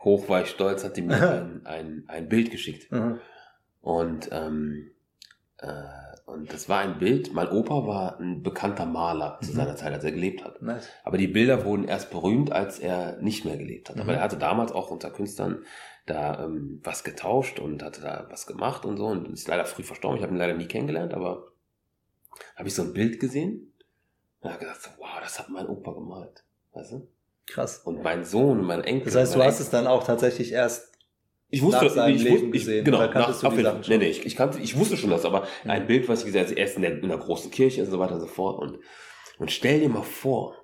hoch 0.03 0.27
war 0.27 0.41
ich 0.41 0.49
stolz, 0.49 0.83
hat 0.83 0.97
die 0.97 1.01
mir 1.03 1.15
ein, 1.15 1.61
ein, 1.65 2.03
ein 2.07 2.27
Bild 2.27 2.51
geschickt. 2.51 2.91
Mhm. 2.91 3.19
Und, 3.79 4.27
ähm, 4.33 4.91
äh, 4.97 4.98
und 6.25 6.53
das 6.53 6.69
war 6.69 6.79
ein 6.79 6.99
Bild, 6.99 7.33
mein 7.33 7.49
Opa 7.49 7.85
war 7.87 8.19
ein 8.19 8.43
bekannter 8.43 8.85
Maler 8.85 9.39
zu 9.41 9.51
Mhm. 9.51 9.55
seiner 9.55 9.75
Zeit, 9.75 9.93
als 9.93 10.03
er 10.03 10.11
gelebt 10.11 10.43
hat. 10.45 10.61
Nice. 10.61 10.87
Aber 11.03 11.17
die 11.17 11.27
Bilder 11.27 11.65
wurden 11.65 11.85
erst 11.87 12.11
berühmt, 12.11 12.51
als 12.51 12.79
er 12.79 13.17
nicht 13.21 13.45
mehr 13.45 13.57
gelebt 13.57 13.89
hat. 13.89 13.95
Mhm. 13.95 14.03
Aber 14.03 14.13
er 14.13 14.21
hatte 14.21 14.37
damals 14.37 14.71
auch 14.71 14.91
unter 14.91 15.09
Künstlern 15.09 15.63
da 16.05 16.43
ähm, 16.45 16.79
was 16.83 17.03
getauscht 17.03 17.59
und 17.59 17.83
hatte 17.83 18.01
da 18.01 18.27
was 18.29 18.47
gemacht 18.47 18.85
und 18.85 18.97
so 18.97 19.07
und 19.07 19.27
ist 19.33 19.47
leider 19.47 19.65
früh 19.65 19.83
verstorben. 19.83 20.17
Ich 20.17 20.23
habe 20.23 20.33
ihn 20.33 20.39
leider 20.39 20.53
nie 20.55 20.67
kennengelernt, 20.67 21.13
aber 21.13 21.47
habe 22.55 22.67
ich 22.67 22.75
so 22.75 22.83
ein 22.83 22.93
Bild 22.93 23.19
gesehen 23.19 23.73
und 24.41 24.49
habe 24.49 24.59
gedacht, 24.59 24.79
wow, 24.97 25.19
das 25.21 25.39
hat 25.39 25.49
mein 25.49 25.67
Opa 25.67 25.91
gemalt. 25.93 26.43
Weißt 26.73 26.93
du? 26.93 27.07
Krass. 27.47 27.79
Und 27.79 28.03
mein 28.03 28.23
Sohn 28.23 28.59
und 28.59 28.65
mein 28.65 28.83
Enkel. 28.83 29.05
Das 29.05 29.15
heißt, 29.15 29.35
du 29.35 29.43
hast 29.43 29.59
es 29.59 29.69
dann 29.71 29.87
auch 29.87 30.03
tatsächlich 30.03 30.51
erst 30.51 30.88
ich 31.49 31.61
wusste, 31.61 31.85
nach 31.85 31.91
seinem 31.91 32.15
ich, 32.15 32.23
Leben 32.23 32.33
wusste, 32.35 32.45
ich, 32.47 32.51
gesehen, 32.53 32.85
genau, 32.85 32.99
nach, 32.99 33.13
du 33.79 33.83
schon? 33.83 33.99
nee, 33.99 34.05
nee, 34.05 34.09
ich, 34.11 34.25
ich, 34.25 34.35
kannte, 34.35 34.59
ich 34.59 34.77
wusste 34.77 34.97
schon 34.97 35.09
das, 35.09 35.25
aber 35.25 35.47
Mhm. 35.63 35.69
ein 35.71 35.87
Bild, 35.87 36.07
was 36.07 36.19
ich 36.19 36.25
gesehen 36.27 36.45
habe, 36.45 36.53
erst 36.53 36.75
in, 36.75 36.81
der, 36.83 36.97
in 36.97 37.03
einer 37.05 37.17
großen 37.17 37.49
Kirche 37.51 37.83
und 37.83 37.89
so 37.89 37.99
weiter 37.99 38.15
und 38.15 38.21
so 38.21 38.27
fort. 38.27 38.59
Und, 38.59 38.79
und 39.39 39.51
stell 39.51 39.79
dir 39.79 39.89
mal 39.89 40.03
vor, 40.03 40.55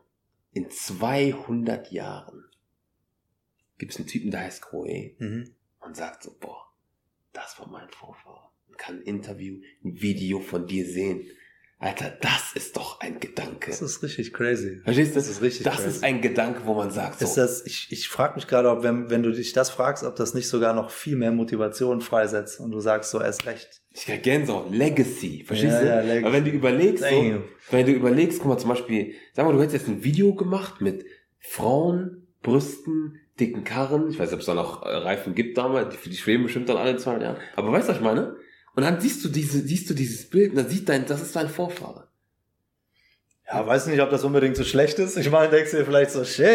in 0.51 0.69
200 0.69 1.91
Jahren 1.91 2.45
gibt 3.77 3.91
es 3.91 3.97
einen 3.97 4.07
Typen, 4.07 4.31
der 4.31 4.41
heißt 4.41 4.61
Chloe 4.61 5.15
Mhm. 5.17 5.51
und 5.81 5.95
sagt 5.97 6.23
so, 6.23 6.35
boah, 6.39 6.63
das 7.33 7.59
war 7.59 7.67
mein 7.67 7.89
Vorfahr. 7.89 8.53
Und 8.67 8.77
kann 8.77 8.97
ein 8.99 9.01
Interview, 9.03 9.59
ein 9.83 10.01
Video 10.01 10.39
von 10.39 10.67
dir 10.67 10.85
sehen. 10.85 11.25
Alter, 11.77 12.17
das 12.21 12.53
ist 12.55 12.77
doch 12.77 13.01
ein 13.01 13.19
Gedanke. 13.19 13.69
Das 13.69 13.81
ist 13.81 14.01
richtig 14.01 14.33
crazy. 14.33 14.79
Verstehst 14.83 15.11
du? 15.11 15.15
Das 15.15 15.27
ist 15.27 15.41
richtig 15.41 15.63
Das 15.65 15.75
crazy. 15.75 15.89
ist 15.89 16.03
ein 16.03 16.21
Gedanke, 16.21 16.61
wo 16.65 16.73
man 16.73 16.89
sagt, 16.89 17.19
so, 17.19 17.25
Ist 17.25 17.35
das, 17.37 17.65
ich 17.65 17.87
ich 17.91 18.07
frage 18.07 18.35
mich 18.35 18.47
gerade, 18.47 18.69
ob 18.71 18.81
wenn, 18.83 19.09
wenn 19.09 19.23
du 19.23 19.31
dich 19.31 19.51
das 19.53 19.69
fragst, 19.69 20.03
ob 20.05 20.15
das 20.15 20.33
nicht 20.33 20.47
sogar 20.47 20.73
noch 20.73 20.89
viel 20.89 21.17
mehr 21.17 21.31
Motivation 21.31 21.99
freisetzt 22.01 22.59
und 22.61 22.71
du 22.71 22.79
sagst 22.79 23.11
so, 23.11 23.21
erst 23.21 23.45
recht. 23.45 23.81
Ich 23.91 24.05
krieg 24.05 24.23
Gänsehaut. 24.23 24.71
Legacy. 24.71 25.43
Verstehst 25.45 25.73
Ja, 25.73 25.81
du? 25.81 25.87
ja, 25.87 25.99
Legacy. 26.01 26.23
Aber 26.25 26.33
wenn 26.33 26.45
du 26.45 26.51
überlegst, 26.51 27.03
so, 27.03 27.41
wenn 27.71 27.85
du 27.85 27.91
überlegst, 27.91 28.39
guck 28.39 28.47
mal 28.49 28.57
zum 28.57 28.69
Beispiel, 28.69 29.13
sag 29.33 29.45
mal, 29.45 29.51
du 29.53 29.59
hättest 29.61 29.75
jetzt 29.85 29.87
ein 29.89 30.03
Video 30.03 30.33
gemacht 30.33 30.79
mit 30.81 31.05
Frauen, 31.39 32.27
Brüsten, 32.41 33.19
dicken 33.39 33.63
Karren. 33.63 34.09
Ich 34.09 34.17
weiß 34.19 34.29
nicht, 34.29 34.33
ob 34.35 34.39
es 34.39 34.45
da 34.45 34.53
noch 34.53 34.83
äh, 34.83 34.89
Reifen 34.89 35.35
gibt 35.35 35.57
damals. 35.57 35.93
Die, 36.03 36.09
die 36.09 36.15
schweben 36.15 36.43
bestimmt 36.43 36.69
dann 36.69 36.77
alle 36.77 36.95
200 36.97 37.21
Jahren. 37.23 37.37
Aber 37.55 37.71
weißt 37.71 37.87
du, 37.87 37.91
was 37.91 37.97
ich 37.97 38.03
meine? 38.03 38.35
Und 38.75 38.83
dann 38.83 38.99
siehst 38.99 39.23
du 39.23 39.29
diese, 39.29 39.61
siehst 39.61 39.89
du 39.89 39.93
dieses 39.93 40.29
Bild 40.29 40.51
und 40.51 40.57
dann 40.57 40.69
sieht 40.69 40.89
dein, 40.89 41.05
das 41.05 41.21
ist 41.21 41.35
dein 41.35 41.49
Vorfahre. 41.49 42.07
Ja, 43.47 43.65
weiß 43.65 43.87
nicht, 43.87 44.01
ob 44.01 44.09
das 44.09 44.23
unbedingt 44.23 44.57
so 44.57 44.63
schlecht 44.63 44.97
ist. 44.97 45.17
Ich 45.17 45.29
meine, 45.29 45.49
denkst 45.49 45.69
du 45.69 45.77
dir 45.77 45.85
vielleicht 45.85 46.09
so, 46.09 46.23
shit. 46.25 46.45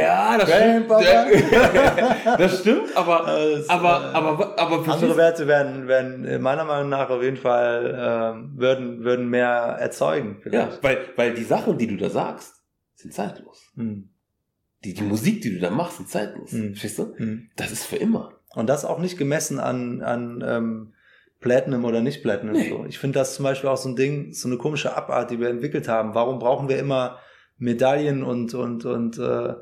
Ja, 0.00 0.36
das 0.36 0.50
stimmt. 0.50 0.90
das 2.38 2.60
stimmt, 2.60 2.94
aber, 2.96 3.24
Das, 3.56 3.70
aber, 3.70 3.88
äh, 3.88 4.16
aber, 4.16 4.58
aber, 4.58 4.92
Andere 4.92 5.16
Werte 5.16 5.46
werden, 5.46 5.88
werden 5.88 6.26
äh, 6.26 6.38
meiner 6.38 6.64
Meinung 6.64 6.90
nach 6.90 7.08
auf 7.08 7.22
jeden 7.22 7.38
Fall 7.38 8.34
ähm, 8.36 8.52
würden, 8.54 9.02
würden 9.02 9.30
mehr 9.30 9.48
erzeugen. 9.48 10.42
ja, 10.44 10.68
Vielleicht. 10.68 10.82
weil, 10.82 10.98
weil 11.16 11.34
die 11.34 11.44
Sachen, 11.44 11.78
die 11.78 11.86
du 11.86 11.96
da 11.96 12.10
sagst, 12.10 12.56
sind 12.96 13.14
zeitlos. 13.14 13.62
Hm. 13.74 14.10
Die, 14.84 14.92
die 14.92 15.02
Musik, 15.02 15.40
die 15.40 15.54
du 15.54 15.60
da 15.60 15.70
machst, 15.70 15.96
sind 15.96 16.10
zeitlos. 16.10 16.52
Mhm. 16.52 16.74
Verstehst 16.74 16.98
du? 16.98 17.14
Hm. 17.16 17.48
Das 17.56 17.72
ist 17.72 17.86
für 17.86 17.96
immer. 17.96 18.34
Und 18.54 18.68
das 18.68 18.84
auch 18.84 18.98
nicht 18.98 19.16
gemessen 19.16 19.58
an, 19.58 20.02
an 20.02 20.44
ähm, 20.46 20.92
Platinum 21.44 21.84
oder 21.84 22.00
nicht 22.00 22.22
Platinum. 22.22 22.54
Nee. 22.54 22.70
So. 22.70 22.86
Ich 22.88 22.98
finde 22.98 23.18
das 23.18 23.34
zum 23.34 23.44
Beispiel 23.44 23.68
auch 23.68 23.76
so 23.76 23.90
ein 23.90 23.96
Ding, 23.96 24.32
so 24.32 24.48
eine 24.48 24.56
komische 24.56 24.96
Abart, 24.96 25.30
die 25.30 25.38
wir 25.38 25.50
entwickelt 25.50 25.86
haben. 25.88 26.14
Warum 26.14 26.38
brauchen 26.38 26.68
wir 26.70 26.78
immer 26.78 27.18
Medaillen 27.58 28.22
und, 28.24 28.54
und, 28.54 28.84
und 28.86 29.18
äh, 29.18 29.54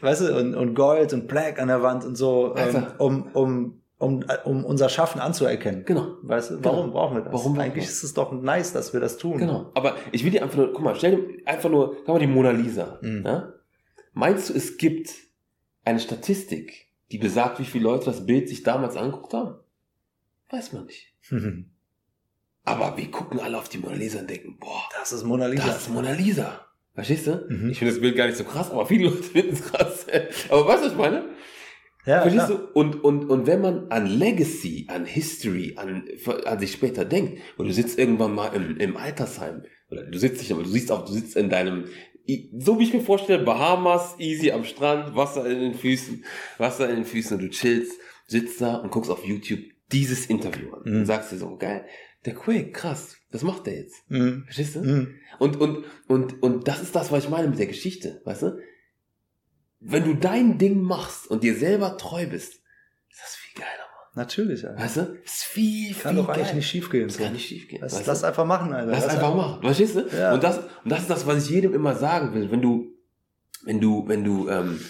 weißt 0.00 0.20
du, 0.22 0.36
und, 0.36 0.54
und 0.56 0.74
Gold 0.74 1.12
und 1.12 1.28
Black 1.28 1.60
an 1.62 1.68
der 1.68 1.82
Wand 1.82 2.04
und 2.04 2.16
so, 2.16 2.54
ähm, 2.56 2.86
um, 2.98 3.28
um, 3.32 3.80
um, 3.98 4.24
um 4.44 4.64
unser 4.64 4.88
Schaffen 4.88 5.20
anzuerkennen. 5.20 5.84
Genau. 5.84 6.16
Weißt 6.22 6.50
du, 6.50 6.64
warum 6.64 6.86
Genau. 6.86 6.92
brauchen 6.92 7.16
wir 7.16 7.22
das? 7.22 7.32
Warum 7.32 7.58
Eigentlich 7.60 7.84
ist 7.84 8.02
es 8.02 8.12
doch 8.12 8.32
nice, 8.32 8.72
dass 8.72 8.92
wir 8.92 9.00
das 9.00 9.16
tun. 9.16 9.38
Genau. 9.38 9.70
Aber 9.74 9.94
ich 10.12 10.24
will 10.24 10.32
dir 10.32 10.42
einfach 10.42 10.56
nur, 10.58 10.72
guck 10.72 10.82
mal, 10.82 10.96
stell 10.96 11.16
dir 11.16 11.46
einfach 11.46 11.70
nur, 11.70 11.94
guck 11.98 12.08
mal 12.08 12.18
die 12.18 12.26
Mona 12.26 12.50
Lisa. 12.50 12.98
Mhm. 13.00 13.22
Ja? 13.24 13.52
Meinst 14.12 14.50
du, 14.50 14.54
es 14.54 14.76
gibt 14.76 15.10
eine 15.84 16.00
Statistik, 16.00 16.88
die 17.12 17.18
besagt, 17.18 17.60
wie 17.60 17.64
viele 17.64 17.84
Leute 17.84 18.06
das 18.06 18.26
Bild 18.26 18.48
sich 18.48 18.64
damals 18.64 18.96
angeguckt 18.96 19.32
haben? 19.32 19.54
Weiß 20.54 20.72
man 20.72 20.86
nicht. 20.86 21.12
Aber 22.64 22.96
wir 22.96 23.10
gucken 23.10 23.40
alle 23.40 23.58
auf 23.58 23.68
die 23.68 23.78
Mona 23.78 23.96
Lisa 23.96 24.20
und 24.20 24.30
denken, 24.30 24.56
boah, 24.58 24.82
Das 24.98 25.12
ist 25.12 25.24
Mona 25.24 25.46
Lisa. 25.46 25.66
das 25.66 25.82
ist 25.82 25.90
Mona 25.90 26.12
Lisa. 26.12 26.66
Verstehst 26.94 27.26
du? 27.26 27.44
Mhm. 27.48 27.70
Ich 27.70 27.78
finde 27.78 27.92
das 27.92 28.00
Bild 28.00 28.16
gar 28.16 28.26
nicht 28.26 28.38
so 28.38 28.44
krass, 28.44 28.70
aber 28.70 28.86
viele 28.86 29.08
Leute 29.10 29.22
finden 29.22 29.52
es 29.54 29.64
krass. 29.64 30.06
Aber 30.48 30.66
weißt 30.68 30.82
du, 30.82 30.86
was 30.86 30.92
ich 30.92 30.98
meine? 30.98 31.24
ja, 32.06 32.20
Verstehst 32.22 32.46
klar. 32.46 32.58
du? 32.58 32.66
Und, 32.72 33.02
und, 33.02 33.28
und 33.28 33.46
wenn 33.48 33.60
man 33.60 33.90
an 33.90 34.06
Legacy, 34.06 34.86
an 34.88 35.04
History, 35.04 35.74
an, 35.76 36.04
an 36.44 36.58
sich 36.60 36.70
später 36.72 37.04
denkt, 37.04 37.40
und 37.56 37.66
du 37.66 37.72
sitzt 37.72 37.98
irgendwann 37.98 38.32
mal 38.34 38.54
im, 38.54 38.76
im 38.76 38.96
Altersheim, 38.96 39.64
oder 39.90 40.04
du 40.04 40.16
sitzt 40.18 40.38
nicht, 40.38 40.52
aber 40.52 40.62
du 40.62 40.68
siehst 40.68 40.92
auch, 40.92 41.04
du 41.04 41.12
sitzt 41.12 41.34
in 41.36 41.50
deinem, 41.50 41.86
so 42.58 42.78
wie 42.78 42.84
ich 42.84 42.94
mir 42.94 43.00
vorstelle, 43.00 43.42
Bahamas, 43.42 44.14
easy 44.20 44.52
am 44.52 44.64
Strand, 44.64 45.16
Wasser 45.16 45.44
in 45.50 45.58
den 45.58 45.74
Füßen, 45.74 46.24
Wasser 46.58 46.88
in 46.88 46.94
den 46.96 47.04
Füßen 47.04 47.36
und 47.36 47.42
du 47.42 47.50
chillst, 47.50 47.98
sitzt 48.28 48.60
da 48.60 48.76
und 48.76 48.90
guckst 48.92 49.10
auf 49.10 49.24
YouTube 49.24 49.58
dieses 49.94 50.26
Interview 50.26 50.72
an 50.74 50.82
Mhm. 50.84 50.96
und 50.98 51.06
sagst 51.06 51.32
dir 51.32 51.38
so, 51.38 51.56
geil, 51.56 51.86
der 52.26 52.34
Quake, 52.34 52.72
krass, 52.72 53.16
was 53.30 53.42
macht 53.42 53.66
der 53.66 53.76
jetzt? 53.76 53.96
Mhm. 54.10 54.44
Verstehst 54.44 54.76
du? 54.76 54.80
Mhm. 54.80 55.14
Und, 55.38 55.56
und, 55.60 55.84
und, 56.08 56.42
und 56.42 56.68
das 56.68 56.82
ist 56.82 56.94
das, 56.94 57.10
was 57.12 57.24
ich 57.24 57.30
meine 57.30 57.48
mit 57.48 57.58
der 57.58 57.66
Geschichte, 57.66 58.20
weißt 58.24 58.42
du? 58.42 58.58
Wenn 59.80 60.04
du 60.04 60.14
dein 60.14 60.58
Ding 60.58 60.80
machst 60.80 61.26
und 61.26 61.42
dir 61.42 61.54
selber 61.56 61.96
treu 61.98 62.26
bist, 62.26 62.54
ist 63.10 63.20
das 63.22 63.36
viel 63.36 63.60
geiler, 63.60 63.70
Natürlich, 64.16 64.64
Alter. 64.64 64.76
Mann. 64.76 64.84
Weißt 64.84 64.96
du? 64.96 65.18
Ist 65.24 65.42
viel, 65.44 65.92
Kann 65.94 66.14
viel 66.14 66.22
doch 66.22 66.28
eigentlich 66.28 66.44
geiler. 66.46 66.56
nicht 66.56 66.68
schief 66.68 66.88
gehen. 66.88 67.08
Das 67.08 67.18
kann 67.18 67.32
nicht 67.32 67.46
schief 67.48 67.66
gehen. 67.68 67.80
Lass, 67.82 67.94
weißt 67.96 68.06
lass 68.06 68.20
du? 68.20 68.26
einfach 68.28 68.44
machen, 68.46 68.72
Alter. 68.72 68.92
Lass 68.92 69.06
einfach 69.08 69.34
machen. 69.34 69.60
Verstehst 69.62 69.96
du? 69.96 70.06
Ja. 70.16 70.32
Und 70.34 70.44
das, 70.44 70.58
und 70.58 70.68
das 70.92 71.00
ist 71.00 71.10
das, 71.10 71.26
was 71.26 71.44
ich 71.44 71.50
jedem 71.50 71.74
immer 71.74 71.96
sagen 71.96 72.32
will. 72.32 72.48
Wenn 72.50 72.62
du, 72.62 72.94
wenn 73.64 73.80
du, 73.80 74.06
wenn 74.06 74.22
du, 74.22 74.48
ähm, 74.48 74.80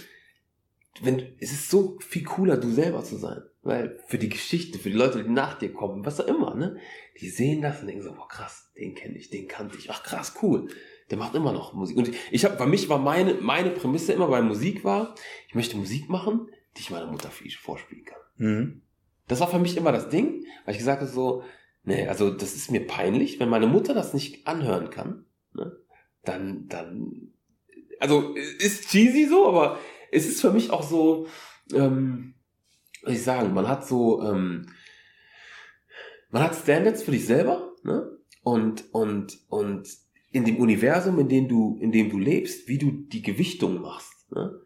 wenn, 1.00 1.20
es 1.40 1.52
ist 1.52 1.70
so 1.70 1.98
viel 2.00 2.22
cooler, 2.24 2.58
du 2.58 2.70
selber 2.70 3.02
zu 3.02 3.16
sein. 3.16 3.40
Weil 3.64 3.98
für 4.06 4.18
die 4.18 4.28
Geschichte, 4.28 4.78
für 4.78 4.90
die 4.90 4.96
Leute, 4.96 5.24
die 5.24 5.30
nach 5.30 5.58
dir 5.58 5.72
kommen, 5.72 6.04
was 6.04 6.20
auch 6.20 6.26
immer, 6.26 6.54
ne? 6.54 6.76
Die 7.18 7.30
sehen 7.30 7.62
das 7.62 7.80
und 7.80 7.86
denken 7.86 8.02
so, 8.02 8.12
boah, 8.12 8.28
krass, 8.28 8.70
den 8.76 8.94
kenne 8.94 9.16
ich, 9.16 9.30
den 9.30 9.48
kannte 9.48 9.78
ich. 9.78 9.90
Ach 9.90 10.02
krass, 10.02 10.34
cool. 10.42 10.68
Der 11.10 11.16
macht 11.16 11.34
immer 11.34 11.52
noch 11.52 11.72
Musik. 11.72 11.96
Und 11.96 12.10
ich 12.30 12.44
habe, 12.44 12.56
bei 12.56 12.66
mich 12.66 12.90
war 12.90 12.98
meine, 12.98 13.34
meine 13.34 13.70
Prämisse 13.70 14.12
immer 14.12 14.28
bei 14.28 14.42
Musik 14.42 14.84
war, 14.84 15.14
ich 15.48 15.54
möchte 15.54 15.78
Musik 15.78 16.10
machen, 16.10 16.48
die 16.76 16.80
ich 16.80 16.90
meiner 16.90 17.06
Mutter 17.06 17.30
vorspielen 17.30 18.04
kann. 18.04 18.20
Mhm. 18.36 18.82
Das 19.28 19.40
war 19.40 19.48
für 19.48 19.58
mich 19.58 19.78
immer 19.78 19.92
das 19.92 20.10
Ding, 20.10 20.44
weil 20.66 20.72
ich 20.72 20.78
gesagt 20.78 21.00
habe 21.00 21.10
so, 21.10 21.42
nee, 21.84 22.06
also 22.06 22.30
das 22.30 22.54
ist 22.54 22.70
mir 22.70 22.86
peinlich, 22.86 23.40
wenn 23.40 23.48
meine 23.48 23.66
Mutter 23.66 23.94
das 23.94 24.12
nicht 24.12 24.46
anhören 24.46 24.90
kann, 24.90 25.24
ne, 25.54 25.74
dann, 26.22 26.66
dann, 26.68 27.32
also 27.98 28.34
ist 28.58 28.90
cheesy 28.90 29.26
so, 29.26 29.48
aber 29.48 29.78
es 30.12 30.26
ist 30.26 30.42
für 30.42 30.52
mich 30.52 30.70
auch 30.70 30.82
so, 30.82 31.28
ähm, 31.72 32.33
soll 33.04 33.12
ich 33.14 33.22
sagen, 33.22 33.54
man 33.54 33.68
hat 33.68 33.86
so, 33.86 34.22
ähm, 34.22 34.66
man 36.30 36.42
hat 36.42 36.54
Standards 36.54 37.02
für 37.02 37.10
dich 37.12 37.26
selber, 37.26 37.72
ne, 37.82 38.10
und, 38.42 38.84
und, 38.92 39.38
und 39.48 39.88
in 40.30 40.44
dem 40.44 40.56
Universum, 40.56 41.18
in 41.20 41.28
dem 41.28 41.48
du, 41.48 41.78
in 41.80 41.92
dem 41.92 42.10
du 42.10 42.18
lebst, 42.18 42.68
wie 42.68 42.78
du 42.78 42.90
die 42.90 43.22
Gewichtung 43.22 43.80
machst, 43.80 44.30
ne, 44.32 44.60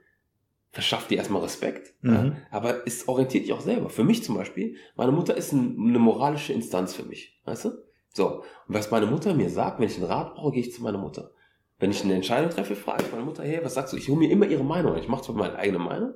verschafft 0.71 1.11
dir 1.11 1.19
erstmal 1.19 1.43
Respekt, 1.43 1.95
Mhm. 2.03 2.13
ja, 2.13 2.37
aber 2.51 2.87
es 2.87 3.09
orientiert 3.09 3.45
dich 3.45 3.53
auch 3.53 3.61
selber. 3.61 3.91
Für 3.91 4.05
mich 4.05 4.23
zum 4.23 4.37
Beispiel, 4.37 4.77
meine 4.97 5.13
Mutter 5.13 5.37
ist 5.37 5.53
ein, 5.53 5.77
eine 5.79 5.99
moralische 5.99 6.53
Instanz 6.53 6.95
für 6.95 7.03
mich, 7.05 7.41
weißt 7.45 7.67
du? 7.67 7.71
So, 8.15 8.43
und 8.67 8.75
was 8.75 8.91
meine 8.91 9.07
Mutter 9.07 9.35
mir 9.35 9.51
sagt, 9.51 9.81
wenn 9.81 9.89
ich 9.89 9.97
einen 9.97 10.05
Rat 10.07 10.35
brauche, 10.35 10.53
gehe 10.53 10.63
ich 10.63 10.73
zu 10.73 10.83
meiner 10.83 10.99
Mutter. 10.99 11.31
Wenn 11.79 11.91
ich 11.91 12.03
eine 12.03 12.15
Entscheidung 12.15 12.51
treffe, 12.51 12.75
frage 12.75 13.05
ich 13.05 13.13
meine 13.13 13.25
Mutter, 13.25 13.45
hey, 13.45 13.61
was 13.63 13.75
sagst 13.75 13.93
du? 13.93 13.97
Ich 13.97 14.09
hole 14.09 14.19
mir 14.19 14.31
immer 14.31 14.47
ihre 14.47 14.65
Meinung. 14.65 14.97
Ich 14.97 15.07
mache 15.09 15.23
zwar 15.23 15.37
meine 15.37 15.57
eigene 15.57 15.79
Meinung, 15.79 16.15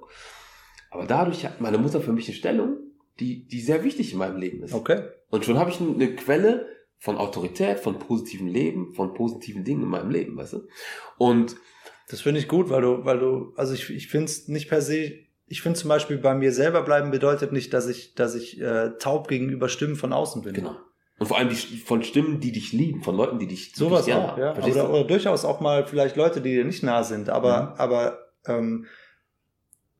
aber 0.93 1.07
dadurch 1.07 1.45
hat 1.45 1.61
meine 1.61 1.79
Mutter 1.79 2.01
für 2.01 2.13
mich 2.13 2.29
eine 2.29 2.37
Stellung, 2.37 2.77
die, 3.19 3.47
die 3.47 3.61
sehr 3.61 3.83
wichtig 3.85 4.13
in 4.13 4.19
meinem 4.19 4.37
Leben 4.37 4.63
ist. 4.63 4.73
Okay. 4.75 5.03
Und 5.31 5.45
schon 5.45 5.59
habe 5.59 5.71
ich 5.71 5.81
eine 5.81 6.15
Quelle 6.15 6.67
von 6.99 7.17
Autorität, 7.19 7.81
von 7.81 7.99
positivem 7.99 8.47
Leben, 8.47 8.95
von 8.95 9.13
positiven 9.15 9.65
Dingen 9.65 9.83
in 9.83 9.89
meinem 9.89 10.11
Leben, 10.11 10.37
weißt 10.37 10.53
du? 10.53 10.69
Und 11.19 11.57
Das 12.09 12.21
finde 12.21 12.41
ich 12.41 12.47
gut, 12.49 12.71
weil 12.71 12.83
du, 12.83 13.05
weil 13.05 13.19
du, 13.19 13.53
also 13.57 13.75
ich, 13.75 13.91
ich 13.91 14.09
finde 14.09 14.27
es 14.27 14.49
nicht 14.49 14.69
per 14.69 14.81
se, 14.83 15.13
ich 15.47 15.63
finde 15.63 15.79
zum 15.79 15.89
Beispiel 15.89 16.19
bei 16.19 16.35
mir 16.35 16.53
selber 16.53 16.83
bleiben 16.83 17.11
bedeutet 17.11 17.53
nicht, 17.53 17.73
dass 17.75 17.89
ich, 17.89 18.15
dass 18.15 18.35
ich 18.35 18.61
äh, 18.61 18.91
taub 18.99 19.29
gegenüber 19.29 19.69
Stimmen 19.69 19.97
von 19.97 20.13
außen 20.13 20.43
bin. 20.43 20.55
genau. 20.55 20.77
Und 21.19 21.27
vor 21.29 21.39
allem 21.39 21.51
die, 21.51 21.55
von 21.55 22.03
Stimmen, 22.03 22.41
die 22.41 22.53
dich 22.53 22.73
lieben, 22.73 23.03
von 23.03 23.17
Leuten, 23.17 23.39
die 23.39 23.47
dich 23.47 23.75
Sowas 23.75 24.07
wirklich 24.07 24.17
auch, 24.17 24.39
ja. 24.39 24.57
Oder, 24.57 24.91
oder 24.91 25.05
durchaus 25.05 25.45
auch 25.45 25.61
mal 25.61 25.87
vielleicht 25.87 26.17
Leute, 26.17 26.41
die 26.41 26.51
dir 26.51 26.65
nicht 26.65 26.83
nah 26.83 27.05
sind, 27.05 27.29
aber, 27.29 27.63
Mhm. 27.63 27.73
aber 27.79 28.19
ähm, 28.47 28.87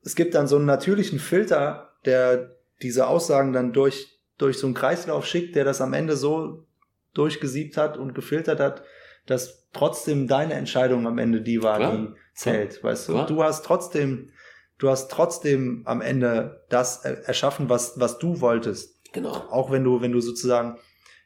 es 0.03 0.15
gibt 0.15 0.35
dann 0.35 0.47
so 0.47 0.57
einen 0.57 0.65
natürlichen 0.65 1.19
Filter, 1.19 1.91
der 2.05 2.55
diese 2.81 3.07
Aussagen 3.07 3.53
dann 3.53 3.73
durch, 3.73 4.19
durch 4.37 4.57
so 4.57 4.67
einen 4.67 4.73
Kreislauf 4.73 5.25
schickt, 5.25 5.55
der 5.55 5.63
das 5.65 5.81
am 5.81 5.93
Ende 5.93 6.17
so 6.17 6.65
durchgesiebt 7.13 7.77
hat 7.77 7.97
und 7.97 8.13
gefiltert 8.15 8.59
hat, 8.59 8.83
dass 9.25 9.69
trotzdem 9.71 10.27
deine 10.27 10.53
Entscheidung 10.55 11.07
am 11.07 11.17
Ende 11.17 11.41
die 11.41 11.63
war, 11.63 11.77
Klar. 11.77 11.95
die 11.97 12.07
zählt. 12.35 12.83
Weißt 12.83 13.07
du, 13.07 13.13
Klar. 13.13 13.27
du 13.27 13.43
hast 13.43 13.63
trotzdem, 13.65 14.31
du 14.79 14.89
hast 14.89 15.09
trotzdem 15.11 15.83
am 15.85 16.01
Ende 16.01 16.63
das 16.69 17.05
er- 17.05 17.23
erschaffen, 17.27 17.69
was, 17.69 17.99
was 17.99 18.17
du 18.19 18.41
wolltest. 18.41 18.99
Genau. 19.13 19.31
Auch 19.31 19.71
wenn 19.71 19.83
du, 19.83 20.01
wenn 20.01 20.11
du 20.11 20.19
sozusagen 20.19 20.77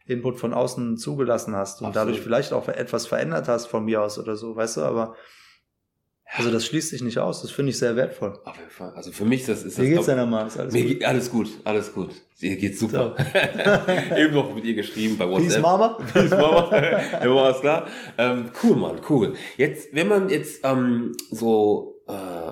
Input 0.05 0.39
von 0.39 0.53
außen 0.53 0.97
zugelassen 0.97 1.55
hast 1.55 1.81
und 1.81 1.87
Absolut. 1.87 1.95
dadurch 2.09 2.21
vielleicht 2.23 2.53
auch 2.53 2.67
etwas 2.67 3.07
verändert 3.07 3.47
hast 3.47 3.65
von 3.67 3.83
mir 3.85 4.01
aus 4.01 4.19
oder 4.19 4.35
so, 4.35 4.55
weißt 4.55 4.77
du, 4.77 4.81
aber 4.81 5.15
also 6.35 6.51
das 6.51 6.65
schließt 6.65 6.89
sich 6.89 7.01
nicht 7.01 7.17
aus, 7.19 7.41
das 7.41 7.51
finde 7.51 7.71
ich 7.71 7.77
sehr 7.77 7.95
wertvoll. 7.95 8.37
Auf 8.43 8.57
jeden 8.57 8.69
Fall. 8.69 8.91
Also 8.95 9.11
für 9.11 9.25
mich 9.25 9.45
das 9.45 9.63
ist 9.63 9.77
das. 9.77 9.85
Wie 9.85 9.89
geht's 9.89 10.07
deiner 10.07 10.25
Mama? 10.25 10.47
Ist 10.47 10.59
alles 10.59 10.73
Mir 10.73 10.81
gut? 10.81 10.89
geht 10.89 11.05
alles 11.05 11.31
gut, 11.31 11.49
alles 11.63 11.93
gut. 11.93 12.09
Ihr 12.39 12.55
geht's 12.57 12.79
super. 12.79 13.15
Eben 14.17 14.33
noch 14.33 14.53
mit 14.53 14.63
ihr 14.65 14.75
geschrieben 14.75 15.17
bei 15.17 15.27
WhatsApp. 15.27 15.49
Peace, 15.49 15.61
Mama. 15.61 15.97
Peace, 16.13 16.29
Mama. 16.29 16.69
ja, 17.23 17.35
war 17.35 17.45
alles 17.45 17.61
klar. 17.61 17.87
Ähm, 18.17 18.51
cool, 18.61 18.75
Mann, 18.75 19.01
cool. 19.09 19.33
Jetzt, 19.57 19.95
wenn 19.95 20.07
man 20.07 20.29
jetzt 20.29 20.61
ähm, 20.63 21.13
so 21.31 21.96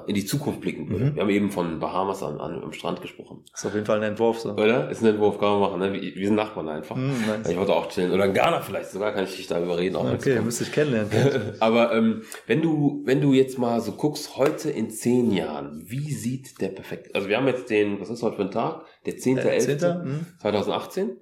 in 0.08 0.16
die 0.16 0.26
Zukunft 0.26 0.62
blicken 0.62 0.90
würde. 0.90 1.06
Mhm. 1.06 1.16
Wir 1.16 1.22
haben 1.22 1.30
eben 1.30 1.52
von 1.52 1.80
Bahamas 1.80 2.22
an, 2.24 2.40
an 2.40 2.62
am 2.62 2.74
Strand 2.74 3.02
gesprochen. 3.02 3.44
Ist 3.54 3.66
auf 3.66 3.74
jeden 3.74 3.86
Fall 3.86 3.98
ein 3.98 4.12
Entwurf 4.12 4.40
so. 4.40 4.52
Oder? 4.52 4.90
Ist 4.90 5.02
ein 5.02 5.08
Entwurf, 5.08 5.40
kann 5.40 5.50
man 5.52 5.60
machen. 5.62 5.80
Ne? 5.80 5.94
Wir, 5.94 6.16
wir 6.16 6.28
sind 6.28 6.36
Nachbarn 6.36 6.68
einfach. 6.68 6.96
Hm, 6.96 7.14
nice. 7.26 7.50
Ich 7.50 7.58
wollte 7.58 7.74
auch 7.74 7.88
chillen. 7.90 8.12
Oder 8.12 8.26
in 8.26 8.34
Ghana 8.34 8.62
vielleicht 8.62 8.92
sogar, 8.92 9.14
kann 9.14 9.24
ich 9.24 9.36
dich 9.36 9.48
da 9.48 9.62
überreden. 9.62 9.96
Auch 9.96 10.12
Okay, 10.12 10.40
müsste 10.42 10.64
ich 10.66 10.72
kennenlernen. 10.72 11.56
Aber 11.60 11.94
ähm, 11.94 12.24
wenn 12.48 12.62
du 12.62 13.02
wenn 13.06 13.22
du 13.22 13.34
jetzt 13.34 13.58
mal 13.58 13.82
so 13.82 13.94
guckst, 13.94 14.38
heute 14.38 14.70
in 14.70 14.90
zehn 14.90 15.32
Jahren, 15.32 15.84
wie 15.86 16.12
sieht 16.12 16.60
der 16.62 16.70
perfekt? 16.70 17.16
Also 17.16 17.28
wir 17.30 17.38
haben 17.38 17.48
jetzt 17.48 17.70
den, 17.70 18.00
was 18.00 18.10
ist 18.10 18.24
heute 18.24 18.36
für 18.36 18.44
ein 18.44 18.52
Tag? 18.52 18.86
Der 19.06 19.14
10.11. 19.14 19.60
Zehnter? 19.60 20.04
Hm? 20.04 20.26
2018. 20.42 21.18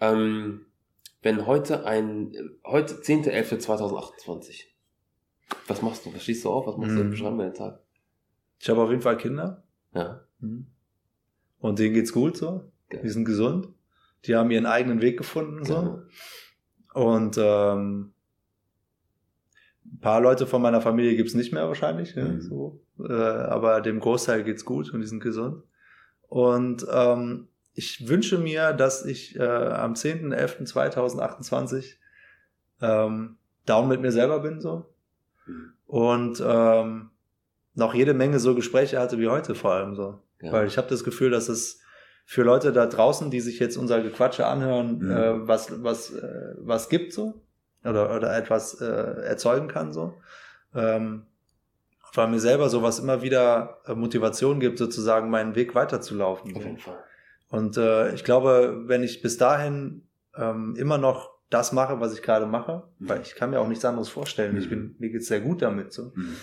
Ähm, 0.00 0.66
wenn 1.22 1.46
heute 1.46 1.86
ein, 1.86 2.32
heute 2.64 2.94
10.11.2028. 2.94 4.71
Was 5.66 5.82
machst 5.82 6.06
du? 6.06 6.14
Was 6.14 6.22
stehst 6.22 6.44
du 6.44 6.50
auf? 6.50 6.66
Was 6.66 6.76
machst 6.76 6.96
du? 6.96 7.04
Mhm. 7.04 7.10
Beschreib 7.10 7.34
mir 7.34 7.44
den 7.44 7.54
Tag. 7.54 7.80
Ich 8.58 8.68
habe 8.68 8.82
auf 8.82 8.90
jeden 8.90 9.02
Fall 9.02 9.16
Kinder. 9.16 9.62
Ja. 9.94 10.24
Hm. 10.40 10.66
Und 11.58 11.78
denen 11.78 11.94
geht's 11.94 12.12
gut 12.12 12.36
so. 12.36 12.70
Geil. 12.90 13.00
Die 13.02 13.08
sind 13.08 13.24
gesund. 13.24 13.68
Die 14.24 14.36
haben 14.36 14.50
ihren 14.50 14.66
eigenen 14.66 15.00
Weg 15.00 15.16
gefunden 15.16 15.64
so. 15.64 15.74
Genau. 15.74 16.02
Und 16.94 17.38
ähm, 17.38 18.12
ein 19.84 19.98
paar 20.00 20.20
Leute 20.20 20.46
von 20.46 20.62
meiner 20.62 20.80
Familie 20.80 21.16
gibt's 21.16 21.34
nicht 21.34 21.52
mehr 21.52 21.66
wahrscheinlich? 21.68 22.14
Mhm. 22.14 22.40
so. 22.40 22.80
Äh, 22.98 23.12
aber 23.12 23.80
dem 23.80 23.98
Großteil 24.00 24.44
geht's 24.44 24.64
gut 24.64 24.92
und 24.92 25.00
die 25.00 25.06
sind 25.06 25.20
gesund. 25.20 25.62
Und 26.28 26.86
ähm, 26.92 27.48
ich 27.74 28.08
wünsche 28.08 28.38
mir, 28.38 28.72
dass 28.72 29.04
ich 29.04 29.36
äh, 29.36 29.42
am 29.42 29.94
10.11.2028 29.94 31.96
ähm, 32.80 33.36
down 33.66 33.88
mit 33.88 34.00
mir 34.00 34.12
selber 34.12 34.40
bin 34.40 34.60
so 34.60 34.91
Mhm. 35.46 35.72
und 35.86 36.42
ähm, 36.46 37.10
noch 37.74 37.94
jede 37.94 38.14
Menge 38.14 38.38
so 38.38 38.54
Gespräche 38.54 39.00
hatte 39.00 39.18
wie 39.18 39.28
heute 39.28 39.54
vor 39.54 39.72
allem 39.72 39.94
so. 39.94 40.18
Ja. 40.40 40.52
Weil 40.52 40.66
ich 40.66 40.76
habe 40.78 40.88
das 40.88 41.04
Gefühl, 41.04 41.30
dass 41.30 41.48
es 41.48 41.80
für 42.24 42.42
Leute 42.42 42.72
da 42.72 42.86
draußen, 42.86 43.30
die 43.30 43.40
sich 43.40 43.58
jetzt 43.58 43.76
unser 43.76 44.00
Gequatsche 44.02 44.46
anhören, 44.46 44.98
Mhm. 44.98 45.10
äh, 45.10 45.48
was, 45.48 45.82
was, 45.82 46.10
äh, 46.12 46.54
was 46.58 46.88
gibt 46.88 47.12
so 47.12 47.42
oder, 47.84 48.14
oder 48.14 48.36
etwas 48.36 48.80
äh, 48.80 48.84
erzeugen 48.86 49.68
kann 49.68 49.92
so. 49.92 50.14
Ähm, 50.74 51.26
weil 52.14 52.28
mir 52.28 52.40
selber 52.40 52.68
sowas 52.68 52.98
immer 52.98 53.22
wieder 53.22 53.78
äh, 53.86 53.94
Motivation 53.94 54.60
gibt, 54.60 54.78
sozusagen 54.78 55.30
meinen 55.30 55.54
Weg 55.54 55.74
weiterzulaufen. 55.74 56.54
Auf 56.54 56.62
jeden 56.62 56.78
Fall. 56.78 57.02
Und 57.48 57.76
äh, 57.76 58.14
ich 58.14 58.22
glaube, 58.24 58.82
wenn 58.86 59.02
ich 59.02 59.22
bis 59.22 59.38
dahin 59.38 60.06
ähm, 60.36 60.76
immer 60.76 60.98
noch 60.98 61.31
das 61.52 61.72
mache, 61.72 62.00
was 62.00 62.14
ich 62.14 62.22
gerade 62.22 62.46
mache, 62.46 62.84
Mhm. 62.98 63.08
weil 63.08 63.20
ich 63.22 63.34
kann 63.34 63.50
mir 63.50 63.60
auch 63.60 63.68
nichts 63.68 63.84
anderes 63.84 64.08
vorstellen. 64.08 64.56
Ich 64.56 64.66
Mhm. 64.66 64.70
bin, 64.70 64.96
mir 64.98 65.10
geht's 65.10 65.26
sehr 65.28 65.40
gut 65.40 65.62
damit. 65.62 65.92
So. 65.92 66.12
Mhm. 66.14 66.36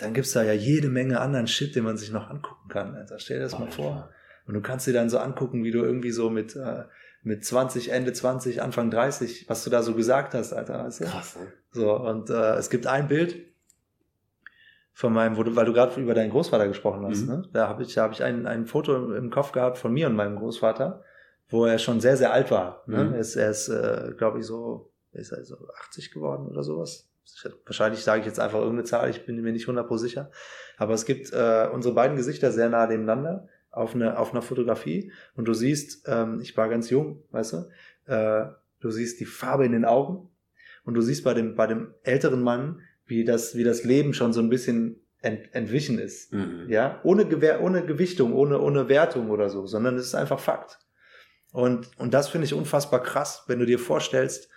dann 0.00 0.14
gibt's 0.14 0.30
da 0.32 0.44
ja 0.44 0.52
jede 0.52 0.88
Menge 0.90 1.20
anderen 1.20 1.48
Shit, 1.48 1.74
den 1.74 1.82
man 1.82 1.96
sich 1.96 2.12
noch 2.12 2.30
angucken 2.30 2.68
kann. 2.68 2.94
Alter. 2.94 3.18
Stell 3.18 3.38
dir 3.38 3.42
das 3.42 3.58
mal 3.58 3.68
vor. 3.70 4.10
Und 4.46 4.54
du 4.54 4.60
kannst 4.60 4.86
dir 4.86 4.92
dann 4.92 5.10
so 5.10 5.18
angucken, 5.18 5.64
wie 5.64 5.72
du 5.72 5.80
irgendwie 5.82 6.12
so 6.12 6.30
mit, 6.30 6.54
äh, 6.54 6.84
mit 7.24 7.44
20, 7.44 7.90
Ende 7.90 8.12
20, 8.12 8.62
Anfang 8.62 8.92
30, 8.92 9.46
was 9.48 9.64
du 9.64 9.70
da 9.70 9.82
so 9.82 9.94
gesagt 9.94 10.34
hast, 10.34 10.52
Alter. 10.52 10.84
Weißt 10.84 11.00
du? 11.00 11.04
Krass, 11.06 11.36
ne? 11.36 11.52
So, 11.72 11.92
und 11.96 12.30
äh, 12.30 12.54
es 12.54 12.70
gibt 12.70 12.86
ein 12.86 13.08
Bild 13.08 13.44
von 14.92 15.12
meinem, 15.12 15.36
wo 15.36 15.42
du, 15.42 15.54
weil 15.56 15.66
du 15.66 15.72
gerade 15.72 16.00
über 16.00 16.14
deinen 16.14 16.30
Großvater 16.30 16.66
gesprochen 16.68 17.04
hast, 17.06 17.22
Mhm. 17.22 17.28
ne? 17.28 17.42
Da 17.52 17.68
habe 17.68 17.82
ich, 17.82 17.94
da 17.94 18.02
habe 18.02 18.12
ich 18.14 18.22
ein, 18.22 18.46
ein 18.46 18.66
Foto 18.66 18.94
im, 18.96 19.14
im 19.14 19.30
Kopf 19.30 19.52
gehabt 19.52 19.78
von 19.78 19.92
mir 19.92 20.06
und 20.06 20.14
meinem 20.16 20.36
Großvater, 20.36 21.02
wo 21.48 21.64
er 21.64 21.78
schon 21.78 22.00
sehr, 22.00 22.16
sehr 22.16 22.32
alt 22.32 22.50
war. 22.50 22.82
Ne? 22.86 23.04
Mhm. 23.04 23.14
Er 23.14 23.20
ist, 23.20 23.36
er 23.36 23.50
ist 23.50 23.68
äh, 23.68 24.12
glaube 24.16 24.40
ich, 24.40 24.46
so, 24.46 24.92
ist 25.12 25.32
er 25.32 25.44
so 25.44 25.56
80 25.86 26.12
geworden 26.12 26.46
oder 26.46 26.62
sowas. 26.62 27.08
Ich, 27.24 27.44
wahrscheinlich 27.64 28.02
sage 28.02 28.20
ich 28.20 28.26
jetzt 28.26 28.40
einfach 28.40 28.58
irgendeine 28.58 28.84
Zahl, 28.84 29.10
ich 29.10 29.26
bin 29.26 29.40
mir 29.40 29.52
nicht 29.52 29.68
100% 29.68 29.98
sicher. 29.98 30.30
Aber 30.76 30.94
es 30.94 31.04
gibt 31.04 31.32
äh, 31.32 31.68
unsere 31.72 31.94
beiden 31.94 32.16
Gesichter 32.16 32.52
sehr 32.52 32.68
nah 32.68 32.86
nebeneinander 32.86 33.48
auf, 33.70 33.94
eine, 33.94 34.18
auf 34.18 34.32
einer 34.32 34.42
Fotografie 34.42 35.12
und 35.34 35.46
du 35.46 35.54
siehst, 35.54 36.06
ähm, 36.06 36.40
ich 36.40 36.56
war 36.56 36.68
ganz 36.68 36.90
jung, 36.90 37.22
weißt 37.30 37.52
du, 37.52 38.12
äh, 38.12 38.46
du 38.80 38.90
siehst 38.90 39.20
die 39.20 39.26
Farbe 39.26 39.66
in 39.66 39.72
den 39.72 39.84
Augen 39.84 40.30
und 40.84 40.94
du 40.94 41.00
siehst 41.00 41.24
bei 41.24 41.34
dem, 41.34 41.54
bei 41.54 41.66
dem 41.66 41.94
älteren 42.02 42.42
Mann, 42.42 42.80
wie 43.06 43.24
das, 43.24 43.56
wie 43.56 43.64
das 43.64 43.84
Leben 43.84 44.14
schon 44.14 44.32
so 44.32 44.40
ein 44.40 44.48
bisschen 44.48 45.00
ent, 45.20 45.54
entwichen 45.54 45.98
ist. 45.98 46.32
Mhm. 46.32 46.66
Ja, 46.68 47.00
ohne, 47.04 47.26
Gewehr, 47.26 47.62
ohne 47.62 47.84
Gewichtung, 47.84 48.34
ohne, 48.34 48.60
ohne 48.60 48.88
Wertung 48.88 49.30
oder 49.30 49.48
so, 49.48 49.66
sondern 49.66 49.96
es 49.96 50.06
ist 50.06 50.14
einfach 50.14 50.40
Fakt. 50.40 50.78
Und, 51.58 51.90
und 51.98 52.14
das 52.14 52.28
finde 52.28 52.44
ich 52.44 52.54
unfassbar 52.54 53.02
krass, 53.02 53.42
wenn 53.48 53.58
du 53.58 53.66
dir 53.66 53.80
vorstellst, 53.80 54.48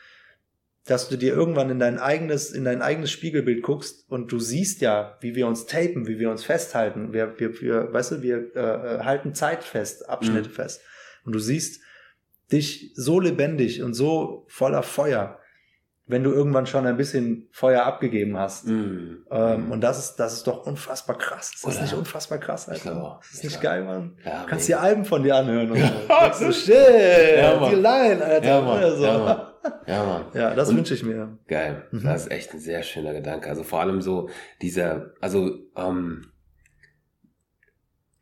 dass 0.85 1.09
du 1.09 1.17
dir 1.17 1.33
irgendwann 1.33 1.71
in 1.71 1.79
dein 1.79 1.97
eigenes, 1.97 2.51
in 2.51 2.63
dein 2.63 2.83
eigenes 2.83 3.09
Spiegelbild 3.09 3.63
guckst 3.63 4.07
und 4.07 4.31
du 4.31 4.39
siehst 4.39 4.81
ja, 4.81 5.17
wie 5.19 5.33
wir 5.33 5.47
uns 5.47 5.65
tapen, 5.65 6.07
wie 6.07 6.19
wir 6.19 6.29
uns 6.29 6.43
festhalten. 6.43 7.11
Wir, 7.11 7.39
wir, 7.39 7.59
wir 7.59 7.91
weißt 7.91 8.11
du, 8.11 8.21
wir 8.21 8.55
äh, 8.55 8.59
äh, 8.59 8.99
halten 8.99 9.33
Zeit 9.33 9.63
fest, 9.63 10.07
Abschnitte 10.09 10.49
Mhm. 10.49 10.53
fest. 10.53 10.81
Und 11.25 11.33
du 11.33 11.39
siehst 11.39 11.81
dich 12.51 12.91
so 12.93 13.19
lebendig 13.19 13.81
und 13.81 13.95
so 13.95 14.45
voller 14.47 14.83
Feuer, 14.83 15.39
wenn 16.11 16.23
du 16.23 16.31
irgendwann 16.31 16.65
schon 16.67 16.85
ein 16.85 16.97
bisschen 16.97 17.47
Feuer 17.51 17.83
abgegeben 17.85 18.37
hast. 18.37 18.67
Mhm. 18.67 19.25
Ähm, 19.31 19.71
und 19.71 19.81
das 19.81 19.97
ist, 19.97 20.15
das 20.17 20.33
ist 20.33 20.45
doch 20.45 20.65
unfassbar 20.67 21.17
krass. 21.17 21.51
Ist 21.55 21.65
das 21.65 21.73
Oder? 21.75 21.81
nicht 21.83 21.93
unfassbar 21.95 22.37
krass, 22.37 22.65
glaube 22.65 22.97
Alter? 23.01 23.19
Ist 23.23 23.31
das 23.31 23.37
Ich 23.39 23.43
nicht 23.45 23.61
glaube. 23.61 23.75
geil, 23.77 23.83
Mann? 23.85 24.17
ja, 24.23 24.45
Kannst 24.47 24.67
mega. 24.69 24.79
dir 24.79 24.83
Alben 24.83 25.05
von 25.05 25.23
dir 25.23 25.35
anhören 25.35 25.71
und 25.71 25.77
so. 25.79 25.85
Du, 25.85 26.07
das- 26.07 26.55
shit, 26.57 27.37
Ja, 27.37 27.59
Mann. 27.59 27.69
die 27.69 27.75
Line, 27.77 28.23
Alter. 28.23 28.47
Ja, 28.47 28.61
Mann. 28.61 28.77
Oder 28.77 28.95
so. 28.95 29.03
Ja, 29.05 29.17
Mann. 29.17 29.47
Ja, 29.87 30.03
Mann. 30.05 30.25
Ja, 30.33 30.53
das 30.55 30.75
wünsche 30.75 30.93
ich 30.93 31.03
mir. 31.03 31.37
Geil. 31.47 31.87
Mhm. 31.91 32.03
Das 32.03 32.23
ist 32.23 32.31
echt 32.31 32.53
ein 32.53 32.59
sehr 32.59 32.83
schöner 32.83 33.13
Gedanke. 33.13 33.47
Also 33.49 33.63
vor 33.63 33.79
allem 33.79 34.01
so 34.01 34.29
dieser, 34.61 35.13
also, 35.21 35.51
ähm, 35.75 36.25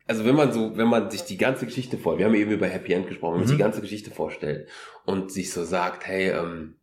also 0.06 0.24
wenn 0.24 0.34
man 0.34 0.52
so, 0.52 0.76
wenn 0.76 0.88
man 0.88 1.10
sich 1.10 1.22
die 1.24 1.36
ganze 1.36 1.66
Geschichte 1.66 1.96
vor, 1.96 2.18
wir 2.18 2.26
haben 2.26 2.34
eben 2.34 2.50
über 2.50 2.66
Happy 2.66 2.92
End 2.92 3.06
gesprochen, 3.06 3.34
wenn 3.34 3.40
man 3.40 3.46
sich 3.48 3.54
Mhm. 3.54 3.58
die 3.58 3.62
ganze 3.64 3.80
Geschichte 3.80 4.10
vorstellt 4.10 4.68
und 5.06 5.30
sich 5.30 5.52
so 5.52 5.64
sagt, 5.64 6.06
hey, 6.06 6.30
ähm, 6.30 6.76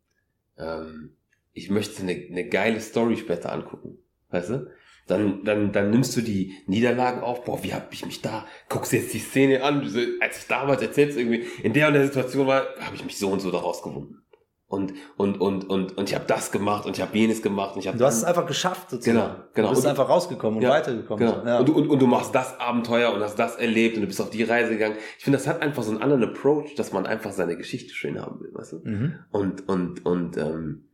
ähm, 0.58 1.16
ich 1.52 1.70
möchte 1.70 2.02
eine, 2.02 2.12
eine 2.12 2.48
geile 2.48 2.80
Story 2.80 3.16
später 3.16 3.52
angucken, 3.52 3.98
weißt 4.30 4.50
du? 4.50 4.70
Dann, 5.06 5.42
dann, 5.44 5.72
dann 5.72 5.90
nimmst 5.90 6.16
du 6.16 6.20
die 6.20 6.54
Niederlagen 6.66 7.22
auf, 7.22 7.44
boah, 7.44 7.62
wie 7.64 7.72
hab 7.72 7.92
ich 7.92 8.04
mich 8.04 8.20
da, 8.20 8.46
guckst 8.68 8.92
jetzt 8.92 9.14
die 9.14 9.18
Szene 9.18 9.62
an, 9.62 9.80
als 10.20 10.38
ich 10.38 10.46
damals 10.46 10.82
erzählst 10.82 11.16
irgendwie, 11.16 11.46
in 11.62 11.72
der 11.72 11.88
und 11.88 11.94
der 11.94 12.06
Situation 12.06 12.46
war, 12.46 12.66
habe 12.80 12.94
ich 12.94 13.04
mich 13.04 13.16
so 13.16 13.30
und 13.30 13.40
so 13.40 13.50
daraus 13.50 13.82
gewunden. 13.82 14.22
Und, 14.70 14.92
und, 15.16 15.40
und, 15.40 15.64
und, 15.70 15.96
und 15.96 16.08
ich 16.10 16.14
habe 16.14 16.26
das 16.26 16.52
gemacht 16.52 16.84
und 16.84 16.94
ich 16.94 17.00
habe 17.02 17.16
jenes 17.16 17.40
gemacht 17.40 17.74
und 17.74 17.80
ich 17.80 17.88
habe 17.88 17.96
Du 17.96 18.04
hast 18.04 18.18
es 18.18 18.24
einfach 18.24 18.44
geschafft, 18.46 18.90
sozusagen. 18.90 19.16
Genau, 19.18 19.44
genau. 19.54 19.68
Du 19.68 19.74
bist 19.74 19.84
Und- 19.86 19.90
einfach 19.90 20.10
rausgekommen 20.10 20.58
und 20.58 20.62
Ja, 20.62 20.70
weitergekommen. 20.70 21.26
Genau. 21.26 21.46
Ja. 21.46 21.58
Und, 21.60 21.68
du, 21.70 21.72
und, 21.74 21.88
und 21.88 21.98
du 22.02 22.06
machst 22.06 22.34
das 22.34 22.60
Abenteuer 22.60 23.14
und 23.14 23.22
hast 23.22 23.38
das 23.38 23.56
erlebt 23.56 23.96
und 23.96 24.02
du 24.02 24.06
bist 24.08 24.20
auf 24.20 24.28
die 24.28 24.42
Reise 24.42 24.72
gegangen. 24.72 24.96
Ich 25.16 25.24
finde, 25.24 25.38
das 25.38 25.46
hat 25.46 25.62
einfach 25.62 25.82
so 25.82 25.90
einen 25.90 26.02
anderen 26.02 26.22
Approach, 26.24 26.74
dass 26.74 26.92
man 26.92 27.06
einfach 27.06 27.32
seine 27.32 27.56
Geschichte 27.56 27.94
schön 27.94 28.20
haben 28.20 28.40
will, 28.40 28.50
weißt 28.52 28.72
du? 28.72 28.80
mhm. 28.84 29.14
Und, 29.30 29.66
und, 29.70 30.04
und, 30.04 30.36
ähm, 30.36 30.88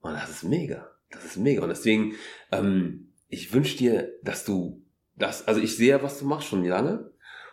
und 0.00 0.12
das 0.12 0.28
ist 0.30 0.42
mega. 0.44 0.88
Das 1.12 1.24
ist 1.24 1.36
mega. 1.36 1.62
Und 1.62 1.68
deswegen, 1.68 2.14
ähm, 2.50 3.12
ich 3.28 3.54
wünsche 3.54 3.76
dir, 3.78 4.08
dass 4.24 4.44
du 4.44 4.82
das, 5.16 5.46
also 5.46 5.60
ich 5.60 5.76
sehe, 5.76 6.02
was 6.02 6.18
du 6.18 6.24
machst 6.26 6.48
schon 6.48 6.64
lange. 6.64 7.12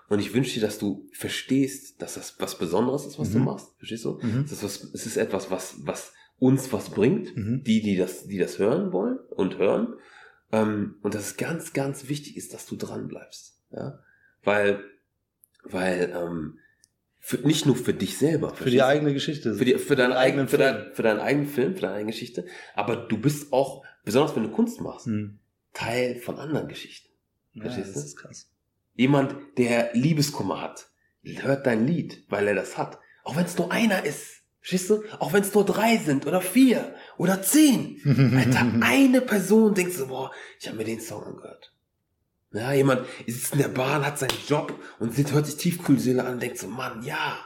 Und 0.10 0.20
ich 0.20 0.34
wünsche 0.34 0.53
dir, 0.53 0.62
dass 0.62 0.80
du 0.80 1.08
verstehst, 1.12 2.01
dass 2.01 2.14
das 2.16 2.36
was 2.39 2.58
Besonderes 2.58 3.05
ist, 3.05 3.20
was 3.20 3.32
du 3.32 3.39
Mhm. 3.39 3.45
machst. 3.45 3.68
Verstehst 3.78 4.05
du? 4.05 4.20
Mhm. 4.22 4.43
Es 4.45 4.51
ist, 4.53 4.64
was, 4.64 4.84
es 4.93 5.05
ist 5.05 5.18
etwas, 5.18 5.51
was, 5.51 5.76
was 5.86 6.14
uns 6.39 6.72
was 6.72 6.89
bringt 6.91 7.36
Mhm. 7.36 7.64
die, 7.64 7.82
die 7.82 7.97
das, 7.97 8.26
die 8.28 8.38
das 8.38 8.58
hören 8.60 8.91
wollen 8.93 9.18
und 9.36 9.58
hören. 9.58 9.95
Ähm, 10.51 10.95
und 11.01 11.14
dass 11.14 11.26
es 11.26 11.38
ganz, 11.38 11.74
ganz 11.74 12.08
wichtig 12.08 12.38
ist, 12.38 12.53
dass 12.53 12.66
du 12.66 12.76
dran 12.78 13.08
bleibst. 13.10 13.60
Ja? 13.72 13.99
Weil, 14.43 14.82
weil, 15.64 16.14
ähm, 16.16 16.60
für, 17.20 17.38
nicht 17.45 17.66
nur 17.66 17.76
für 17.76 17.93
dich 17.93 18.18
selber. 18.18 18.53
Für 18.55 18.70
die 18.70 18.84
eigene 18.84 19.12
Geschichte. 19.14 19.55
für, 19.55 19.66
die, 19.66 19.78
für, 19.78 19.97
deinen 19.97 20.14
eigenen, 20.14 20.47
für, 20.47 20.58
Film. 20.58 20.74
dein, 20.86 20.93
für 20.93 21.03
deinen 21.03 21.20
eigenen 21.20 21.47
Film, 21.47 21.76
für 21.76 21.82
deine 21.82 21.95
eigene 21.95 22.12
Geschichte. 22.14 22.45
Aber 22.76 22.95
du 22.95 23.18
bist 23.18 23.51
auch, 23.51 23.84
besonders 24.05 24.34
wenn 24.38 24.43
du 24.43 24.51
Kunst 24.51 24.80
machst, 24.80 25.08
Mhm. 25.08 25.39
Teil 25.74 26.16
von 26.16 26.39
anderen 26.39 26.70
Geschichten. 26.70 27.10
Ja, 27.53 27.64
Verstehst 27.64 27.89
das 27.89 28.03
du? 28.03 28.08
ist 28.08 28.16
krass. 28.16 28.49
Jemand, 28.98 29.36
der 29.58 29.91
Liebeskummer 29.93 30.60
hat, 30.60 30.89
hört 31.24 31.66
dein 31.66 31.88
Lied, 31.88 32.26
weil 32.30 32.48
er 32.48 32.56
das 32.56 32.78
hat. 32.78 33.00
Auch 33.24 33.36
wenn 33.36 33.45
es 33.45 33.58
nur 33.58 33.72
einer 33.72 34.04
ist. 34.04 34.41
Verstehst 34.60 34.89
du? 34.89 35.04
Auch 35.20 35.32
wenn 35.32 35.43
es 35.43 35.54
nur 35.54 35.66
drei 35.66 35.98
sind 35.98 36.26
oder 36.26 36.41
vier 36.41 36.95
oder 37.18 37.41
zehn. 37.41 38.02
Alter, 38.38 38.66
eine 38.82 39.22
Person 39.22 39.76
denkt 39.76 39.93
so, 39.93 40.08
boah, 40.08 40.32
ich 40.60 40.68
habe 40.68 40.78
mir 40.78 40.84
den 40.84 41.00
Song 41.00 41.24
angehört. 41.24 41.74
Ja, 42.52 42.74
jemand 42.74 43.06
sitzt 43.28 43.54
in 43.54 43.60
der 43.60 43.68
Bahn, 43.68 44.06
hat 44.06 44.18
seinen 44.18 44.38
Job 44.48 44.74
und 45.00 45.14
sieht, 45.14 45.32
hört 45.32 45.45
sich 45.45 45.58
Tiefkühlseele 45.58 46.26
an 46.26 46.34
und 46.34 46.41
denkt 46.41 46.58
so, 46.58 46.68
Mann, 46.68 47.04
ja, 47.04 47.38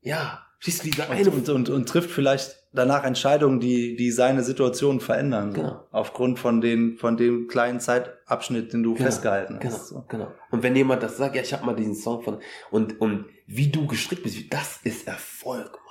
ja. 0.00 0.46
Verstehst 0.58 0.84
du, 0.84 0.90
dieser 0.90 1.08
Und, 1.08 1.16
eine 1.16 1.30
und, 1.30 1.48
und, 1.48 1.68
und 1.70 1.88
trifft 1.88 2.10
vielleicht 2.10 2.59
danach 2.72 3.04
Entscheidungen, 3.04 3.60
die, 3.60 3.96
die 3.96 4.10
seine 4.10 4.42
Situation 4.42 5.00
verändern. 5.00 5.50
So. 5.52 5.60
Genau. 5.60 5.86
Aufgrund 5.90 6.38
von, 6.38 6.60
den, 6.60 6.96
von 6.98 7.16
dem 7.16 7.48
kleinen 7.48 7.80
Zeitabschnitt, 7.80 8.72
den 8.72 8.82
du 8.82 8.94
Genau, 8.94 9.04
festgehalten 9.06 9.58
Genau, 9.58 9.74
hast. 9.74 9.88
So. 9.88 10.04
genau. 10.08 10.32
Und 10.50 10.62
wenn 10.62 10.76
jemand 10.76 11.02
das 11.02 11.16
sagt, 11.16 11.34
ja, 11.36 11.42
ich 11.42 11.52
habe 11.52 11.66
mal 11.66 11.74
diesen 11.76 11.94
Song 11.94 12.22
von 12.22 12.40
und 12.70 13.00
und 13.00 13.26
wie 13.46 13.68
du 13.68 13.86
gestrickt 13.86 14.22
bist, 14.22 14.36
wie- 14.38 14.48
das 14.48 14.78
ist 14.84 15.06
Erfolg, 15.08 15.72
Mann. 15.72 15.84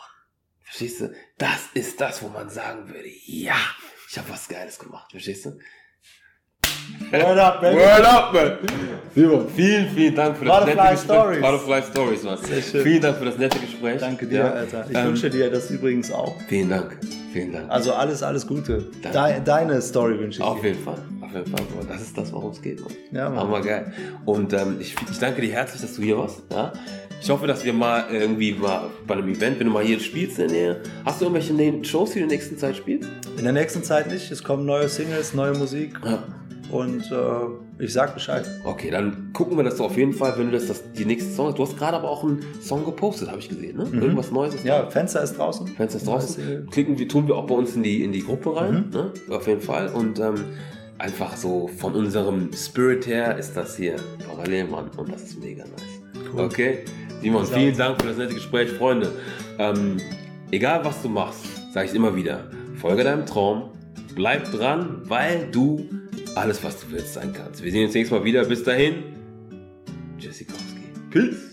Verstehst 0.64 1.02
du? 1.02 1.14
Das 1.38 1.68
ist 1.74 2.00
das, 2.00 2.22
wo 2.24 2.28
man 2.30 2.50
sagen 2.50 2.88
würde, 2.88 3.10
ja, 3.26 3.56
ich 4.10 4.18
habe 4.18 4.30
was 4.30 4.48
Geiles 4.48 4.80
gemacht. 4.80 5.12
Verstehst 5.12 5.46
du? 5.46 5.58
Word 7.12 7.38
up, 7.40 7.62
baby. 7.62 7.78
Word 7.78 8.06
up, 8.06 8.34
man. 8.34 8.58
Simon, 9.16 9.48
vielen, 9.56 9.90
vielen 9.90 10.16
Dank 10.16 10.38
für 10.38 10.46
das 10.46 10.60
Butterfly 10.60 10.76
nette 10.84 10.92
Gespräch. 10.96 11.18
Stories. 11.18 11.42
Butterfly 11.42 11.82
Stories, 11.92 12.24
Mann. 12.24 12.38
Sehr 12.38 12.62
schön. 12.62 12.84
Vielen 12.84 13.02
Dank 13.02 13.18
für 13.18 13.26
das 13.26 13.38
nette 13.38 13.60
Gespräch. 13.60 14.00
Danke 14.00 14.28
dir, 14.28 14.38
Ja. 14.40 14.52
Alter. 14.52 14.86
Ich 14.90 14.96
Ähm, 14.98 15.08
wünsche 15.08 15.30
dir 15.30 15.50
das 15.50 15.72
übrigens 15.72 16.12
auch. 16.12 16.36
Vielen 16.48 16.70
Dank. 16.70 16.98
Vielen 17.34 17.52
Dank. 17.54 17.70
Also 17.70 17.94
alles, 17.94 18.22
alles 18.22 18.46
Gute. 18.46 18.86
Danke. 19.02 19.18
Dei- 19.18 19.40
deine 19.40 19.82
Story 19.82 20.20
wünsche 20.20 20.40
ich 20.40 20.46
Auf 20.46 20.62
dir. 20.62 20.70
jeden 20.70 20.84
Fall. 20.84 20.98
Auf 21.22 21.34
jeden 21.34 21.48
Fall. 21.52 21.66
Das 21.88 22.02
ist 22.02 22.16
das, 22.18 22.32
worum 22.32 22.52
es 22.52 22.62
geht. 22.62 22.80
Mann. 22.80 22.92
Ja, 23.12 23.30
Mann. 23.30 23.40
Hammer 23.40 23.62
geil. 23.62 23.92
Und 24.26 24.54
ähm, 24.54 24.78
ich, 24.80 24.96
ich 25.12 25.20
danke 25.20 25.42
dir 25.42 25.52
herzlich, 25.52 25.82
dass 25.82 25.96
du 25.96 26.04
hier 26.04 26.18
warst. 26.20 26.44
Ja? 26.52 26.72
Ich 27.22 27.30
hoffe, 27.30 27.48
dass 27.48 27.66
wir 27.66 27.74
mal 27.74 28.06
irgendwie 28.12 28.54
mal 28.54 28.84
bei 29.08 29.16
einem 29.16 29.28
Event, 29.30 29.60
wenn 29.60 29.68
du 29.68 29.74
mal 29.74 29.84
hier 29.84 30.00
spielst 30.00 30.38
in 30.40 30.48
der 30.48 30.56
Nähe, 30.58 30.82
hast 31.06 31.20
du 31.20 31.26
irgendwelche 31.26 31.84
Shows, 31.86 32.12
die 32.12 32.20
du 32.20 32.24
in 32.24 32.30
der 32.30 32.38
nächsten 32.38 32.58
Zeit 32.58 32.78
spielst? 32.78 33.10
In 33.38 33.44
der 33.44 33.54
nächsten 33.54 33.84
Zeit 33.84 34.10
nicht. 34.12 34.30
Es 34.32 34.44
kommen 34.44 34.66
neue 34.66 34.88
Singles, 34.88 35.34
neue 35.34 35.54
Musik 35.58 36.00
Ja. 36.06 36.24
Und 36.72 37.02
äh, 37.12 37.84
ich 37.84 37.94
sag 37.94 38.14
Bescheid. 38.14 38.48
Okay, 38.64 38.90
dann 38.92 39.32
gucken 39.34 39.58
wir 39.58 39.64
das 39.64 39.78
doch 39.78 39.86
auf 39.86 39.98
jeden 39.98 40.14
Fall, 40.14 40.34
wenn 40.38 40.48
du 40.48 40.52
das, 40.58 40.68
das 40.68 40.84
die 40.94 41.06
nächste 41.06 41.32
Song 41.34 41.54
Du 41.56 41.64
hast 41.64 41.78
gerade 41.78 41.98
aber 41.98 42.10
auch 42.10 42.24
einen 42.24 42.44
Song 42.62 42.86
gepostet, 42.86 43.30
habe 43.30 43.40
ich 43.40 43.50
gesehen, 43.50 43.78
ne? 43.78 43.88
Irgendwas 43.94 44.32
Neues 44.32 44.56
ist 44.56 44.66
Ja, 44.66 44.84
da. 44.84 44.90
Fenster 44.90 45.24
ist 45.24 45.38
draußen. 45.38 45.68
Fenster 45.68 45.98
ist 45.98 46.08
draußen. 46.08 46.36
Single. 46.36 46.68
Klicken 46.72 46.98
wir, 47.00 47.08
tun 47.08 47.28
wir 47.28 47.36
auch 47.36 47.48
bei 47.48 47.56
uns 47.56 47.76
in 47.76 47.84
die, 47.84 48.04
in 48.04 48.12
die 48.12 48.24
Gruppe 48.24 48.56
rein, 48.56 48.86
Mhm. 48.88 48.92
ne? 48.92 49.12
Auf 49.30 49.48
jeden 49.48 49.62
Fall. 49.62 49.90
Und 49.90 50.20
ähm, 50.20 50.36
einfach 50.98 51.36
so 51.38 51.68
von 51.78 51.94
unserem 51.96 52.52
Spirit 52.54 53.08
her 53.08 53.38
ist 53.38 53.56
das 53.56 53.78
hier 53.78 53.96
parallel, 54.28 54.66
Mann. 54.68 54.90
Und 54.98 55.12
das 55.12 55.24
ist 55.24 55.40
mega 55.40 55.64
nice. 55.64 56.24
Cool. 56.34 56.42
Okay? 56.42 56.80
Simon, 57.22 57.46
So. 57.46 57.54
vielen 57.54 57.78
Dank 57.78 58.02
für 58.02 58.08
das 58.10 58.18
nette 58.18 58.34
Gespräch, 58.34 58.70
Freunde. 58.72 59.12
Ähm, 59.58 59.98
egal 60.52 60.84
was 60.86 61.02
du 61.02 61.10
machst, 61.10 61.44
sage 61.74 61.88
ich 61.88 61.96
immer 61.96 62.16
wieder, 62.16 62.46
folge 62.76 63.04
deinem 63.04 63.26
Traum, 63.26 63.72
bleib 64.20 64.52
dran, 64.52 65.02
weil 65.06 65.48
du 65.50 65.88
alles, 66.36 66.62
was 66.62 66.82
du 66.82 66.92
willst, 66.92 67.14
sein 67.14 67.32
kannst. 67.32 67.64
Wir 67.64 67.72
sehen 67.72 67.86
uns 67.86 67.94
nächstes 67.94 68.20
Mal 68.20 68.26
wieder. 68.26 68.44
Bis 68.44 68.62
dahin, 68.66 69.16
Jessikowski. 70.20 70.82
Peace. 71.10 71.49